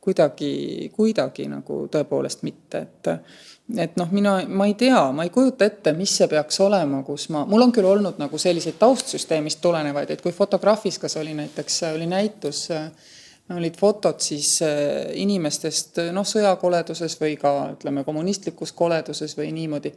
kuidagi, 0.00 0.52
kuidagi 0.94 1.50
nagu 1.50 1.84
tõepoolest 1.92 2.46
mitte, 2.46 2.86
et 2.86 3.14
et 3.74 3.96
noh, 3.98 4.06
mina, 4.14 4.36
ma 4.46 4.68
ei 4.70 4.76
tea, 4.78 5.00
ma 5.10 5.24
ei 5.26 5.30
kujuta 5.34 5.66
ette, 5.66 5.90
mis 5.96 6.12
see 6.20 6.28
peaks 6.30 6.60
olema, 6.62 7.00
kus 7.02 7.24
ma, 7.34 7.42
mul 7.50 7.64
on 7.64 7.72
küll 7.74 7.88
olnud 7.90 8.20
nagu 8.22 8.38
selliseid 8.38 8.76
taustsüsteemist 8.78 9.58
tulenevaid, 9.58 10.12
et 10.14 10.22
kui 10.22 10.30
Fotografiskas 10.30 11.18
oli 11.18 11.34
näiteks, 11.34 11.80
oli 11.90 12.06
näitus 12.06 12.68
äh, 12.70 12.86
olid 13.54 13.76
fotod 13.78 14.20
siis 14.20 14.56
äh, 14.62 15.12
inimestest 15.22 16.00
noh, 16.12 16.26
sõjakoleduses 16.26 17.14
või 17.20 17.36
ka 17.40 17.52
ütleme, 17.76 18.04
kommunistlikus 18.04 18.72
koleduses 18.72 19.36
või 19.38 19.52
niimoodi. 19.54 19.92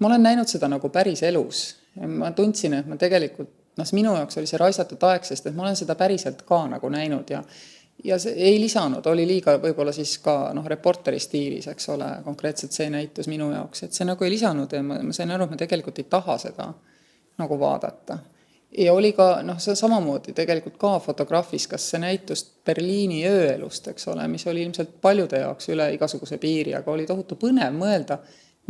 ma 0.00 0.08
olen 0.08 0.22
näinud 0.22 0.48
seda 0.48 0.68
nagu 0.68 0.88
päris 0.88 1.22
elus. 1.22 1.76
ma 1.94 2.30
tundsin, 2.32 2.74
et 2.74 2.86
ma 2.86 2.96
tegelikult 2.96 3.50
noh, 3.76 3.92
minu 3.92 4.16
jaoks 4.16 4.38
oli 4.38 4.46
see 4.50 4.58
raisatud 4.58 5.02
aeg, 5.02 5.24
sest 5.24 5.46
et 5.46 5.54
ma 5.54 5.62
olen 5.66 5.76
seda 5.76 5.94
päriselt 5.94 6.42
ka 6.42 6.66
nagu 6.68 6.88
näinud 6.88 7.30
ja 7.30 7.42
ja 8.04 8.18
see 8.18 8.32
ei 8.32 8.58
lisanud, 8.60 9.06
oli 9.06 9.26
liiga 9.26 9.54
võib-olla 9.62 9.92
siis 9.94 10.16
ka 10.18 10.50
noh, 10.56 10.66
reporteri 10.66 11.20
stiilis, 11.22 11.68
eks 11.70 11.88
ole, 11.94 12.08
konkreetselt 12.24 12.74
see 12.74 12.88
näitus 12.90 13.28
minu 13.30 13.52
jaoks, 13.52 13.84
et 13.86 13.92
see 13.96 14.06
nagu 14.08 14.24
ei 14.24 14.32
lisanud 14.34 14.72
ja 14.72 14.82
ma, 14.82 14.98
ma 15.02 15.14
sain 15.14 15.30
aru, 15.30 15.46
et 15.46 15.54
ma 15.54 15.60
tegelikult 15.60 16.00
ei 16.02 16.08
taha 16.10 16.38
seda 16.42 16.72
nagu 17.38 17.58
vaadata 17.58 18.18
ja 18.78 18.92
oli 18.92 19.12
ka 19.12 19.42
noh, 19.46 19.58
see 19.62 19.76
samamoodi 19.78 20.34
tegelikult 20.36 20.78
ka 20.80 20.98
fotograafis, 21.02 21.66
kas 21.70 21.88
see 21.90 22.00
näitus 22.02 22.44
Berliini 22.66 23.22
ööelust, 23.28 23.88
eks 23.92 24.08
ole, 24.12 24.26
mis 24.28 24.46
oli 24.50 24.64
ilmselt 24.64 24.96
paljude 25.02 25.42
jaoks 25.42 25.68
üle 25.74 25.90
igasuguse 25.94 26.38
piiri, 26.42 26.74
aga 26.74 26.90
oli 26.92 27.06
tohutu 27.06 27.38
põnev 27.40 27.76
mõelda, 27.76 28.18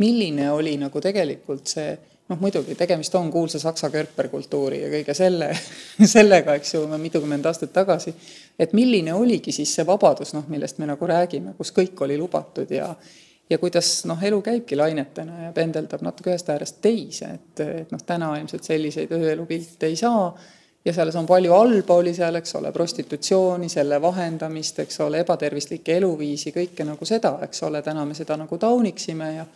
milline 0.03 0.51
oli 0.51 0.75
nagu 0.77 1.01
tegelikult 1.01 1.71
see 1.71 1.95
noh, 2.29 2.39
muidugi 2.41 2.75
tegemist 2.75 3.15
on 3.15 3.29
kuulsa 3.31 3.59
saksa 3.59 3.89
körperkultuuri 3.93 4.81
ja 4.81 4.89
kõige 4.93 5.13
selle, 5.17 5.51
sellega, 6.15 6.57
eks 6.59 6.75
ju, 6.75 6.85
mitukümmend 7.01 7.45
aastat 7.45 7.73
tagasi, 7.73 8.15
et 8.59 8.73
milline 8.77 9.13
oligi 9.13 9.53
siis 9.55 9.73
see 9.77 9.85
vabadus, 9.87 10.33
noh, 10.37 10.47
millest 10.51 10.81
me 10.81 10.89
nagu 10.89 11.09
räägime, 11.09 11.55
kus 11.57 11.73
kõik 11.75 12.01
oli 12.05 12.17
lubatud 12.21 12.71
ja 12.71 12.91
ja 13.49 13.57
kuidas 13.61 13.89
noh, 14.09 14.21
elu 14.23 14.41
käibki 14.41 14.77
lainetena 14.77 15.47
ja 15.47 15.53
pendeldab 15.53 16.01
natuke 16.05 16.33
ühest 16.33 16.49
äärest 16.49 16.81
teise, 16.81 17.31
et, 17.37 17.63
et 17.65 17.91
noh, 17.93 18.01
täna 18.05 18.33
ilmselt 18.39 18.67
selliseid 18.67 19.11
ööelupilte 19.15 19.89
ei 19.91 19.97
saa. 19.99 20.29
Ja 20.85 20.93
selles 20.93 21.15
on 21.17 21.25
palju 21.25 21.49
halba, 21.49 21.95
oli 21.97 22.11
seal, 22.13 22.35
eks 22.37 22.51
ole, 22.59 22.69
prostitutsiooni, 22.71 23.71
selle 23.73 23.97
vahendamist, 24.01 24.83
eks 24.83 24.99
ole, 25.01 25.23
ebatervislikke 25.23 25.95
eluviisi, 25.97 26.53
kõike 26.53 26.85
nagu 26.85 27.07
seda, 27.09 27.39
eks 27.41 27.63
ole, 27.65 27.81
täna 27.81 28.03
me 28.05 28.13
seda 28.13 28.37
nagu 28.37 28.59
tauniksime 28.61 29.31
ja 29.33 29.47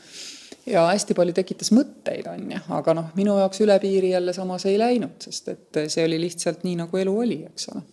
ja 0.70 0.88
hästi 0.90 1.16
palju 1.18 1.34
tekitas 1.38 1.72
mõtteid, 1.74 2.28
on 2.30 2.50
ju, 2.52 2.60
aga 2.76 2.94
noh, 2.98 3.14
minu 3.18 3.38
jaoks 3.40 3.62
üle 3.66 3.78
piiri 3.82 4.12
jälle 4.12 4.34
samas 4.34 4.66
ei 4.70 4.78
läinud, 4.82 5.16
sest 5.22 5.48
et 5.54 5.80
see 5.88 6.06
oli 6.06 6.20
lihtsalt 6.22 6.66
nii, 6.66 6.76
nagu 6.84 6.98
elu 6.98 7.16
oli, 7.24 7.40
eks 7.50 7.70
ole. 7.74 7.86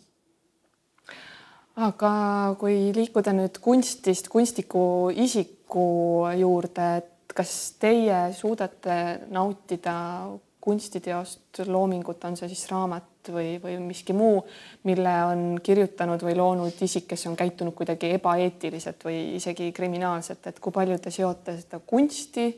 Aga 1.87 2.11
kui 2.61 2.77
liikuda 2.97 3.35
nüüd 3.37 3.59
kunstist 3.61 4.31
kunstniku 4.33 5.13
isiku 5.67 6.27
juurde, 6.39 6.97
et 6.97 7.35
kas 7.35 7.75
teie 7.79 8.33
suudate 8.33 9.27
nautida 9.31 10.31
kunstiteost, 10.61 11.67
loomingut, 11.67 12.25
on 12.25 12.37
see 12.37 12.49
siis 12.49 12.67
raamat 12.71 13.31
või, 13.31 13.59
või 13.63 13.77
miski 13.79 14.13
muu, 14.13 14.45
mille 14.85 15.15
on 15.27 15.61
kirjutanud 15.63 16.23
või 16.23 16.35
loonud 16.37 16.83
isik, 16.83 17.07
kes 17.07 17.27
on 17.27 17.37
käitunud 17.37 17.75
kuidagi 17.75 18.15
ebaeetiliselt 18.17 19.05
või 19.05 19.37
isegi 19.37 19.73
kriminaalselt, 19.73 20.47
et 20.47 20.59
kui 20.61 20.73
palju 20.73 20.99
te 20.99 21.11
seote 21.11 21.59
seda 21.61 21.81
kunsti 21.87 22.49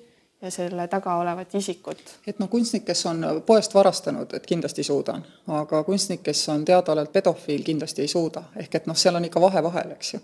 ja 0.43 0.51
selle 0.51 0.89
taga 0.89 1.17
olevat 1.17 1.55
isikut. 1.55 1.99
et 2.27 2.39
noh, 2.39 2.49
kunstnik, 2.49 2.85
kes 2.85 3.07
on 3.07 3.25
poest 3.47 3.75
varastanud, 3.75 4.35
et 4.35 4.47
kindlasti 4.47 4.83
suudan, 4.87 5.25
aga 5.55 5.83
kunstnik, 5.85 6.23
kes 6.23 6.45
on 6.55 6.65
teadaolevalt 6.65 7.13
pedofiil, 7.13 7.65
kindlasti 7.67 8.05
ei 8.05 8.09
suuda, 8.09 8.45
ehk 8.57 8.75
et 8.75 8.87
noh, 8.87 8.97
seal 8.97 9.19
on 9.19 9.27
ikka 9.27 9.43
vahe 9.43 9.63
vahel, 9.63 9.97
eks 9.97 10.15
ju. 10.15 10.21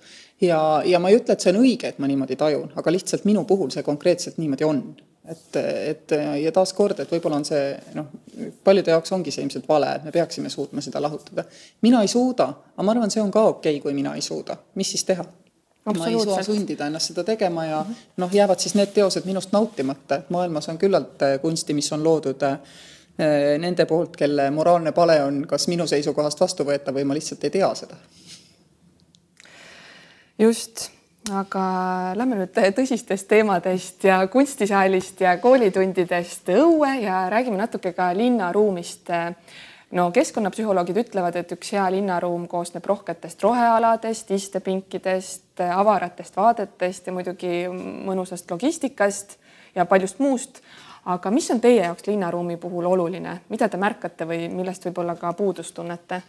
ja, 0.47 0.61
ja 0.87 1.03
ma 1.03 1.11
ei 1.11 1.19
ütle, 1.19 1.35
et 1.35 1.43
see 1.43 1.55
on 1.55 1.61
õige, 1.65 1.91
et 1.91 1.99
ma 1.99 2.11
niimoodi 2.11 2.39
tajun, 2.39 2.71
aga 2.77 2.95
lihtsalt 2.95 3.27
minu 3.27 3.45
puhul 3.45 3.75
see 3.75 3.83
konkreetselt 3.83 4.39
niimoodi 4.39 4.71
on. 4.71 4.85
et, 5.29 5.57
et 5.57 6.13
ja 6.43 6.53
taaskord, 6.53 6.99
et 7.01 7.11
võib-olla 7.11 7.41
on 7.41 7.47
see 7.49 7.71
noh, 7.97 8.11
paljude 8.65 8.93
jaoks 8.95 9.13
ongi 9.17 9.33
see 9.35 9.43
ilmselt 9.43 9.69
vale, 9.69 9.95
et 9.97 10.05
me 10.05 10.13
peaksime 10.13 10.51
suutma 10.53 10.85
seda 10.85 11.03
lahutada. 11.03 11.45
mina 11.83 12.03
ei 12.03 12.09
suuda, 12.09 12.53
aga 12.77 12.87
ma 12.87 12.95
arvan, 12.95 13.11
see 13.11 13.23
on 13.23 13.33
ka 13.35 13.49
okei 13.57 13.79
okay,, 13.79 13.83
kui 13.83 13.97
mina 13.97 14.15
ei 14.15 14.23
suuda, 14.23 14.57
mis 14.75 14.95
siis 14.95 15.05
teha 15.11 15.25
ma 15.85 16.07
ei 16.09 16.25
saa 16.25 16.43
sundida 16.43 16.87
ennast 16.89 17.13
seda 17.13 17.25
tegema 17.25 17.67
ja 17.67 17.85
noh, 18.17 18.33
jäävad 18.33 18.63
siis 18.63 18.75
need 18.79 18.95
teosed 18.97 19.27
minust 19.29 19.53
nautimata, 19.53 20.23
et 20.23 20.31
maailmas 20.33 20.69
on 20.73 20.81
küllalt 20.81 21.23
äh, 21.23 21.37
kunsti, 21.43 21.77
mis 21.77 21.93
on 21.93 22.05
loodud 22.05 22.43
äh, 22.49 22.59
nende 23.61 23.87
poolt, 23.87 24.17
kelle 24.17 24.49
moraalne 24.51 24.93
pale 24.93 25.21
on 25.23 25.45
kas 25.49 25.69
minu 25.69 25.87
seisukohast 25.87 26.41
vastuvõetav 26.41 26.97
või 26.97 27.05
ma 27.09 27.17
lihtsalt 27.19 27.45
ei 27.45 27.55
tea 27.59 27.71
seda. 27.79 28.01
just, 30.39 30.89
aga 31.31 31.67
lähme 32.17 32.41
nüüd 32.41 32.57
tõsistest 32.81 33.29
teemadest 33.29 34.09
ja 34.09 34.23
kunstisaalist 34.33 35.21
ja 35.21 35.37
koolitundidest 35.39 36.49
õue 36.57 36.97
ja 37.05 37.29
räägime 37.31 37.61
natuke 37.61 37.93
ka 37.93 38.11
linnaruumist 38.17 39.13
no 39.91 40.11
keskkonnapsühholoogid 40.11 40.99
ütlevad, 41.05 41.37
et 41.37 41.53
üks 41.53 41.73
hea 41.75 41.85
linnaruum 41.93 42.47
koosneb 42.49 42.85
rohketest 42.87 43.43
rohealadest, 43.43 44.31
istepinkidest, 44.31 45.61
avaratest 45.75 46.37
vaadetest 46.37 47.07
ja 47.07 47.13
muidugi 47.13 47.65
mõnusast 47.71 48.51
logistikast 48.51 49.39
ja 49.75 49.87
paljust 49.87 50.19
muust. 50.19 50.61
aga 51.05 51.31
mis 51.31 51.51
on 51.51 51.61
teie 51.61 51.83
jaoks 51.83 52.07
linnaruumi 52.07 52.57
puhul 52.57 52.87
oluline, 52.89 53.41
mida 53.49 53.69
te 53.69 53.77
märkate 53.77 54.25
või 54.25 54.49
millest 54.49 54.87
võib-olla 54.87 55.17
ka 55.21 55.33
puudust 55.33 55.75
tunnete? 55.75 56.23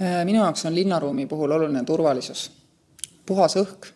Äh, 0.00 0.24
minu 0.24 0.40
jaoks 0.40 0.64
on 0.64 0.74
linnaruumi 0.74 1.26
puhul 1.26 1.52
oluline 1.52 1.84
turvalisus, 1.84 2.50
puhas 3.26 3.56
õhk, 3.60 3.90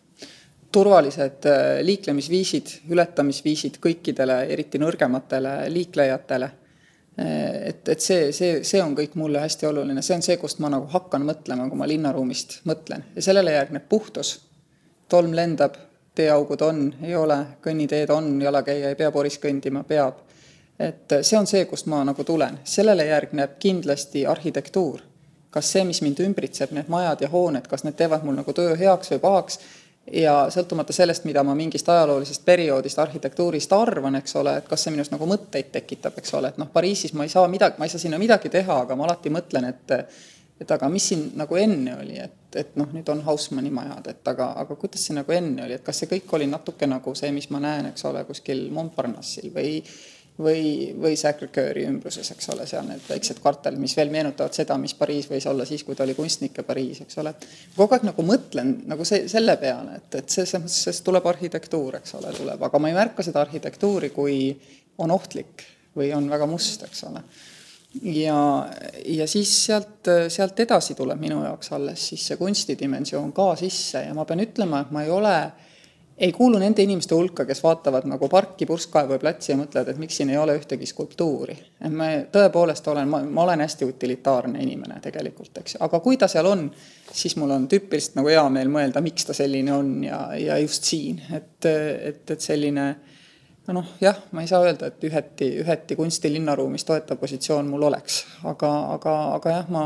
turvalised 0.71 1.45
äh, 1.49 1.81
liiklemisviisid, 1.81 2.75
ületamisviisid 2.89 3.81
kõikidele, 3.81 4.43
eriti 4.53 4.77
nõrgematele 4.77 5.63
liiklejatele 5.73 6.51
et, 7.21 7.89
et 7.89 7.99
see, 7.99 8.31
see, 8.31 8.59
see 8.63 8.81
on 8.83 8.93
kõik 8.97 9.15
mulle 9.19 9.41
hästi 9.43 9.67
oluline, 9.69 10.01
see 10.05 10.15
on 10.15 10.23
see, 10.23 10.37
kust 10.39 10.61
ma 10.63 10.69
nagu 10.71 10.87
hakkan 10.91 11.25
mõtlema, 11.27 11.67
kui 11.69 11.79
ma 11.79 11.87
linnaruumist 11.89 12.59
mõtlen 12.69 13.03
ja 13.15 13.23
sellele 13.25 13.55
järgneb 13.55 13.87
puhtus. 13.89 14.39
tolm 15.09 15.33
lendab, 15.33 15.75
teeaugud 16.15 16.61
on, 16.61 16.81
ei 17.01 17.15
ole, 17.15 17.37
kõnniteed 17.65 18.11
on, 18.13 18.41
jalakäija 18.41 18.89
ei 18.89 18.95
pea 18.95 19.11
poris 19.11 19.39
kõndima, 19.41 19.83
peab. 19.83 20.21
et 20.79 21.19
see 21.21 21.37
on 21.37 21.47
see, 21.47 21.65
kust 21.65 21.89
ma 21.91 22.03
nagu 22.05 22.23
tulen, 22.23 22.59
sellele 22.63 23.05
järgneb 23.05 23.57
kindlasti 23.59 24.25
arhitektuur. 24.25 25.01
kas 25.49 25.71
see, 25.71 25.83
mis 25.83 26.01
mind 26.05 26.19
ümbritseb, 26.21 26.71
need 26.71 26.87
majad 26.87 27.21
ja 27.21 27.29
hooned, 27.29 27.67
kas 27.67 27.83
need 27.83 27.97
teevad 27.97 28.23
mul 28.23 28.37
nagu 28.37 28.53
töö 28.53 28.75
heaks 28.77 29.11
või 29.15 29.19
pahaks 29.19 29.59
ja 30.13 30.33
sõltumata 30.53 30.93
sellest, 30.95 31.25
mida 31.29 31.43
ma 31.45 31.55
mingist 31.57 31.89
ajaloolisest 31.89 32.45
perioodist, 32.45 32.99
arhitektuurist 32.99 33.73
arvan, 33.75 34.17
eks 34.19 34.35
ole, 34.39 34.57
et 34.59 34.67
kas 34.69 34.85
see 34.85 34.95
minus 34.95 35.11
nagu 35.13 35.27
mõtteid 35.29 35.71
tekitab, 35.73 36.17
eks 36.21 36.33
ole, 36.39 36.53
et 36.53 36.59
noh, 36.61 36.69
Pariisis 36.73 37.13
ma 37.17 37.27
ei 37.27 37.33
saa 37.33 37.47
midagi, 37.51 37.79
ma 37.79 37.87
ei 37.87 37.93
saa 37.93 38.01
sinna 38.01 38.19
midagi 38.21 38.51
teha, 38.53 38.83
aga 38.85 38.97
ma 38.97 39.07
alati 39.09 39.33
mõtlen, 39.33 39.69
et 39.73 39.97
et 40.59 40.71
aga 40.75 40.89
mis 40.91 41.05
siin 41.07 41.21
nagu 41.39 41.55
enne 41.55 41.93
oli, 42.01 42.17
et, 42.19 42.55
et 42.59 42.73
noh, 42.75 42.89
nüüd 42.91 43.07
on 43.13 43.21
Hausmanni 43.23 43.71
majad, 43.71 44.09
et 44.11 44.27
aga, 44.27 44.49
aga 44.59 44.75
kuidas 44.75 45.05
see 45.07 45.15
nagu 45.15 45.31
enne 45.31 45.63
oli, 45.63 45.77
et 45.77 45.85
kas 45.85 46.01
see 46.01 46.09
kõik 46.11 46.33
oli 46.35 46.49
natuke 46.51 46.87
nagu 46.89 47.13
see, 47.15 47.31
mis 47.31 47.47
ma 47.53 47.61
näen, 47.63 47.87
eks 47.93 48.03
ole, 48.09 48.25
kuskil 48.27 48.65
Montparnassil 48.75 49.53
või 49.55 49.77
või, 50.39 50.93
või 50.99 51.17
Sacre-Coeuri 51.19 51.83
ümbruses, 51.89 52.31
eks 52.31 52.49
ole, 52.53 52.65
seal 52.69 52.87
need 52.87 53.03
väiksed 53.09 53.41
kvartalid, 53.43 53.79
mis 53.81 53.95
veel 53.97 54.11
meenutavad 54.13 54.55
seda, 54.55 54.77
mis 54.79 54.95
Pariis 54.97 55.27
võis 55.29 55.47
olla 55.49 55.67
siis, 55.67 55.83
kui 55.83 55.97
ta 55.97 56.05
oli 56.05 56.15
kunstnike 56.17 56.63
Pariis, 56.67 57.03
eks 57.03 57.19
ole. 57.21 57.33
kogu 57.75 57.97
aeg 57.97 58.07
nagu 58.07 58.25
mõtlen 58.25 58.73
nagu 58.89 59.07
see, 59.07 59.27
selle 59.31 59.57
peale, 59.61 59.99
et, 59.99 60.21
et 60.21 60.37
selles 60.37 60.55
mõttes, 60.55 60.79
sest 60.87 61.03
tuleb 61.07 61.27
arhitektuur, 61.33 61.99
eks 61.99 62.15
ole, 62.19 62.33
tuleb, 62.37 62.63
aga 62.69 62.81
ma 62.81 62.91
ei 62.91 62.97
märka 62.97 63.25
seda 63.25 63.43
arhitektuuri, 63.43 64.13
kui 64.15 64.39
on 64.99 65.11
ohtlik 65.15 65.65
või 65.97 66.11
on 66.15 66.29
väga 66.31 66.47
must, 66.47 66.83
eks 66.87 67.03
ole. 67.09 67.23
ja, 68.13 68.39
ja 69.05 69.27
siis 69.27 69.51
sealt, 69.65 70.07
sealt 70.31 70.59
edasi 70.63 70.95
tuleb 70.95 71.19
minu 71.19 71.41
jaoks 71.43 71.73
alles 71.75 72.11
siis 72.11 72.27
see 72.29 72.39
kunstidimensioon 72.39 73.33
ka 73.35 73.51
sisse 73.59 74.05
ja 74.07 74.15
ma 74.15 74.27
pean 74.29 74.45
ütlema, 74.45 74.85
et 74.85 74.95
ma 74.95 75.03
ei 75.03 75.11
ole 75.11 75.35
ei 76.19 76.31
kuulu 76.31 76.59
nende 76.59 76.83
inimeste 76.83 77.15
hulka, 77.15 77.45
kes 77.47 77.61
vaatavad 77.63 78.07
nagu 78.09 78.27
parki, 78.29 78.65
purskkaevu 78.67 79.15
ja 79.15 79.19
platsi 79.19 79.51
ja 79.53 79.57
mõtlevad, 79.59 79.93
et 79.93 80.01
miks 80.01 80.17
siin 80.19 80.29
ei 80.33 80.37
ole 80.37 80.57
ühtegi 80.59 80.87
skulptuuri. 80.89 81.55
et 81.85 81.93
ma 81.93 82.09
tõepoolest 82.33 82.87
olen, 82.91 83.07
ma, 83.07 83.21
ma 83.23 83.43
olen 83.43 83.63
hästi 83.63 83.87
utilitaarne 83.87 84.63
inimene 84.63 84.99
tegelikult, 85.03 85.61
eks. 85.61 85.77
Aga 85.79 85.99
kui 86.03 86.17
ta 86.17 86.27
seal 86.27 86.49
on, 86.49 86.67
siis 87.11 87.37
mul 87.39 87.55
on 87.55 87.67
tüüpiliselt 87.71 88.19
nagu 88.19 88.31
hea 88.31 88.43
meel 88.49 88.71
mõelda, 88.73 89.03
miks 89.05 89.29
ta 89.29 89.37
selline 89.37 89.73
on 89.73 89.93
ja, 90.03 90.19
ja 90.39 90.59
just 90.59 90.89
siin, 90.91 91.21
et, 91.31 91.65
et, 91.65 92.25
et 92.29 92.41
selline 92.41 92.89
no 93.69 93.79
noh, 93.79 93.93
jah, 94.01 94.17
ma 94.31 94.43
ei 94.43 94.49
saa 94.49 94.63
öelda, 94.65 94.89
et 94.89 95.03
üheti, 95.07 95.53
üheti 95.63 95.95
kunsti 95.95 96.31
linnaruumis 96.33 96.83
toetav 96.87 97.19
positsioon 97.21 97.69
mul 97.69 97.87
oleks, 97.91 98.23
aga, 98.49 98.71
aga, 98.95 99.15
aga 99.37 99.55
jah, 99.59 99.69
ma 99.71 99.85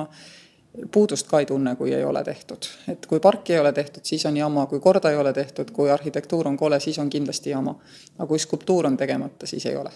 puudust 0.92 1.28
ka 1.30 1.40
ei 1.40 1.46
tunne, 1.46 1.76
kui 1.76 1.94
ei 1.94 2.04
ole 2.04 2.24
tehtud. 2.24 2.66
et 2.88 3.06
kui 3.06 3.20
parki 3.20 3.54
ei 3.54 3.60
ole 3.60 3.74
tehtud, 3.74 4.02
siis 4.04 4.26
on 4.26 4.38
jama, 4.38 4.66
kui 4.66 4.80
korda 4.80 5.12
ei 5.12 5.18
ole 5.18 5.34
tehtud, 5.34 5.72
kui 5.72 5.92
arhitektuur 5.92 6.48
on 6.48 6.58
kole, 6.58 6.80
siis 6.80 7.00
on 7.00 7.10
kindlasti 7.10 7.50
jama. 7.50 7.76
aga 8.18 8.28
kui 8.28 8.40
skulptuur 8.40 8.88
on 8.88 8.98
tegemata, 8.98 9.46
siis 9.46 9.66
ei 9.66 9.76
ole. 9.76 9.92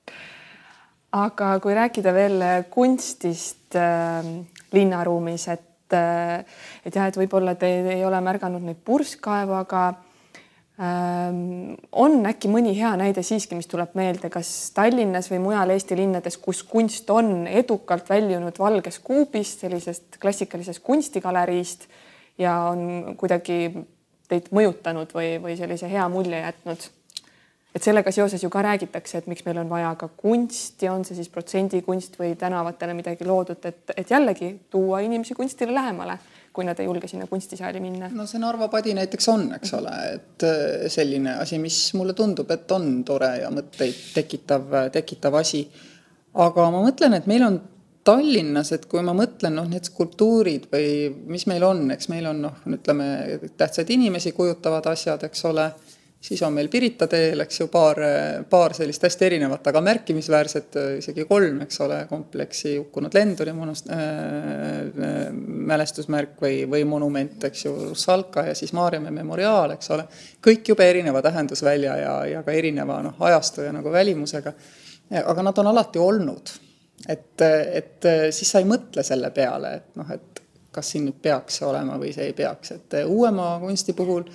aga 1.26 1.58
kui 1.60 1.74
rääkida 1.74 2.14
veel 2.14 2.42
kunstist 2.70 3.76
äh, 3.76 4.24
linnaruumis, 4.72 5.48
et 5.48 5.96
äh, 5.96 6.44
et 6.84 6.94
jah, 6.94 7.08
et 7.08 7.16
võib-olla 7.16 7.54
te 7.54 7.72
ei 7.96 8.04
ole 8.04 8.20
märganud 8.20 8.64
neid 8.64 8.80
purskkaevu, 8.84 9.52
aga 9.60 9.92
on 10.80 12.14
äkki 12.24 12.48
mõni 12.48 12.72
hea 12.72 12.92
näide 12.96 13.20
siiski, 13.26 13.56
mis 13.58 13.68
tuleb 13.68 13.92
meelde, 13.98 14.30
kas 14.32 14.70
Tallinnas 14.72 15.28
või 15.28 15.42
mujal 15.44 15.74
Eesti 15.74 15.98
linnades, 15.98 16.38
kus 16.40 16.62
kunst 16.64 17.10
on 17.12 17.44
edukalt 17.50 18.08
väljunud 18.08 18.56
valgest 18.58 19.02
kuubist, 19.04 19.60
sellisest 19.66 20.16
klassikalisest 20.22 20.80
kunstigaleriist 20.86 21.84
ja 22.40 22.54
on 22.70 23.12
kuidagi 23.20 23.74
teid 24.30 24.48
mõjutanud 24.56 25.12
või, 25.12 25.34
või 25.42 25.58
sellise 25.58 25.90
hea 25.90 26.08
mulje 26.08 26.40
jätnud? 26.40 26.88
et 27.70 27.84
sellega 27.86 28.10
seoses 28.10 28.42
ju 28.42 28.48
ka 28.50 28.64
räägitakse, 28.66 29.20
et 29.20 29.28
miks 29.30 29.44
meil 29.46 29.60
on 29.62 29.68
vaja 29.70 29.92
ka 29.94 30.08
kunsti, 30.18 30.88
on 30.90 31.04
see 31.06 31.14
siis 31.20 31.28
protsendikunst 31.30 32.16
või 32.18 32.32
tänavatele 32.38 32.96
midagi 32.98 33.26
loodud, 33.28 33.62
et, 33.68 33.92
et 33.94 34.10
jällegi 34.10 34.56
tuua 34.72 35.04
inimesi 35.06 35.36
kunstile 35.38 35.76
lähemale 35.76 36.18
kui 36.52 36.66
nad 36.66 36.78
ei 36.82 36.86
julge 36.88 37.08
sinna 37.08 37.26
kunstisaali 37.30 37.80
minna. 37.80 38.10
no 38.14 38.26
see 38.26 38.40
Narva 38.42 38.68
padi 38.68 38.94
näiteks 38.98 39.28
on, 39.32 39.46
eks 39.54 39.74
ole, 39.78 39.96
et 40.14 40.46
äh, 40.46 40.86
selline 40.92 41.36
asi, 41.38 41.58
mis 41.62 41.78
mulle 41.98 42.14
tundub, 42.18 42.50
et 42.50 42.70
on 42.74 43.04
tore 43.06 43.30
ja 43.42 43.50
mõtteid 43.54 44.06
tekitav, 44.14 44.66
tekitav 44.92 45.38
asi. 45.40 45.66
aga 46.34 46.70
ma 46.70 46.82
mõtlen, 46.86 47.18
et 47.18 47.28
meil 47.30 47.46
on 47.46 47.60
Tallinnas, 48.04 48.70
et 48.72 48.86
kui 48.88 49.02
ma 49.04 49.12
mõtlen, 49.12 49.52
noh, 49.58 49.66
need 49.68 49.84
skulptuurid 49.84 50.70
või 50.72 50.86
mis 51.28 51.44
meil 51.50 51.66
on, 51.66 51.82
eks 51.92 52.08
meil 52.08 52.30
on 52.30 52.38
noh, 52.46 52.62
ütleme 52.72 53.06
tähtsaid 53.60 53.90
inimesi 53.92 54.32
kujutavad 54.32 54.88
asjad, 54.88 55.26
eks 55.28 55.44
ole 55.50 55.66
siis 56.20 56.42
on 56.42 56.52
meil 56.52 56.68
Pirita 56.68 57.06
teel, 57.08 57.40
eks 57.40 57.62
ju, 57.62 57.66
paar, 57.72 57.98
paar 58.50 58.74
sellist 58.76 59.02
hästi 59.06 59.26
erinevat, 59.26 59.66
aga 59.70 59.80
märkimisväärset, 59.84 60.76
isegi 61.00 61.24
kolm, 61.28 61.62
eks 61.64 61.80
ole, 61.86 62.00
kompleksi 62.10 62.74
hukkunud 62.76 63.14
lenduri 63.16 63.54
monust- 63.56 63.88
äh,, 63.94 65.30
mälestusmärk 65.72 66.36
või, 66.42 66.62
või 66.70 66.84
monument, 66.88 67.44
eks 67.48 67.64
ju, 67.64 67.74
Salka 67.96 68.44
ja 68.50 68.54
siis 68.54 68.74
Maarjamäe 68.76 69.14
memoriaal, 69.16 69.76
eks 69.76 69.90
ole. 69.96 70.06
kõik 70.46 70.68
jube 70.68 70.90
erineva 70.90 71.22
tähendusvälja 71.24 71.96
ja, 71.96 72.14
ja 72.34 72.42
ka 72.44 72.52
erineva 72.52 73.00
noh, 73.02 73.16
ajastu 73.30 73.64
ja 73.64 73.72
nagu 73.72 73.92
välimusega. 73.92 74.52
aga 75.24 75.42
nad 75.42 75.58
on 75.58 75.66
alati 75.66 75.98
olnud. 75.98 76.50
et, 77.08 77.40
et 77.72 78.06
siis 78.30 78.50
sa 78.50 78.60
ei 78.60 78.68
mõtle 78.68 79.02
selle 79.02 79.30
peale, 79.30 79.74
et 79.74 79.96
noh, 79.96 80.10
et 80.12 80.42
kas 80.70 80.90
siin 80.92 81.08
nüüd 81.08 81.16
peaks 81.22 81.62
olema 81.62 81.96
või 81.98 82.12
see 82.14 82.28
ei 82.28 82.32
peaks, 82.36 82.72
et 82.76 83.02
uuema 83.06 83.56
kunsti 83.62 83.92
puhul 83.96 84.28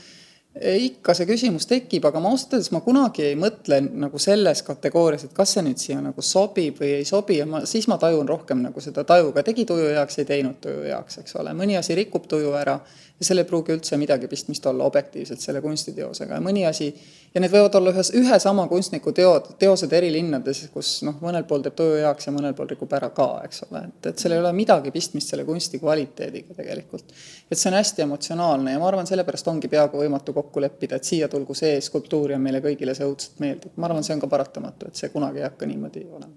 ikka 0.55 1.13
see 1.17 1.27
küsimus 1.27 1.67
tekib, 1.67 2.05
aga 2.07 2.21
ma 2.23 2.29
ausalt 2.31 2.53
öeldes 2.55 2.71
ma 2.71 2.79
kunagi 2.83 3.25
ei 3.27 3.35
mõtle 3.39 3.81
nagu 3.83 4.19
selles 4.21 4.61
kategoorias, 4.63 5.25
et 5.27 5.33
kas 5.35 5.51
see 5.55 5.63
nüüd 5.65 5.81
siia 5.81 5.97
nagu 6.03 6.23
sobib 6.23 6.79
või 6.79 6.93
ei 7.01 7.07
sobi 7.07 7.41
ja 7.41 7.47
ma, 7.49 7.65
siis 7.67 7.89
ma 7.91 7.97
tajun 7.99 8.29
rohkem 8.29 8.61
nagu 8.63 8.83
seda 8.83 9.03
tajuga, 9.07 9.43
tegi 9.43 9.65
tuju 9.67 9.89
heaks, 9.97 10.21
ei 10.21 10.29
teinud 10.29 10.61
tuju 10.63 10.85
heaks, 10.87 11.19
eks 11.23 11.35
ole, 11.41 11.51
mõni 11.57 11.75
asi 11.79 11.97
rikub 11.99 12.29
tuju 12.31 12.55
ära 12.55 12.77
ja 13.19 13.25
sellel 13.25 13.45
ei 13.45 13.49
pruugi 13.49 13.71
üldse 13.75 13.97
midagi 13.99 14.27
pistmist 14.27 14.65
olla 14.67 14.83
objektiivselt 14.83 15.39
selle 15.39 15.61
kunstiteosega. 15.63 16.35
Ja 16.35 16.43
mõni 16.43 16.65
asi, 16.67 16.89
ja 17.31 17.41
need 17.41 17.51
võivad 17.53 17.77
olla 17.79 17.93
ühes, 17.95 18.09
ühe 18.17 18.39
sama 18.43 18.65
kunstniku 18.67 19.13
teod, 19.15 19.53
teosed 19.59 19.93
eri 19.95 20.09
linnades, 20.11 20.65
kus 20.73 20.97
noh, 21.07 21.15
mõnel 21.23 21.45
pool 21.47 21.63
teeb 21.63 21.77
tuju 21.79 22.01
heaks 22.03 22.27
ja 22.27 22.33
mõnel 22.35 22.55
pool 22.57 22.67
rikub 22.73 22.91
ära 22.97 23.09
ka, 23.15 23.29
eks 23.47 23.63
ole, 23.69 23.85
et, 23.87 24.09
et 24.11 24.19
seal 24.19 24.35
ei 24.35 24.43
ole 24.43 24.51
midagi 24.57 24.91
pistmist 24.91 25.31
selle 25.31 25.45
kunsti 25.47 25.79
kvaliteediga 25.79 26.57
tegelikult. 26.59 27.15
et 27.49 27.57
see 27.57 27.69
on 27.71 27.79
hästi 27.79 28.03
emotsionaalne 28.03 28.75
ja 28.75 28.81
ma 28.81 28.89
arvan, 28.91 29.07
sellepärast 29.07 29.47
ongi 29.47 29.71
peaaegu 29.71 30.03
võimatu 30.03 30.35
kokku 30.35 30.44
leppida, 30.61 30.95
et 30.95 31.03
siia 31.03 31.27
tulgu 31.31 31.53
see 31.57 31.79
skulptuur 31.81 32.35
ja 32.35 32.39
meile 32.39 32.61
kõigile 32.63 32.95
see 32.95 33.07
õudselt 33.07 33.39
meeldib. 33.43 33.75
ma 33.75 33.89
arvan, 33.89 34.03
see 34.03 34.15
on 34.15 34.23
ka 34.23 34.31
paratamatu, 34.31 34.89
et 34.89 34.95
see 34.95 35.09
kunagi 35.13 35.41
ei 35.41 35.47
hakka 35.49 35.69
niimoodi 35.69 36.07
olema 36.09 36.33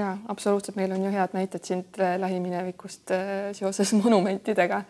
ja 0.00 0.16
absoluutselt, 0.32 0.76
meil 0.76 0.92
on 0.96 1.04
ju 1.04 1.12
head 1.12 1.36
näited 1.36 1.64
siit 1.64 1.98
lähiminevikust 2.18 3.10
äh, 3.12 3.52
seoses 3.52 3.92
monumentidega 4.02 4.84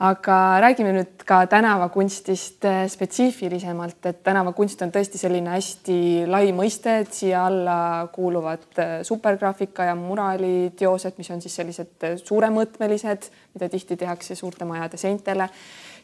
aga 0.00 0.36
räägime 0.64 0.94
nüüd 0.96 1.24
ka 1.28 1.42
tänavakunstist 1.50 2.64
eh, 2.64 2.78
spetsiifilisemalt, 2.88 3.98
et 4.08 4.22
tänavakunst 4.24 4.80
on 4.86 4.92
tõesti 4.94 5.20
selline 5.20 5.52
hästi 5.52 5.98
lai 6.30 6.54
mõiste, 6.56 6.94
et 7.02 7.12
siia 7.12 7.44
alla 7.50 8.08
kuuluvad 8.12 8.80
supergraafika 9.06 9.90
ja 9.90 9.98
muraaliteosed, 9.98 11.20
mis 11.20 11.30
on 11.34 11.44
siis 11.44 11.58
sellised 11.60 12.08
suuremõõtmelised, 12.24 13.28
mida 13.54 13.68
tihti 13.68 14.00
tehakse 14.00 14.38
suurte 14.38 14.68
majade 14.68 15.00
seintele. 15.00 15.50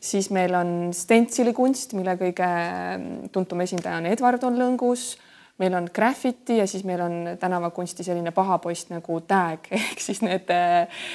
Siis 0.01 0.31
meil 0.35 0.55
on 0.55 0.75
stentsilikunst, 0.95 1.97
mille 1.99 2.17
kõige 2.21 2.49
mm, 2.49 3.31
tuntum 3.33 3.63
esindaja 3.65 4.03
on 4.03 4.11
Edward 4.13 4.45
on 4.49 4.61
Lõngus 4.61 5.15
meil 5.59 5.75
on 5.75 5.87
graffiti 5.95 6.57
ja 6.57 6.67
siis 6.67 6.85
meil 6.85 7.01
on 7.01 7.13
tänavakunsti 7.41 8.05
selline 8.05 8.31
paha 8.31 8.59
poiss 8.59 8.91
nagu 8.91 9.21
tag 9.29 9.69
ehk 9.79 10.03
siis 10.03 10.21
need 10.25 10.51
äh, 10.53 11.07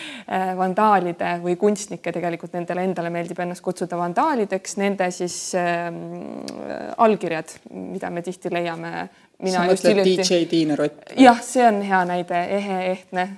vandaalide 0.58 1.36
või 1.44 1.58
kunstnike 1.62 2.14
tegelikult 2.14 2.56
nendele 2.58 2.86
endale 2.90 3.12
meeldib 3.14 3.40
ennast 3.44 3.62
kutsuda 3.66 4.00
vandaalideks, 4.00 4.78
nende 4.82 5.12
siis 5.14 5.38
äh, 5.60 5.92
allkirjad, 6.98 7.54
mida 7.74 8.10
me 8.10 8.26
tihti 8.26 8.54
leiame. 8.54 9.08
sa 9.46 9.66
mõtled 9.68 10.04
DJ 10.06 10.46
Tiina 10.50 10.76
Rott? 10.80 11.14
jah, 11.18 11.42
see 11.46 11.66
on 11.68 11.82
hea 11.86 12.04
näide, 12.10 12.44
ehe, 12.58 12.82
ehtne 12.96 13.30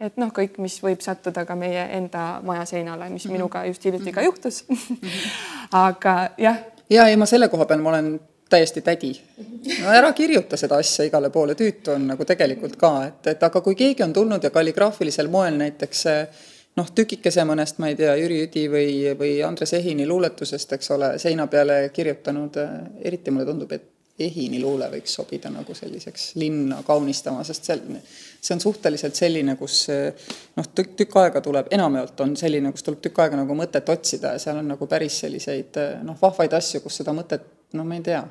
et 0.00 0.16
noh, 0.16 0.30
kõik, 0.34 0.58
mis 0.62 0.78
võib 0.82 1.02
sattuda 1.04 1.44
ka 1.46 1.56
meie 1.58 1.84
enda 1.98 2.40
maja 2.46 2.64
seinale, 2.64 3.08
mis 3.08 3.24
mm 3.24 3.28
-hmm. 3.28 3.32
minuga 3.32 3.64
just 3.66 3.84
hiljuti 3.84 4.12
ka 4.12 4.22
juhtus 4.22 4.64
aga 5.86 6.30
jah. 6.38 6.58
ja 6.90 7.06
ei, 7.06 7.16
ma 7.16 7.26
selle 7.26 7.48
koha 7.48 7.66
peal 7.66 7.80
ma 7.80 7.88
olen 7.88 8.20
täiesti 8.48 8.80
tädi. 8.80 9.20
no 9.82 9.90
ära 9.92 10.12
kirjuta 10.12 10.56
seda 10.56 10.76
asja 10.76 11.04
igale 11.04 11.30
poole, 11.30 11.54
tüütu 11.54 11.92
on 11.94 12.06
nagu 12.06 12.24
tegelikult 12.24 12.76
ka, 12.76 13.06
et, 13.06 13.26
et 13.26 13.42
aga 13.42 13.60
kui 13.60 13.74
keegi 13.74 14.02
on 14.02 14.12
tulnud 14.12 14.44
ja 14.44 14.50
kalligraafilisel 14.50 15.28
moel 15.28 15.58
näiteks 15.58 16.04
noh, 16.76 16.90
tükikese 16.94 17.44
mõnest, 17.44 17.78
ma 17.78 17.88
ei 17.88 17.96
tea, 17.98 18.14
Jüri 18.16 18.42
Üdi 18.46 18.68
või, 18.70 18.90
või 19.18 19.32
Andres 19.44 19.72
Ehini 19.74 20.06
luuletusest, 20.06 20.72
eks 20.72 20.90
ole, 20.90 21.18
seina 21.18 21.46
peale 21.46 21.88
kirjutanud, 21.92 22.58
eriti 23.04 23.34
mulle 23.34 23.46
tundub, 23.46 23.72
et 23.72 23.97
Ehini 24.18 24.58
luule 24.62 24.88
võiks 24.90 25.12
sobida 25.14 25.50
nagu 25.54 25.74
selliseks 25.74 26.32
linna 26.40 26.80
kaunistama, 26.86 27.44
sest 27.46 27.68
see, 27.70 28.00
see 28.40 28.56
on 28.56 28.62
suhteliselt 28.64 29.14
selline, 29.14 29.54
kus 29.60 29.84
noh, 30.58 30.66
tükk, 30.74 30.96
tükk 31.02 31.20
aega 31.22 31.42
tuleb, 31.44 31.70
enamjaolt 31.74 32.24
on 32.26 32.34
selline, 32.36 32.72
kus 32.74 32.86
tuleb 32.86 33.04
tükk 33.04 33.22
aega 33.22 33.38
nagu 33.38 33.54
mõtet 33.58 33.94
otsida 33.94 34.34
ja 34.34 34.42
seal 34.42 34.58
on 34.58 34.74
nagu 34.74 34.90
päris 34.90 35.20
selliseid 35.22 35.78
noh, 36.02 36.18
vahvaid 36.22 36.58
asju, 36.58 36.82
kus 36.82 36.98
seda 37.02 37.14
mõtet, 37.14 37.46
no 37.78 37.86
ma 37.86 38.00
ei 38.00 38.04
tea 38.10 38.24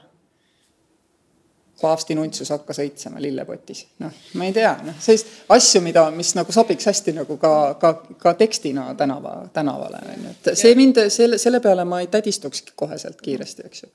paavsti 1.82 2.16
nuntsus 2.16 2.50
hakkas 2.50 2.80
õitsema 2.82 3.22
lillepotis, 3.22 3.84
noh, 4.02 4.14
ma 4.40 4.48
ei 4.48 4.54
tea, 4.56 4.72
noh, 4.86 4.98
sellist 5.02 5.30
asju, 5.54 5.82
mida, 5.86 6.08
mis 6.16 6.34
nagu 6.38 6.54
sobiks 6.54 6.90
hästi 6.90 7.14
nagu 7.20 7.38
ka, 7.42 7.52
ka, 7.82 7.92
ka 8.22 8.34
tekstina 8.40 8.90
tänava, 8.98 9.36
tänavale, 9.54 10.02
on 10.14 10.26
ju, 10.26 10.34
et 10.34 10.52
see 10.58 10.74
mind, 10.78 11.04
selle, 11.14 11.38
selle 11.42 11.62
peale 11.64 11.86
ma 11.86 12.02
ei 12.02 12.10
tädistukski 12.14 12.74
koheselt 12.76 13.22
kiiresti, 13.22 13.68
eks 13.70 13.84
ju. 13.86 13.92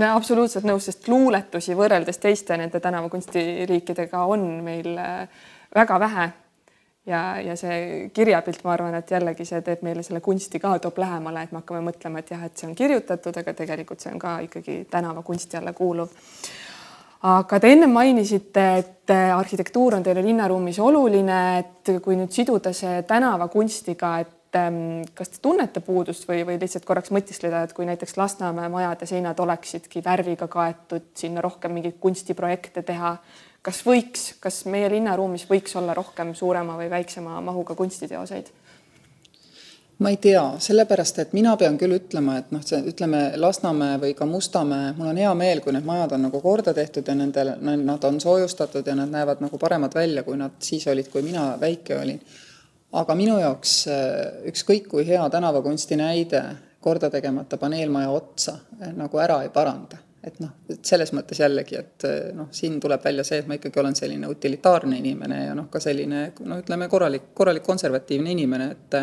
No 0.00 0.14
absoluutselt 0.16 0.66
nõus, 0.68 0.88
sest 0.88 1.08
luuletusi 1.08 1.76
võrreldes 1.78 2.18
teiste 2.22 2.56
nende 2.58 2.80
tänavakunstiriikidega 2.82 4.24
on 4.30 4.48
meil 4.66 4.96
äh, 4.98 5.44
väga 5.74 6.00
vähe. 6.00 6.30
ja, 7.06 7.40
ja 7.40 7.56
see 7.56 8.10
kirjapilt, 8.14 8.62
ma 8.64 8.72
arvan, 8.72 8.94
et 8.96 9.10
jällegi 9.10 9.44
see 9.44 9.60
teeb 9.62 9.82
meile 9.84 10.02
selle 10.02 10.20
kunsti 10.24 10.60
ka, 10.60 10.78
toob 10.78 10.98
lähemale, 10.98 11.42
et 11.44 11.52
me 11.52 11.60
hakkame 11.60 11.82
mõtlema, 11.90 12.22
et 12.22 12.30
jah, 12.30 12.44
et 12.44 12.56
see 12.56 12.68
on 12.68 12.74
kirjutatud, 12.74 13.36
aga 13.42 13.52
tegelikult 13.54 14.00
see 14.00 14.12
on 14.12 14.22
ka 14.22 14.38
ikkagi 14.46 14.84
tänavakunsti 14.90 15.60
alla 15.60 15.72
kuuluv 15.76 16.14
aga 17.24 17.58
te 17.60 17.72
enne 17.72 17.86
mainisite, 17.88 18.64
et 18.78 19.12
äh, 19.12 19.32
arhitektuur 19.36 19.96
on 19.96 20.02
teile 20.04 20.24
linnaruumis 20.24 20.78
oluline, 20.84 21.40
et 21.58 21.92
kui 22.04 22.16
nüüd 22.18 22.32
siduda 22.32 22.72
see 22.76 23.02
tänavakunstiga, 23.08 24.18
et 24.20 24.32
ähm, 24.58 25.04
kas 25.14 25.32
te 25.34 25.40
tunnete 25.42 25.80
puudust 25.84 26.28
või, 26.28 26.42
või 26.46 26.58
lihtsalt 26.60 26.84
korraks 26.88 27.12
mõtiskleda, 27.14 27.64
et 27.64 27.72
kui 27.76 27.86
näiteks 27.88 28.16
Lasnamäe 28.20 28.68
majade 28.72 29.06
seinad 29.06 29.40
oleksidki 29.40 30.02
värviga 30.04 30.48
kaetud, 30.48 31.10
sinna 31.18 31.44
rohkem 31.44 31.74
mingeid 31.76 32.00
kunstiprojekte 32.02 32.82
teha, 32.82 33.16
kas 33.64 33.80
võiks, 33.86 34.34
kas 34.40 34.64
meie 34.70 34.90
linnaruumis 34.92 35.46
võiks 35.50 35.76
olla 35.80 35.94
rohkem 35.94 36.34
suurema 36.34 36.76
või 36.80 36.90
väiksema 36.92 37.40
mahuga 37.44 37.74
kunstiteoseid? 37.78 38.52
ma 39.98 40.10
ei 40.10 40.16
tea, 40.16 40.42
sellepärast 40.58 41.18
et 41.22 41.34
mina 41.36 41.54
pean 41.56 41.76
küll 41.78 41.94
ütlema, 41.96 42.38
et 42.40 42.50
noh, 42.52 42.62
see 42.66 42.80
ütleme 42.90 43.20
Lasnamäe 43.40 43.98
või 44.02 44.14
ka 44.18 44.26
Mustamäe, 44.26 44.90
mul 44.98 45.12
on 45.12 45.20
hea 45.22 45.30
meel, 45.38 45.62
kui 45.62 45.74
need 45.74 45.86
majad 45.86 46.16
on 46.16 46.26
nagu 46.26 46.40
korda 46.42 46.74
tehtud 46.74 47.06
ja 47.08 47.14
nendel, 47.14 47.54
nad 47.62 48.04
on 48.04 48.18
soojustatud 48.20 48.86
ja 48.86 48.96
nad 48.98 49.12
näevad 49.12 49.44
nagu 49.44 49.58
paremad 49.58 49.94
välja, 49.94 50.24
kui 50.26 50.36
nad 50.40 50.58
siis 50.58 50.86
olid, 50.90 51.08
kui 51.12 51.22
mina 51.22 51.52
väike 51.60 51.98
olin. 51.98 52.20
Aga 53.00 53.16
minu 53.18 53.38
jaoks 53.42 53.74
äh, 53.90 54.48
ükskõik 54.50 54.88
kui 54.92 55.04
hea 55.08 55.24
tänavakunsti 55.30 55.98
näide 55.98 56.42
korda 56.84 57.10
tegemata 57.10 57.58
paneelmaja 57.58 58.10
otsa 58.14 58.58
äh, 58.80 58.92
nagu 58.96 59.20
ära 59.22 59.42
ei 59.42 59.52
paranda. 59.54 60.00
Et 60.24 60.38
noh, 60.40 60.54
et 60.72 60.80
selles 60.88 61.10
mõttes 61.12 61.36
jällegi, 61.42 61.76
et 61.76 62.04
äh, 62.08 62.20
noh, 62.36 62.48
siin 62.54 62.78
tuleb 62.80 63.02
välja 63.04 63.24
see, 63.26 63.42
et 63.42 63.48
ma 63.48 63.58
ikkagi 63.58 63.80
olen 63.82 63.96
selline 63.98 64.28
utilitaarne 64.30 65.00
inimene 65.00 65.40
ja 65.46 65.56
noh, 65.56 65.66
ka 65.72 65.82
selline 65.84 66.30
no 66.48 66.60
ütleme, 66.62 66.88
korralik, 66.92 67.32
korralik 67.36 67.66
konservatiivne 67.66 68.36
inimene, 68.36 68.70
et 68.76 69.00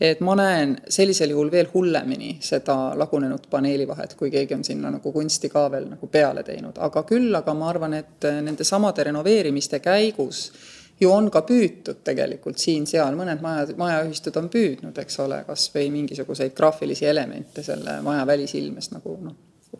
et 0.00 0.20
ma 0.24 0.32
näen 0.32 0.70
sellisel 0.88 1.34
juhul 1.34 1.50
veel 1.52 1.66
hullemini 1.74 2.38
seda 2.40 2.94
lagunenud 2.96 3.44
paneelivahet, 3.52 4.14
kui 4.16 4.30
keegi 4.32 4.56
on 4.56 4.62
sinna 4.64 4.88
nagu 4.94 5.12
kunsti 5.12 5.50
ka 5.52 5.66
veel 5.72 5.90
nagu 5.90 6.08
peale 6.08 6.40
teinud, 6.42 6.80
aga 6.80 7.02
küll 7.04 7.36
aga 7.36 7.52
ma 7.54 7.68
arvan, 7.68 7.98
et 7.98 8.28
nende 8.40 8.64
samade 8.64 9.04
renoveerimiste 9.10 9.82
käigus 9.84 10.46
ju 11.00 11.10
on 11.12 11.30
ka 11.32 11.42
püütud 11.48 12.02
tegelikult 12.04 12.60
siin-seal, 12.60 13.16
mõned 13.18 13.42
majad, 13.44 13.74
majaühistud 13.80 14.36
on 14.40 14.50
püüdnud, 14.52 14.96
eks 15.02 15.20
ole, 15.24 15.42
kas 15.46 15.68
või 15.74 15.90
mingisuguseid 15.94 16.56
graafilisi 16.56 17.08
elemente 17.08 17.64
selle 17.66 18.00
maja 18.06 18.26
välisilmest 18.28 18.96
nagu 18.96 19.16
noh, 19.24 19.36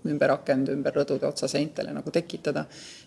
ümber 0.09 0.33
akende, 0.33 0.73
ümber 0.73 0.95
rõdude 0.97 1.27
otsaseintele 1.29 1.93
nagu 1.93 2.13
tekitada. 2.15 2.65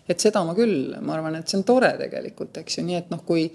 et 0.08 0.20
seda 0.20 0.44
ma 0.44 0.54
küll, 0.54 0.94
ma 1.00 1.16
arvan, 1.16 1.40
et 1.40 1.48
see 1.48 1.58
on 1.58 1.64
tore 1.66 1.94
tegelikult, 1.98 2.60
eks 2.60 2.78
ju, 2.78 2.84
nii 2.86 3.00
et 3.00 3.10
noh, 3.10 3.24
kui 3.26 3.48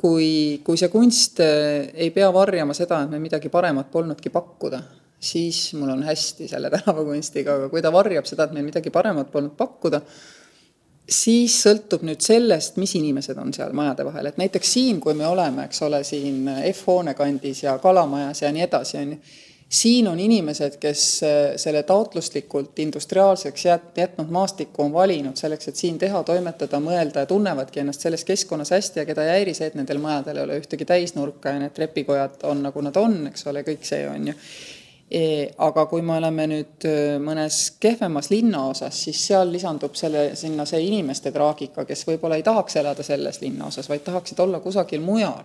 kui, 0.00 0.60
kui 0.64 0.76
see 0.78 0.90
kunst 0.92 1.40
eh, 1.40 1.90
ei 1.94 2.10
pea 2.14 2.28
varjama 2.34 2.74
seda, 2.76 3.02
et 3.04 3.12
meil 3.12 3.22
midagi 3.24 3.50
paremat 3.52 3.90
polnudki 3.92 4.32
pakkuda, 4.34 4.82
siis 5.24 5.70
mul 5.78 5.94
on 5.94 6.02
hästi 6.04 6.48
selle 6.50 6.70
tänavakunstiga, 6.74 7.58
aga 7.58 7.68
kui 7.72 7.82
ta 7.84 7.92
varjab 7.94 8.28
seda, 8.28 8.48
et 8.48 8.56
meil 8.56 8.66
midagi 8.68 8.92
paremat 8.94 9.30
polnud 9.32 9.54
pakkuda, 9.58 10.02
siis 11.08 11.56
sõltub 11.62 12.04
nüüd 12.06 12.22
sellest, 12.24 12.78
mis 12.80 12.94
inimesed 12.96 13.38
on 13.38 13.52
seal 13.52 13.74
majade 13.76 14.06
vahel, 14.06 14.30
et 14.30 14.38
näiteks 14.40 14.72
siin, 14.76 15.00
kui 15.04 15.14
me 15.14 15.26
oleme, 15.26 15.66
eks 15.68 15.82
ole, 15.84 16.04
siin 16.04 16.46
F-hoone 16.72 17.14
kandis 17.14 17.64
ja 17.66 17.78
Kalamajas 17.78 18.42
ja 18.42 18.52
nii 18.52 18.64
edasi, 18.68 19.00
on 19.02 19.16
ju 19.16 19.20
siin 19.68 20.08
on 20.08 20.20
inimesed, 20.20 20.76
kes 20.80 21.22
äh, 21.22 21.56
selle 21.56 21.82
taotluslikult 21.82 22.78
industriaalseks 22.78 23.64
jät-, 23.64 23.98
jätnud 23.98 24.30
maastiku 24.30 24.82
on 24.82 24.92
valinud 24.92 25.36
selleks, 25.36 25.68
et 25.68 25.80
siin 25.80 25.98
teha, 25.98 26.22
toimetada, 26.22 26.80
mõelda 26.80 27.24
ja 27.24 27.30
tunnevadki 27.30 27.82
ennast 27.82 28.04
selles 28.04 28.24
keskkonnas 28.28 28.70
hästi 28.74 29.02
ja 29.02 29.06
keda 29.08 29.24
ei 29.26 29.38
häiri 29.38 29.54
see, 29.56 29.70
et 29.70 29.78
nendel 29.78 29.98
majadel 30.02 30.40
ei 30.40 30.46
ole 30.48 30.60
ühtegi 30.62 30.86
täisnurka 30.88 31.54
ja 31.54 31.64
need 31.64 31.74
trepikojad 31.76 32.46
on 32.50 32.62
nagu 32.68 32.86
nad 32.86 32.96
on, 33.00 33.20
eks 33.32 33.46
ole, 33.50 33.64
kõik 33.66 33.86
see 33.88 34.06
on 34.08 34.30
ju. 34.32 34.38
Aga 35.58 35.86
kui 35.86 36.02
me 36.02 36.16
oleme 36.16 36.46
nüüd 36.50 36.86
äh, 36.88 37.16
mõnes 37.22 37.74
kehvemas 37.80 38.30
linnaosas, 38.32 39.02
siis 39.06 39.20
seal 39.28 39.52
lisandub 39.52 39.94
selle, 39.98 40.30
sinna 40.38 40.64
see 40.66 40.80
inimeste 40.86 41.32
traagika, 41.32 41.84
kes 41.84 42.06
võib-olla 42.08 42.38
ei 42.40 42.46
tahaks 42.46 42.80
elada 42.80 43.04
selles 43.06 43.40
linnaosas, 43.42 43.88
vaid 43.88 44.02
tahaksid 44.06 44.40
olla 44.40 44.62
kusagil 44.64 45.04
mujal 45.04 45.44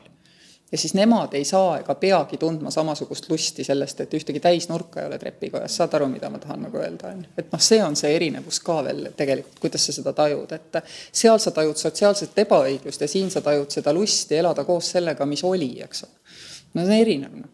ja 0.71 0.77
siis 0.77 0.93
nemad 0.93 1.33
ei 1.33 1.45
saa 1.45 1.79
ega 1.79 1.95
peagi 1.95 2.37
tundma 2.37 2.71
samasugust 2.71 3.29
lusti 3.29 3.63
sellest, 3.63 4.01
et 4.01 4.13
ühtegi 4.13 4.39
täisnurka 4.39 5.01
ei 5.01 5.07
ole 5.07 5.19
trepikojas, 5.19 5.75
saad 5.75 5.93
aru, 5.97 6.07
mida 6.07 6.29
ma 6.29 6.39
tahan 6.39 6.67
nagu 6.67 6.77
öelda, 6.77 7.13
on 7.13 7.23
ju. 7.23 7.31
et 7.37 7.51
noh, 7.51 7.61
see 7.61 7.81
on 7.83 7.97
see 7.99 8.13
erinevus 8.15 8.61
ka 8.65 8.79
veel 8.85 9.09
tegelikult, 9.17 9.59
kuidas 9.59 9.85
sa 9.85 9.95
seda 9.95 10.13
tajud, 10.17 10.51
et 10.55 10.81
seal 11.11 11.39
sa 11.41 11.53
tajud 11.55 11.77
sotsiaalset 11.77 12.43
ebaõiglust 12.45 13.01
ja 13.01 13.09
siin 13.09 13.31
sa 13.33 13.41
tajud 13.45 13.71
seda 13.73 13.93
lusti 13.93 14.37
elada 14.37 14.65
koos 14.67 14.91
sellega, 14.95 15.25
mis 15.25 15.43
oli, 15.43 15.73
eks 15.85 16.05
ole. 16.05 16.35
no 16.73 16.85
see 16.85 16.93
on 16.93 17.01
erinev 17.01 17.39
no.. 17.41 17.49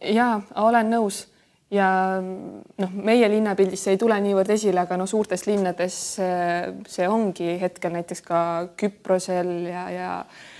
Jaa, 0.00 0.40
olen 0.64 0.90
nõus. 0.90 1.26
Ja 1.70 2.18
noh, 2.18 2.94
meie 2.98 3.28
linnapildis 3.30 3.84
see 3.84 3.92
ei 3.94 3.98
tule 4.00 4.16
niivõrd 4.18 4.48
esile, 4.50 4.82
aga 4.82 4.96
no 4.98 5.04
suurtes 5.06 5.44
linnades 5.46 5.98
see 6.90 7.06
ongi 7.06 7.52
hetkel 7.60 7.94
näiteks 7.94 8.24
ka 8.26 8.40
Küprosel 8.80 9.52
ja, 9.70 9.84
ja 9.94 10.08
Äh, 10.24 10.59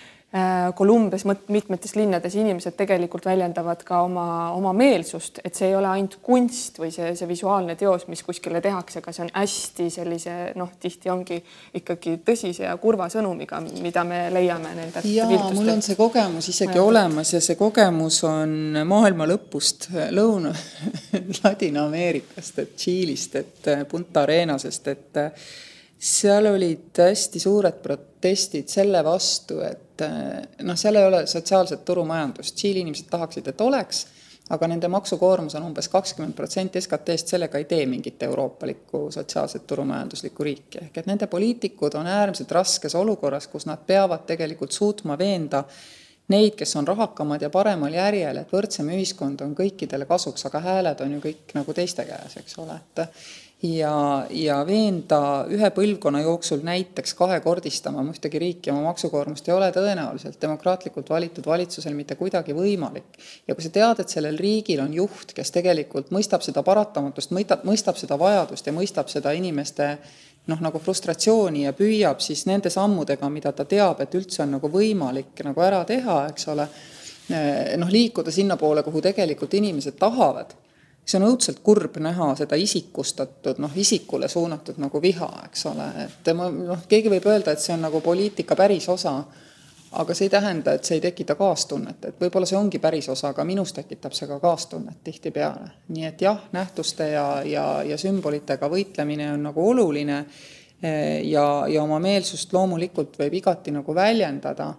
Kolumbias, 0.74 1.24
mitmetes 1.48 1.96
linnades 1.98 2.36
inimesed 2.38 2.76
tegelikult 2.78 3.24
väljendavad 3.26 3.80
ka 3.82 4.04
oma, 4.06 4.26
oma 4.54 4.70
meelsust, 4.78 5.40
et 5.42 5.58
see 5.58 5.72
ei 5.72 5.74
ole 5.74 5.88
ainult 5.90 6.20
kunst 6.22 6.78
või 6.78 6.92
see, 6.94 7.08
see 7.18 7.26
visuaalne 7.26 7.74
teos, 7.74 8.04
mis 8.06 8.22
kuskile 8.22 8.60
tehakse, 8.62 9.00
aga 9.02 9.10
see 9.16 9.24
on 9.24 9.32
hästi 9.34 9.88
sellise 9.90 10.36
noh, 10.54 10.70
tihti 10.78 11.10
ongi 11.10 11.40
ikkagi 11.80 12.14
tõsise 12.22 12.68
ja 12.68 12.76
kurva 12.78 13.08
sõnumiga, 13.10 13.58
mida 13.82 14.06
me 14.06 14.22
leiame 14.30 14.76
nendelt. 14.78 15.10
ja 15.10 15.26
mul 15.26 15.74
on 15.74 15.82
see 15.82 15.98
kogemus 15.98 16.52
isegi 16.54 16.78
ja. 16.78 16.86
olemas 16.86 17.34
ja 17.34 17.42
see 17.42 17.58
kogemus 17.58 18.22
on 18.30 18.78
maailma 18.86 19.26
lõpust 19.32 19.90
Lõuna 20.14 20.54
Ladina-Ameerikast, 21.42 22.62
et 22.62 22.78
Tšiilist, 22.78 23.34
et 23.42 23.74
Punta 23.90 24.22
Arenasest, 24.22 24.94
et 24.94 25.22
seal 25.98 26.46
olid 26.54 27.02
hästi 27.02 27.42
suured 27.42 27.82
protestid 27.82 28.70
selle 28.70 29.02
vastu, 29.04 29.58
et 29.66 29.89
eh, 30.04 30.64
noh, 30.66 30.78
seal 30.78 30.98
ei 30.98 31.06
ole 31.06 31.26
sotsiaalset 31.26 31.84
turumajandust, 31.84 32.54
Tšiili 32.56 32.84
inimesed 32.84 33.10
tahaksid, 33.10 33.48
et 33.52 33.60
oleks, 33.60 34.06
aga 34.50 34.68
nende 34.70 34.88
maksukoormus 34.90 35.54
on 35.58 35.68
umbes 35.68 35.88
kakskümmend 35.88 36.34
protsenti 36.34 36.80
SKT-st, 36.80 37.34
sellega 37.34 37.58
ei 37.58 37.68
tee 37.70 37.86
mingit 37.86 38.22
euroopalikku 38.26 39.06
sotsiaalset 39.14 39.66
turumajanduslikku 39.66 40.46
riiki, 40.46 40.84
ehk 40.86 41.00
et 41.02 41.10
nende 41.10 41.30
poliitikud 41.30 41.94
on 42.00 42.10
äärmiselt 42.10 42.52
raskes 42.52 42.94
olukorras, 42.98 43.46
kus 43.48 43.68
nad 43.70 43.86
peavad 43.86 44.26
tegelikult 44.26 44.74
suutma 44.74 45.18
veenda 45.18 45.64
neid, 46.30 46.56
kes 46.58 46.76
on 46.78 46.88
rahakamad 46.88 47.42
ja 47.42 47.50
paremal 47.50 47.94
järjel, 47.94 48.42
et 48.42 48.54
võrdsem 48.54 48.88
ühiskond 48.94 49.42
on 49.44 49.54
kõikidele 49.58 50.08
kasuks, 50.08 50.46
aga 50.48 50.62
hääled 50.64 51.04
on 51.04 51.16
ju 51.16 51.22
kõik 51.28 51.54
nagu 51.58 51.76
teiste 51.76 52.06
käes, 52.08 52.36
eks 52.40 52.58
ole, 52.62 52.78
et 52.80 53.06
ja, 53.62 54.26
ja 54.32 54.60
veenda 54.66 55.20
ühe 55.52 55.70
põlvkonna 55.74 56.22
jooksul 56.24 56.62
näiteks 56.64 57.12
kahekordistama 57.18 58.02
ühtegi 58.08 58.40
riiki 58.40 58.72
oma 58.72 58.88
maksukoormust 58.88 59.48
ei 59.48 59.54
ole 59.54 59.68
tõenäoliselt 59.74 60.40
demokraatlikult 60.40 61.10
valitud 61.12 61.46
valitsusel 61.46 61.94
mitte 61.94 62.16
kuidagi 62.16 62.56
võimalik. 62.56 63.20
ja 63.48 63.54
kui 63.54 63.64
sa 63.64 63.72
tead, 63.74 64.00
et 64.00 64.08
sellel 64.08 64.38
riigil 64.40 64.80
on 64.80 64.94
juht, 64.94 65.34
kes 65.36 65.52
tegelikult 65.52 66.10
mõistab 66.14 66.44
seda 66.46 66.64
paratamatust, 66.66 67.34
mõistab, 67.36 67.64
mõistab 67.68 68.00
seda 68.00 68.18
vajadust 68.18 68.66
ja 68.66 68.72
mõistab 68.72 69.12
seda 69.12 69.36
inimeste 69.36 69.96
noh, 70.50 70.60
nagu 70.62 70.80
frustratsiooni 70.82 71.64
ja 71.64 71.74
püüab 71.76 72.22
siis 72.24 72.44
nende 72.50 72.70
sammudega, 72.72 73.28
mida 73.32 73.52
ta 73.56 73.64
teab, 73.68 74.02
et 74.02 74.14
üldse 74.18 74.42
on 74.44 74.56
nagu 74.58 74.70
võimalik 74.72 75.44
nagu 75.46 75.62
ära 75.64 75.84
teha, 75.88 76.22
eks 76.32 76.48
ole, 76.52 76.66
noh, 77.80 77.92
liikuda 77.92 78.34
sinnapoole, 78.34 78.82
kuhu 78.86 79.02
tegelikult 79.04 79.54
inimesed 79.60 79.98
tahavad. 80.00 80.56
See 81.06 81.18
on 81.18 81.26
õudselt 81.30 81.62
kurb 81.64 81.96
näha 82.02 82.32
seda 82.38 82.58
isikustatud, 82.60 83.58
noh, 83.62 83.72
isikule 83.74 84.28
suunatud 84.28 84.78
nagu 84.78 85.00
viha, 85.02 85.30
eks 85.48 85.64
ole, 85.70 85.86
et 86.04 86.32
ma 86.36 86.50
noh, 86.52 86.82
keegi 86.90 87.10
võib 87.10 87.26
öelda, 87.30 87.54
et 87.54 87.62
see 87.62 87.74
on 87.74 87.86
nagu 87.88 88.02
poliitika 88.04 88.58
päris 88.58 88.86
osa, 88.92 89.16
aga 89.92 90.14
see 90.14 90.28
ei 90.28 90.30
tähenda, 90.30 90.72
et 90.76 90.86
see 90.86 90.98
ei 90.98 91.02
tekita 91.02 91.34
kaastunnet, 91.34 92.04
et 92.04 92.20
võib-olla 92.20 92.46
see 92.46 92.58
ongi 92.58 92.78
päris 92.78 93.08
osa, 93.10 93.32
aga 93.32 93.44
minus 93.44 93.72
tekitab 93.74 94.14
see 94.14 94.28
ka 94.30 94.38
kaastunnet 94.42 95.00
tihtipeale. 95.04 95.70
nii 95.88 96.06
et 96.06 96.22
jah, 96.22 96.44
nähtuste 96.52 97.10
ja, 97.10 97.26
ja, 97.44 97.64
ja 97.82 97.98
sümbolitega 97.98 98.70
võitlemine 98.70 99.32
on 99.32 99.48
nagu 99.50 99.68
oluline 99.70 100.24
ja, 101.24 101.46
ja 101.68 101.82
oma 101.82 101.98
meelsust 101.98 102.52
loomulikult 102.52 103.18
võib 103.18 103.34
igati 103.42 103.74
nagu 103.74 103.94
väljendada 103.94 104.70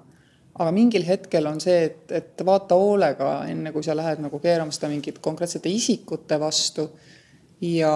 aga 0.59 0.71
mingil 0.75 1.05
hetkel 1.07 1.47
on 1.49 1.61
see, 1.63 1.85
et, 1.87 2.11
et 2.11 2.43
vaata 2.45 2.77
hoolega, 2.79 3.31
enne 3.51 3.71
kui 3.73 3.83
sa 3.85 3.95
lähed 3.97 4.21
nagu 4.23 4.39
keerama 4.43 4.73
seda 4.75 4.89
mingite 4.91 5.23
konkreetsete 5.23 5.71
isikute 5.71 6.39
vastu 6.39 6.89
ja, 7.61 7.93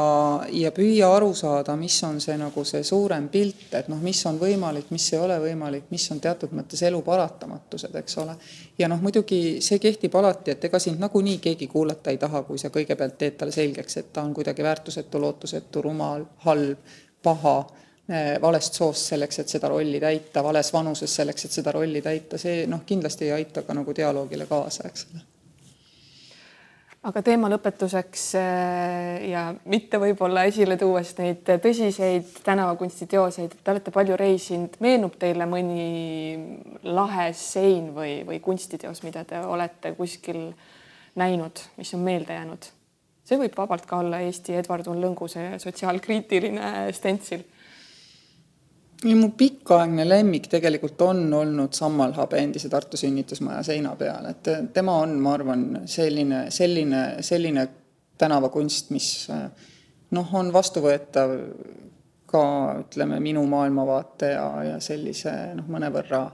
ja 0.51 0.72
püüa 0.72 1.09
aru 1.16 1.32
saada, 1.38 1.76
mis 1.80 1.97
on 2.07 2.20
see 2.22 2.38
nagu 2.38 2.63
see 2.68 2.84
suurem 2.84 3.30
pilt, 3.34 3.68
et 3.74 3.88
noh, 3.91 4.01
mis 4.01 4.22
on 4.30 4.39
võimalik, 4.41 4.91
mis 4.93 5.07
ei 5.13 5.20
ole 5.20 5.39
võimalik, 5.41 5.88
mis 5.93 6.05
on 6.13 6.22
teatud 6.22 6.53
mõttes 6.57 6.84
elu 6.86 7.01
paratamatused, 7.05 7.95
eks 8.01 8.20
ole. 8.24 8.36
ja 8.78 8.89
noh, 8.91 9.01
muidugi 9.01 9.61
see 9.66 9.80
kehtib 9.80 10.16
alati, 10.16 10.55
et 10.55 10.70
ega 10.70 10.80
sind 10.80 11.01
nagunii 11.01 11.39
keegi 11.43 11.68
kuulata 11.72 12.13
ei 12.13 12.22
taha, 12.22 12.43
kui 12.43 12.61
sa 12.61 12.70
kõigepealt 12.74 13.18
teed 13.18 13.39
talle 13.39 13.55
selgeks, 13.55 13.97
et 14.01 14.13
ta 14.13 14.24
on 14.24 14.34
kuidagi 14.34 14.63
väärtusetu, 14.63 15.22
lootusetu, 15.22 15.82
rumal, 15.89 16.30
halb, 16.45 16.93
paha 17.26 17.57
Äh, 18.09 18.41
valest 18.41 18.74
soost 18.74 19.07
selleks, 19.09 19.39
et 19.41 19.49
seda 19.49 19.70
rolli 19.72 19.97
täita, 19.99 20.43
vales 20.45 20.68
vanuses 20.74 21.16
selleks, 21.16 21.47
et 21.47 21.55
seda 21.57 21.72
rolli 21.74 22.03
täita, 22.05 22.38
see 22.38 22.68
noh, 22.70 22.84
kindlasti 22.86 23.26
ei 23.26 23.32
aita 23.39 23.63
ka 23.66 23.74
nagu 23.74 23.95
dialoogile 23.97 24.45
kaasa, 24.45 24.91
eks 24.91 25.07
ole 25.09 25.24
aga 27.06 27.22
teema 27.26 27.49
lõpetuseks 27.51 28.24
äh, 28.39 29.26
ja 29.30 29.45
mitte 29.70 29.99
võib-olla 30.01 30.45
esile 30.49 30.78
tuues 30.82 31.14
neid 31.20 31.43
tõsiseid 31.62 32.39
tänavakunstiteoseid, 32.45 33.58
te 33.62 33.74
olete 33.74 33.93
palju 33.93 34.18
reisinud, 34.20 34.80
meenub 34.84 35.18
teile 35.22 35.47
mõni 35.49 35.89
lahe 36.88 37.30
sein 37.38 37.91
või, 37.95 38.18
või 38.28 38.39
kunstiteos, 38.43 39.03
mida 39.06 39.26
te 39.28 39.41
olete 39.45 39.93
kuskil 39.97 40.47
näinud, 41.20 41.62
mis 41.78 41.93
on 41.97 42.03
meelde 42.06 42.39
jäänud? 42.39 42.72
see 43.26 43.39
võib 43.41 43.56
vabalt 43.58 43.88
ka 43.89 43.97
olla 44.03 44.20
Eesti 44.22 44.53
Edward 44.53 44.86
von 44.86 44.99
Lõnguse 45.01 45.56
sotsiaalkriitiline 45.62 46.91
stentsil 46.93 47.41
ja 49.06 49.16
mu 49.16 49.30
pikaaegne 49.38 50.06
lemmik 50.10 50.47
tegelikult 50.49 51.01
on 51.06 51.34
olnud 51.34 51.74
Sammalhabe 51.78 52.39
endise 52.41 52.70
Tartu 52.70 52.97
sünnitusmaja 52.97 53.64
seina 53.64 53.95
peal, 53.99 54.30
et 54.32 54.49
tema 54.74 54.97
on, 55.03 55.18
ma 55.22 55.36
arvan, 55.38 55.66
selline, 55.89 56.45
selline, 56.53 57.03
selline 57.26 57.68
tänavakunst, 58.18 58.89
mis 58.95 59.10
noh, 60.16 60.34
on 60.34 60.51
vastuvõetav 60.53 61.36
ka 62.30 62.45
ütleme, 62.82 63.20
minu 63.24 63.45
maailmavaate 63.49 64.32
ja, 64.34 64.47
ja 64.72 64.80
sellise 64.84 65.34
noh, 65.60 65.68
mõnevõrra 65.72 66.26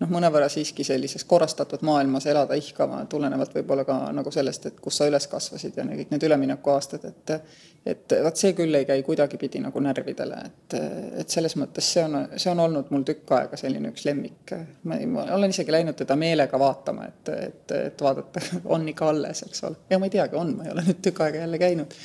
noh, 0.00 0.10
mõnevõrra 0.10 0.48
siiski 0.52 0.84
sellises 0.86 1.24
korrastatud 1.28 1.84
maailmas 1.86 2.26
elada 2.30 2.56
ihkama, 2.58 3.04
tulenevalt 3.10 3.54
võib-olla 3.54 3.84
ka 3.88 3.98
nagu 4.16 4.32
sellest, 4.34 4.66
et 4.70 4.80
kus 4.82 4.98
sa 5.00 5.08
üles 5.10 5.26
kasvasid 5.30 5.78
ja 5.78 5.86
kõik 5.90 6.10
need 6.14 6.28
üleminekuaastad, 6.30 7.06
et 7.10 7.38
et 7.84 8.14
vot 8.24 8.38
see 8.40 8.54
küll 8.56 8.72
ei 8.78 8.86
käi 8.88 9.02
kuidagipidi 9.04 9.60
nagu 9.60 9.80
närvidele, 9.84 10.38
et, 10.46 10.76
et 11.20 11.34
selles 11.34 11.52
mõttes 11.60 11.90
see 11.92 12.04
on, 12.06 12.16
see 12.32 12.48
on 12.48 12.62
olnud 12.64 12.88
mul 12.94 13.04
tükk 13.04 13.34
aega 13.36 13.58
selline 13.60 13.90
üks 13.92 14.06
lemmik. 14.08 14.54
ma, 14.88 14.96
olen 15.36 15.52
isegi 15.52 15.72
läinud 15.72 15.98
teda 15.98 16.16
meelega 16.16 16.58
vaatama, 16.58 17.10
et, 17.10 17.28
et, 17.34 17.74
et 17.90 18.06
vaadata, 18.06 18.40
on 18.76 18.88
ikka 18.88 19.10
alles, 19.12 19.44
eks 19.44 19.66
ole. 19.68 19.82
ja 19.90 20.00
ma 20.00 20.08
ei 20.08 20.16
teagi, 20.16 20.40
on, 20.40 20.56
ma 20.56 20.64
ei 20.64 20.72
ole 20.72 20.86
nüüd 20.88 21.02
tükk 21.04 21.26
aega 21.26 21.44
jälle 21.44 21.60
käinud 21.60 21.98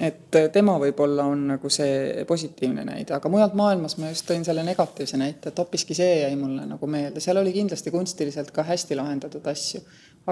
et 0.00 0.36
äh, 0.36 0.48
tema 0.52 0.78
võib-olla 0.80 1.26
on 1.28 1.42
nagu 1.52 1.70
see 1.72 2.24
positiivne 2.28 2.84
näide, 2.88 3.12
aga 3.16 3.28
mujalt 3.32 3.56
maailmas 3.58 3.98
ma 4.00 4.12
just 4.12 4.24
tõin 4.28 4.44
selle 4.46 4.64
negatiivse 4.64 5.20
näite, 5.20 5.52
et 5.52 5.60
hoopiski 5.60 5.96
see 5.96 6.22
jäi 6.22 6.32
mulle 6.40 6.64
nagu 6.68 6.88
meelde, 6.88 7.20
seal 7.20 7.40
oli 7.42 7.52
kindlasti 7.52 7.92
kunstiliselt 7.92 8.50
ka 8.56 8.64
hästi 8.68 8.96
lahendatud 8.96 9.46
asju, 9.52 9.82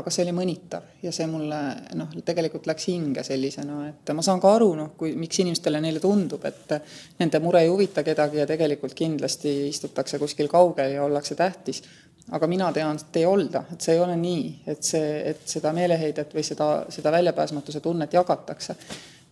aga 0.00 0.12
see 0.14 0.24
oli 0.24 0.34
mõnitav 0.36 1.04
ja 1.04 1.12
see 1.12 1.26
mulle 1.28 1.58
noh, 1.98 2.16
tegelikult 2.24 2.70
läks 2.70 2.88
hinge 2.88 3.24
sellisena, 3.26 3.82
et 3.90 4.14
ma 4.16 4.24
saan 4.24 4.40
ka 4.40 4.54
aru, 4.56 4.70
noh, 4.78 4.92
kui, 4.96 5.12
miks 5.18 5.42
inimestele 5.44 5.82
neile 5.82 6.00
tundub, 6.00 6.44
et 6.48 6.76
nende 7.20 7.42
mure 7.44 7.64
ei 7.64 7.72
huvita 7.72 8.06
kedagi 8.06 8.40
ja 8.40 8.48
tegelikult 8.48 8.96
kindlasti 8.96 9.54
istutakse 9.68 10.22
kuskil 10.22 10.48
kaugel 10.48 10.96
ja 10.96 11.04
ollakse 11.04 11.36
tähtis. 11.36 11.82
Aga 12.30 12.46
mina 12.46 12.68
tean, 12.70 12.94
et 13.00 13.16
ei 13.18 13.24
olda, 13.26 13.64
et 13.72 13.82
see 13.82 13.96
ei 13.96 14.00
ole 14.00 14.14
nii, 14.14 14.42
et 14.70 14.84
see, 14.86 15.06
et 15.32 15.40
seda 15.50 15.72
meeleheidet 15.74 16.36
või 16.36 16.44
seda, 16.46 16.68
seda 16.92 17.11
väljapääsmatuse 17.11 17.80
tunnet 17.82 18.12
jagatakse 18.14 18.76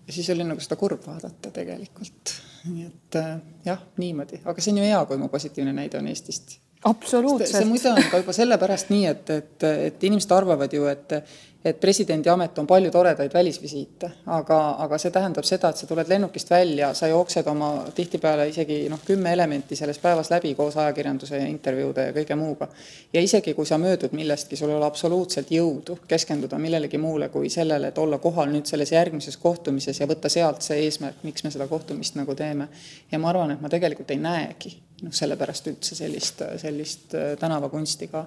ja 0.09 0.13
siis 0.13 0.31
oli 0.33 0.45
nagu 0.49 0.61
seda 0.65 0.79
kurb 0.81 1.05
vaadata 1.07 1.53
tegelikult. 1.55 2.35
nii 2.69 2.87
et 2.87 3.19
äh, 3.21 3.35
jah, 3.65 3.83
niimoodi, 4.01 4.41
aga 4.45 4.65
see 4.65 4.73
on 4.75 4.81
ju 4.81 4.89
hea, 4.89 5.03
kui 5.07 5.21
mu 5.21 5.29
positiivne 5.33 5.73
näide 5.77 6.01
on 6.01 6.09
Eestist. 6.11 6.59
Absoluutselt. 6.85 7.57
see 7.57 7.69
muide 7.69 7.91
on 7.91 8.03
ka 8.11 8.23
juba 8.23 8.33
sellepärast 8.37 8.91
nii, 8.95 9.07
et, 9.07 9.31
et, 9.31 9.69
et 9.91 10.09
inimesed 10.11 10.35
arvavad 10.35 10.73
ju, 10.73 10.87
et 10.91 11.21
et 11.65 11.81
presidendi 11.81 12.31
amet 12.31 12.59
on 12.59 12.67
palju 12.67 12.91
toredaid 12.95 13.33
välisvisiite, 13.35 14.11
aga, 14.31 14.59
aga 14.85 14.99
see 15.03 15.11
tähendab 15.11 15.47
seda, 15.47 15.73
et 15.73 15.81
sa 15.81 15.89
tuled 15.91 16.09
lennukist 16.09 16.51
välja, 16.51 16.93
sa 16.95 17.09
jooksed 17.11 17.47
oma 17.51 17.71
tihtipeale 17.95 18.47
isegi 18.49 18.79
noh, 18.91 19.01
kümme 19.05 19.33
elementi 19.35 19.77
selles 19.77 19.99
päevas 19.99 20.31
läbi 20.31 20.55
koos 20.55 20.77
ajakirjanduse 20.79 21.41
ja 21.43 21.51
intervjuude 21.51 22.09
ja 22.09 22.15
kõige 22.15 22.39
muuga. 22.39 22.69
ja 23.13 23.21
isegi, 23.21 23.55
kui 23.59 23.67
sa 23.67 23.79
möödud 23.79 24.15
millestki, 24.15 24.57
sul 24.57 24.71
ei 24.71 24.79
ole 24.79 24.87
absoluutselt 24.87 25.51
jõudu 25.51 25.99
keskenduda 26.09 26.59
millelegi 26.63 26.99
muule 26.99 27.29
kui 27.29 27.51
sellele, 27.51 27.91
et 27.91 27.99
olla 27.99 28.19
kohal 28.23 28.53
nüüd 28.55 28.71
selles 28.71 28.93
järgmises 28.95 29.37
kohtumises 29.37 30.01
ja 30.01 30.07
võtta 30.07 30.31
sealt 30.31 30.63
see 30.63 30.85
eesmärk, 30.87 31.25
miks 31.27 31.45
me 31.45 31.51
seda 31.51 31.67
kohtumist 31.67 32.15
nagu 32.15 32.39
teeme. 32.39 32.69
ja 33.13 33.19
ma 33.19 33.35
arvan, 33.35 33.57
et 33.57 33.61
ma 33.61 33.69
tegelikult 33.69 34.15
ei 34.15 34.23
näegi 34.23 34.77
noh, 35.03 35.13
sellepärast 35.15 35.71
üldse 35.71 35.99
sellist, 35.99 36.43
sellist 36.63 37.15
tänavakunsti 37.41 38.09
ka 38.13 38.27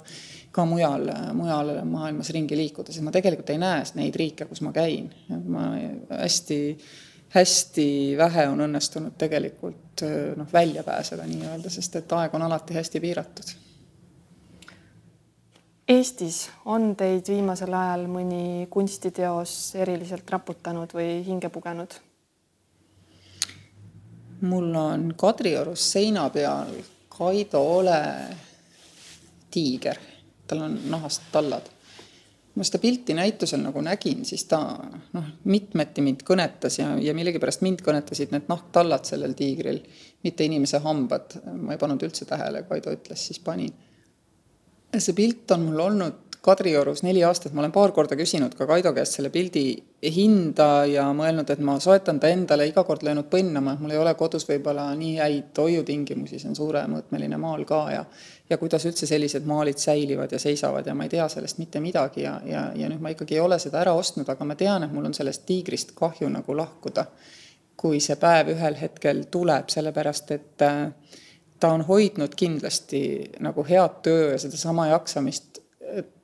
ka 0.51 0.65
mujal, 0.67 1.07
mujal 1.33 1.71
maailmas 1.87 2.29
ringi 2.35 2.57
liikuda, 2.59 2.91
sest 2.91 3.05
ma 3.05 3.13
tegelikult 3.15 3.53
ei 3.53 3.61
näe 3.61 3.85
neid 3.95 4.17
riike, 4.19 4.47
kus 4.49 4.61
ma 4.65 4.73
käin. 4.75 5.09
ma 5.47 5.71
hästi, 6.09 6.59
hästi 7.35 7.87
vähe 8.19 8.47
on 8.51 8.65
õnnestunud 8.67 9.15
tegelikult 9.19 10.03
noh, 10.37 10.53
välja 10.53 10.83
pääseda 10.83 11.27
nii-öelda, 11.29 11.71
sest 11.71 11.95
et 12.01 12.15
aeg 12.19 12.35
on 12.35 12.47
alati 12.47 12.75
hästi 12.75 13.03
piiratud. 13.03 13.55
Eestis 15.91 16.45
on 16.71 16.93
teid 16.95 17.27
viimasel 17.27 17.73
ajal 17.75 18.05
mõni 18.11 18.67
kunstiteos 18.71 19.73
eriliselt 19.75 20.29
raputanud 20.29 20.93
või 20.95 21.19
hinge 21.25 21.49
pugenud? 21.51 21.97
Mul 24.41 24.75
on 24.75 25.13
Kadriorus 25.17 25.91
seina 25.91 26.29
peal 26.29 26.73
Kaido 27.11 27.61
Ole 27.77 28.01
tiiger 29.51 29.99
tal 30.51 30.65
on 30.67 30.79
nahast 30.91 31.29
tallad. 31.31 31.69
ma 32.55 32.65
seda 32.67 32.81
pilti 32.83 33.13
näitusel 33.15 33.61
nagu 33.63 33.79
nägin, 33.81 34.25
siis 34.27 34.43
ta 34.51 34.57
noh, 35.15 35.27
mitmeti 35.47 36.03
mind 36.03 36.25
kõnetas 36.27 36.81
ja, 36.81 36.89
ja 36.99 37.13
millegipärast 37.15 37.63
mind 37.63 37.79
kõnetasid 37.85 38.33
need 38.35 38.49
nahktallad 38.51 39.07
sellel 39.07 39.31
tiigril, 39.39 39.79
mitte 40.27 40.43
inimese 40.43 40.81
hambad. 40.83 41.37
ma 41.55 41.71
ei 41.71 41.79
pannud 41.79 42.03
üldse 42.03 42.27
tähele, 42.27 42.65
Kaido 42.67 42.91
ütles, 42.91 43.23
siis 43.29 43.39
panin. 43.39 43.71
see 44.97 45.15
pilt 45.15 45.55
on 45.55 45.69
mul 45.69 45.79
olnud 45.85 46.30
Kadriorus 46.41 47.03
neli 47.05 47.21
aastat, 47.21 47.53
ma 47.53 47.61
olen 47.61 47.71
paar 47.71 47.91
korda 47.93 48.15
küsinud 48.17 48.55
ka 48.57 48.65
Kaido 48.65 48.89
käest 48.97 49.13
selle 49.13 49.29
pildi 49.29 49.61
hinda 50.15 50.87
ja 50.89 51.03
mõelnud, 51.13 51.49
et 51.53 51.59
ma 51.61 51.75
soetan 51.79 52.17
ta 52.19 52.31
endale, 52.33 52.65
iga 52.65 52.81
kord 52.87 53.05
löönud 53.05 53.27
põnnama, 53.29 53.75
mul 53.77 53.93
ei 53.93 53.99
ole 54.01 54.15
kodus 54.17 54.47
võib-olla 54.49 54.87
nii 54.97 55.19
häid 55.19 55.61
hoiutingimusi, 55.61 56.39
see 56.41 56.49
on 56.49 56.57
suuremõõtmeline 56.57 57.37
maal 57.41 57.65
ka 57.69 57.81
ja 57.93 58.05
ja 58.49 58.57
kuidas 58.57 58.83
üldse 58.89 59.07
sellised 59.07 59.45
maalid 59.47 59.77
säilivad 59.79 60.33
ja 60.33 60.39
seisavad 60.41 60.87
ja 60.87 60.95
ma 60.97 61.05
ei 61.05 61.13
tea 61.13 61.27
sellest 61.29 61.61
mitte 61.61 61.79
midagi 61.79 62.25
ja, 62.25 62.33
ja, 62.45 62.65
ja 62.75 62.89
nüüd 62.89 63.05
ma 63.05 63.13
ikkagi 63.13 63.37
ei 63.37 63.43
ole 63.45 63.59
seda 63.61 63.79
ära 63.79 63.93
ostnud, 63.95 64.27
aga 64.29 64.47
ma 64.47 64.57
tean, 64.59 64.83
et 64.83 64.91
mul 64.91 65.07
on 65.07 65.15
sellest 65.15 65.45
tiigrist 65.47 65.93
kahju 65.95 66.29
nagu 66.33 66.57
lahkuda, 66.57 67.05
kui 67.77 68.01
see 68.03 68.17
päev 68.19 68.51
ühel 68.55 68.81
hetkel 68.81 69.27
tuleb, 69.31 69.69
sellepärast 69.71 70.33
et 70.35 70.65
äh, 70.67 70.81
ta 71.61 71.71
on 71.77 71.85
hoidnud 71.85 72.33
kindlasti 72.35 73.03
nagu 73.45 73.63
head 73.69 74.01
töö 74.09 74.31
ja 74.33 74.41
sedasama 74.41 74.89
jaksamist 74.91 75.61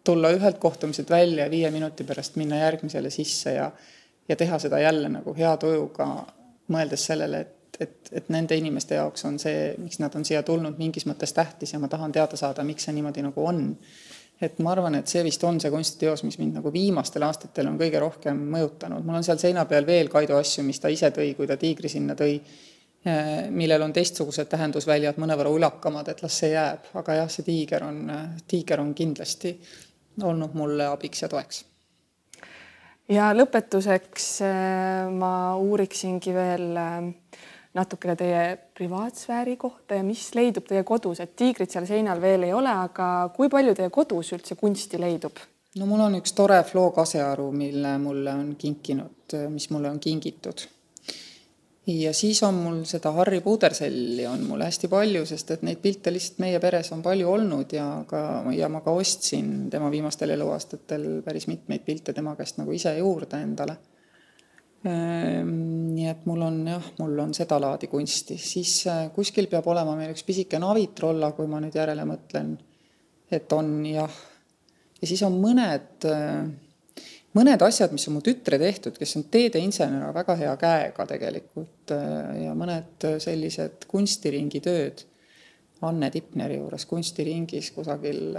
tulla 0.07 0.31
ühelt 0.35 0.57
kohtumiselt 0.63 1.09
välja 1.11 1.45
ja 1.45 1.51
viie 1.51 1.71
minuti 1.71 2.07
pärast 2.07 2.39
minna 2.39 2.63
järgmisele 2.63 3.11
sisse 3.13 3.53
ja 3.59 3.71
ja 4.29 4.35
teha 4.35 4.59
seda 4.59 4.79
jälle 4.79 5.09
nagu 5.09 5.33
hea 5.37 5.53
tujuga, 5.57 6.07
mõeldes 6.73 7.07
sellele, 7.09 7.39
et, 7.39 7.79
et, 7.79 8.11
et 8.11 8.29
nende 8.33 8.57
inimeste 8.59 8.97
jaoks 8.99 9.25
on 9.29 9.39
see, 9.39 9.73
miks 9.79 10.01
nad 10.03 10.15
on 10.19 10.25
siia 10.27 10.43
tulnud, 10.43 10.77
mingis 10.79 11.07
mõttes 11.07 11.33
tähtis 11.33 11.73
ja 11.73 11.79
ma 11.79 11.87
tahan 11.91 12.11
teada 12.11 12.39
saada, 12.39 12.65
miks 12.67 12.87
see 12.87 12.95
niimoodi 12.97 13.23
nagu 13.25 13.45
on. 13.45 13.65
et 14.41 14.59
ma 14.61 14.69
arvan, 14.71 14.93
et 14.99 15.09
see 15.09 15.23
vist 15.25 15.41
on 15.47 15.55
see 15.57 15.71
kunstiteos, 15.73 16.21
mis 16.23 16.35
mind 16.37 16.59
nagu 16.59 16.69
viimastel 16.73 17.23
aastatel 17.25 17.71
on 17.71 17.77
kõige 17.79 17.99
rohkem 17.99 18.43
mõjutanud, 18.53 19.05
mul 19.05 19.17
on 19.17 19.23
seal 19.25 19.39
seina 19.41 19.65
peal 19.65 19.87
veel 19.87 20.11
Kaido 20.13 20.37
asju, 20.37 20.63
mis 20.63 20.79
ta 20.79 20.91
ise 20.93 21.09
tõi, 21.15 21.31
kui 21.33 21.47
ta 21.49 21.57
tiigri 21.57 21.89
sinna 21.89 22.13
tõi 22.19 22.35
eh, 22.35 23.47
millel 23.49 23.81
on 23.81 23.95
teistsugused 23.95 24.45
tähendusväljad, 24.51 25.17
mõnevõrra 25.17 25.55
ulakamad, 25.55 26.11
et 26.13 26.21
las 26.21 26.37
see 26.43 26.51
jääb, 26.51 26.91
aga 27.01 27.17
jah, 27.23 27.31
see 27.33 27.47
tiiger 27.47 27.87
on, 27.87 28.03
tiiger 28.45 28.83
on 28.83 28.93
kindlasti 28.93 29.55
olnud 30.23 30.53
mulle 30.57 30.87
abiks 30.87 31.21
ja 31.21 31.29
toeks. 31.31 31.65
ja 33.09 33.31
lõpetuseks 33.35 34.29
äh, 34.45 35.11
ma 35.13 35.55
uuriksingi 35.55 36.33
veel 36.33 36.77
äh, 36.77 37.11
natukene 37.77 38.15
teie 38.15 38.41
privaatsfääri 38.77 39.57
kohta 39.57 39.99
ja 39.99 40.03
mis 40.03 40.29
leidub 40.35 40.65
teie 40.67 40.83
kodus, 40.83 41.21
et 41.23 41.35
tiigrit 41.35 41.71
seal 41.71 41.85
seinal 41.89 42.21
veel 42.21 42.47
ei 42.47 42.53
ole, 42.53 42.71
aga 42.71 43.29
kui 43.35 43.49
palju 43.49 43.75
teie 43.77 43.93
kodus 43.93 44.33
üldse 44.37 44.57
kunsti 44.59 44.99
leidub? 45.01 45.37
no 45.77 45.85
mul 45.85 46.07
on 46.07 46.17
üks 46.17 46.33
tore 46.33 46.57
Flo 46.65 46.89
kasearu, 46.95 47.51
mille 47.53 47.97
mulle 48.01 48.33
on 48.33 48.55
kinkinud, 48.57 49.37
mis 49.53 49.69
mulle 49.69 49.91
on 49.93 49.99
kingitud. 50.01 50.65
Ja 51.87 52.13
siis 52.13 52.41
on 52.43 52.57
mul 52.59 52.79
seda 52.89 53.13
Harry 53.15 53.39
Puderselli 53.41 54.25
on 54.27 54.43
mul 54.49 54.63
hästi 54.65 54.89
palju, 54.91 55.25
sest 55.25 55.51
et 55.55 55.61
neid 55.63 55.79
pilte 55.83 56.11
lihtsalt 56.11 56.41
meie 56.43 56.59
peres 56.63 56.91
on 56.91 57.03
palju 57.05 57.29
olnud 57.31 57.75
ja 57.75 57.85
ka, 58.07 58.23
ja 58.55 58.67
ma 58.69 58.81
ka 58.83 58.91
ostsin 58.91 59.69
tema 59.71 59.91
viimastel 59.93 60.35
eluaastatel 60.35 61.21
päris 61.25 61.47
mitmeid 61.47 61.85
pilte 61.85 62.13
tema 62.13 62.35
käest 62.35 62.59
nagu 62.59 62.75
ise 62.75 62.97
juurde 62.97 63.39
endale 63.39 63.77
Ehm, 64.85 65.49
nii 65.95 66.05
et 66.05 66.25
mul 66.29 66.43
on 66.45 66.57
jah, 66.69 66.89
mul 66.99 67.17
on 67.23 67.33
sedalaadi 67.33 67.89
kunsti, 67.89 68.37
siis 68.37 68.83
äh, 68.87 69.07
kuskil 69.15 69.49
peab 69.49 69.65
olema 69.71 69.95
meil 69.97 70.13
üks 70.13 70.21
pisike 70.27 70.59
navitrolla, 70.61 71.31
kui 71.33 71.49
ma 71.49 71.61
nüüd 71.63 71.75
järele 71.75 72.05
mõtlen, 72.05 72.53
et 73.33 73.53
on 73.57 73.71
jah. 73.89 74.19
ja 75.01 75.09
siis 75.09 75.23
on 75.25 75.39
mõned, 75.41 76.05
äh, 76.05 76.45
mõned 77.37 77.61
asjad, 77.63 77.93
mis 77.93 78.07
on 78.09 78.17
mu 78.17 78.23
tütre 78.25 78.59
tehtud, 78.61 78.97
kes 78.97 79.15
on 79.19 79.27
teedeinsener, 79.33 80.09
väga 80.15 80.35
hea 80.39 80.55
käega 80.61 81.05
tegelikult 81.13 81.93
äh, 81.95 82.33
ja 82.47 82.57
mõned 82.57 83.07
sellised 83.23 83.87
kunstiringi 83.89 84.63
tööd. 84.65 85.05
Anne 85.85 86.09
Tipneri 86.09 86.57
juures 86.57 86.87
kunstiringis 86.89 87.69
kusagil 87.75 88.33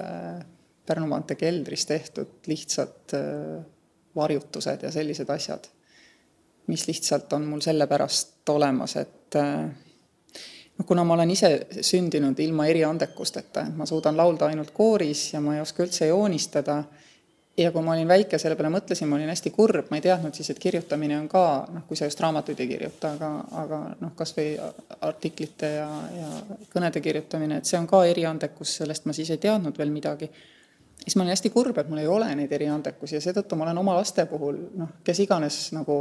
Pärnu 0.88 1.06
maantee 1.06 1.36
keldris 1.38 1.84
tehtud 1.86 2.48
lihtsad 2.50 3.12
varjutused 4.16 4.82
ja 4.82 4.90
sellised 4.90 5.28
asjad 5.30 5.68
mis 6.68 6.86
lihtsalt 6.86 7.32
on 7.32 7.46
mul 7.48 7.60
sellepärast 7.64 8.48
olemas, 8.48 8.96
et 9.00 9.36
noh, 10.78 10.86
kuna 10.86 11.04
ma 11.04 11.16
olen 11.16 11.30
ise 11.32 11.50
sündinud 11.80 12.38
ilma 12.44 12.68
eriandekusteta, 12.68 13.64
et 13.68 13.76
ma 13.76 13.86
suudan 13.88 14.16
laulda 14.16 14.50
ainult 14.52 14.74
kooris 14.76 15.32
ja 15.32 15.40
ma 15.44 15.56
ei 15.56 15.64
oska 15.64 15.86
üldse 15.86 16.10
joonistada, 16.10 16.82
ja 17.58 17.72
kui 17.72 17.82
ma 17.82 17.92
olin 17.92 18.08
väike, 18.08 18.38
selle 18.38 18.56
peale 18.56 18.70
mõtlesin, 18.72 19.08
ma 19.10 19.16
olin 19.18 19.30
hästi 19.32 19.50
kurb, 19.54 19.88
ma 19.90 19.98
ei 19.98 20.04
teadnud 20.04 20.36
siis, 20.36 20.50
et 20.52 20.60
kirjutamine 20.62 21.16
on 21.18 21.26
ka, 21.30 21.44
noh, 21.74 21.84
kui 21.88 21.98
sa 21.98 22.06
just 22.06 22.20
raamatuid 22.22 22.60
ei 22.62 22.68
kirjuta, 22.70 23.14
aga, 23.16 23.30
aga 23.62 23.80
noh, 24.02 24.12
kas 24.18 24.34
või 24.36 24.52
artiklite 25.08 25.72
ja, 25.74 25.88
ja 26.14 26.28
kõnede 26.72 27.02
kirjutamine, 27.04 27.58
et 27.58 27.68
see 27.68 27.80
on 27.80 27.88
ka 27.90 28.04
eriandekus, 28.06 28.76
sellest 28.82 29.08
ma 29.08 29.16
siis 29.16 29.32
ei 29.34 29.42
teadnud 29.42 29.78
veel 29.78 29.90
midagi. 29.94 30.30
Siis 30.98 31.14
ma 31.16 31.22
olin 31.22 31.32
hästi 31.32 31.50
kurb, 31.54 31.78
et 31.78 31.88
mul 31.90 32.02
ei 32.02 32.10
ole 32.10 32.28
neid 32.36 32.52
eriandekusi 32.52 33.16
ja 33.16 33.22
seetõttu 33.22 33.56
ma 33.56 33.68
olen 33.68 33.78
oma 33.80 33.94
laste 33.96 34.26
puhul 34.30 34.58
noh, 34.78 34.96
kes 35.06 35.22
iganes 35.24 35.60
nagu 35.76 35.96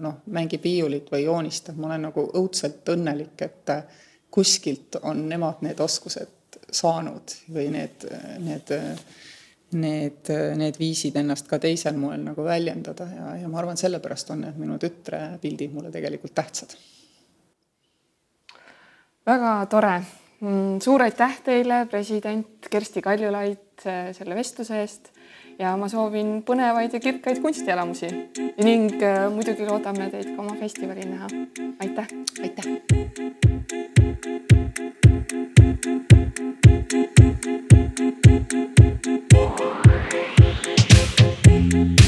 noh, 0.00 0.20
mängib 0.32 0.64
viiulit 0.64 1.08
või 1.12 1.24
joonistab, 1.24 1.80
ma 1.80 1.88
olen 1.90 2.08
nagu 2.08 2.26
õudselt 2.40 2.88
õnnelik, 2.92 3.36
et 3.48 3.72
kuskilt 4.32 5.00
on 5.02 5.26
nemad 5.28 5.64
need 5.64 5.80
oskused 5.80 6.60
saanud 6.72 7.36
või 7.52 7.68
need, 7.72 8.06
need, 8.44 8.70
need, 8.72 9.31
need 9.78 10.78
viisid 10.78 11.16
ennast 11.20 11.48
ka 11.50 11.58
teisel 11.62 11.96
moel 12.00 12.24
nagu 12.24 12.44
väljendada 12.44 13.06
ja, 13.10 13.36
ja 13.42 13.52
ma 13.52 13.60
arvan, 13.62 13.80
sellepärast 13.80 14.34
on 14.34 14.46
need 14.46 14.58
minu 14.60 14.78
tütre 14.82 15.22
pildid 15.42 15.72
mulle 15.74 15.92
tegelikult 15.94 16.34
tähtsad. 16.34 16.74
väga 19.26 19.54
tore 19.70 19.94
Mm, 20.42 20.80
suur 20.82 21.02
aitäh 21.04 21.36
teile, 21.46 21.84
president 21.86 22.66
Kersti 22.70 23.02
Kaljulaid, 23.02 23.84
selle 24.16 24.34
vestluse 24.34 24.80
eest 24.82 25.12
ja 25.58 25.76
ma 25.78 25.86
soovin 25.90 26.40
põnevaid 26.46 26.96
ja 26.96 27.00
kirkaid 27.02 27.38
kunstielamusi 27.44 28.08
ning 28.64 28.90
äh, 29.06 29.28
muidugi 29.30 29.62
loodame 29.68 30.10
teid 30.10 30.32
ka 30.34 30.42
oma 30.42 30.56
festivalil 30.58 31.06
näha. 31.12 31.28
aitäh. 31.78 32.06
aitäh. 32.42 32.66
Thank 36.34 36.64
you. 41.74 42.01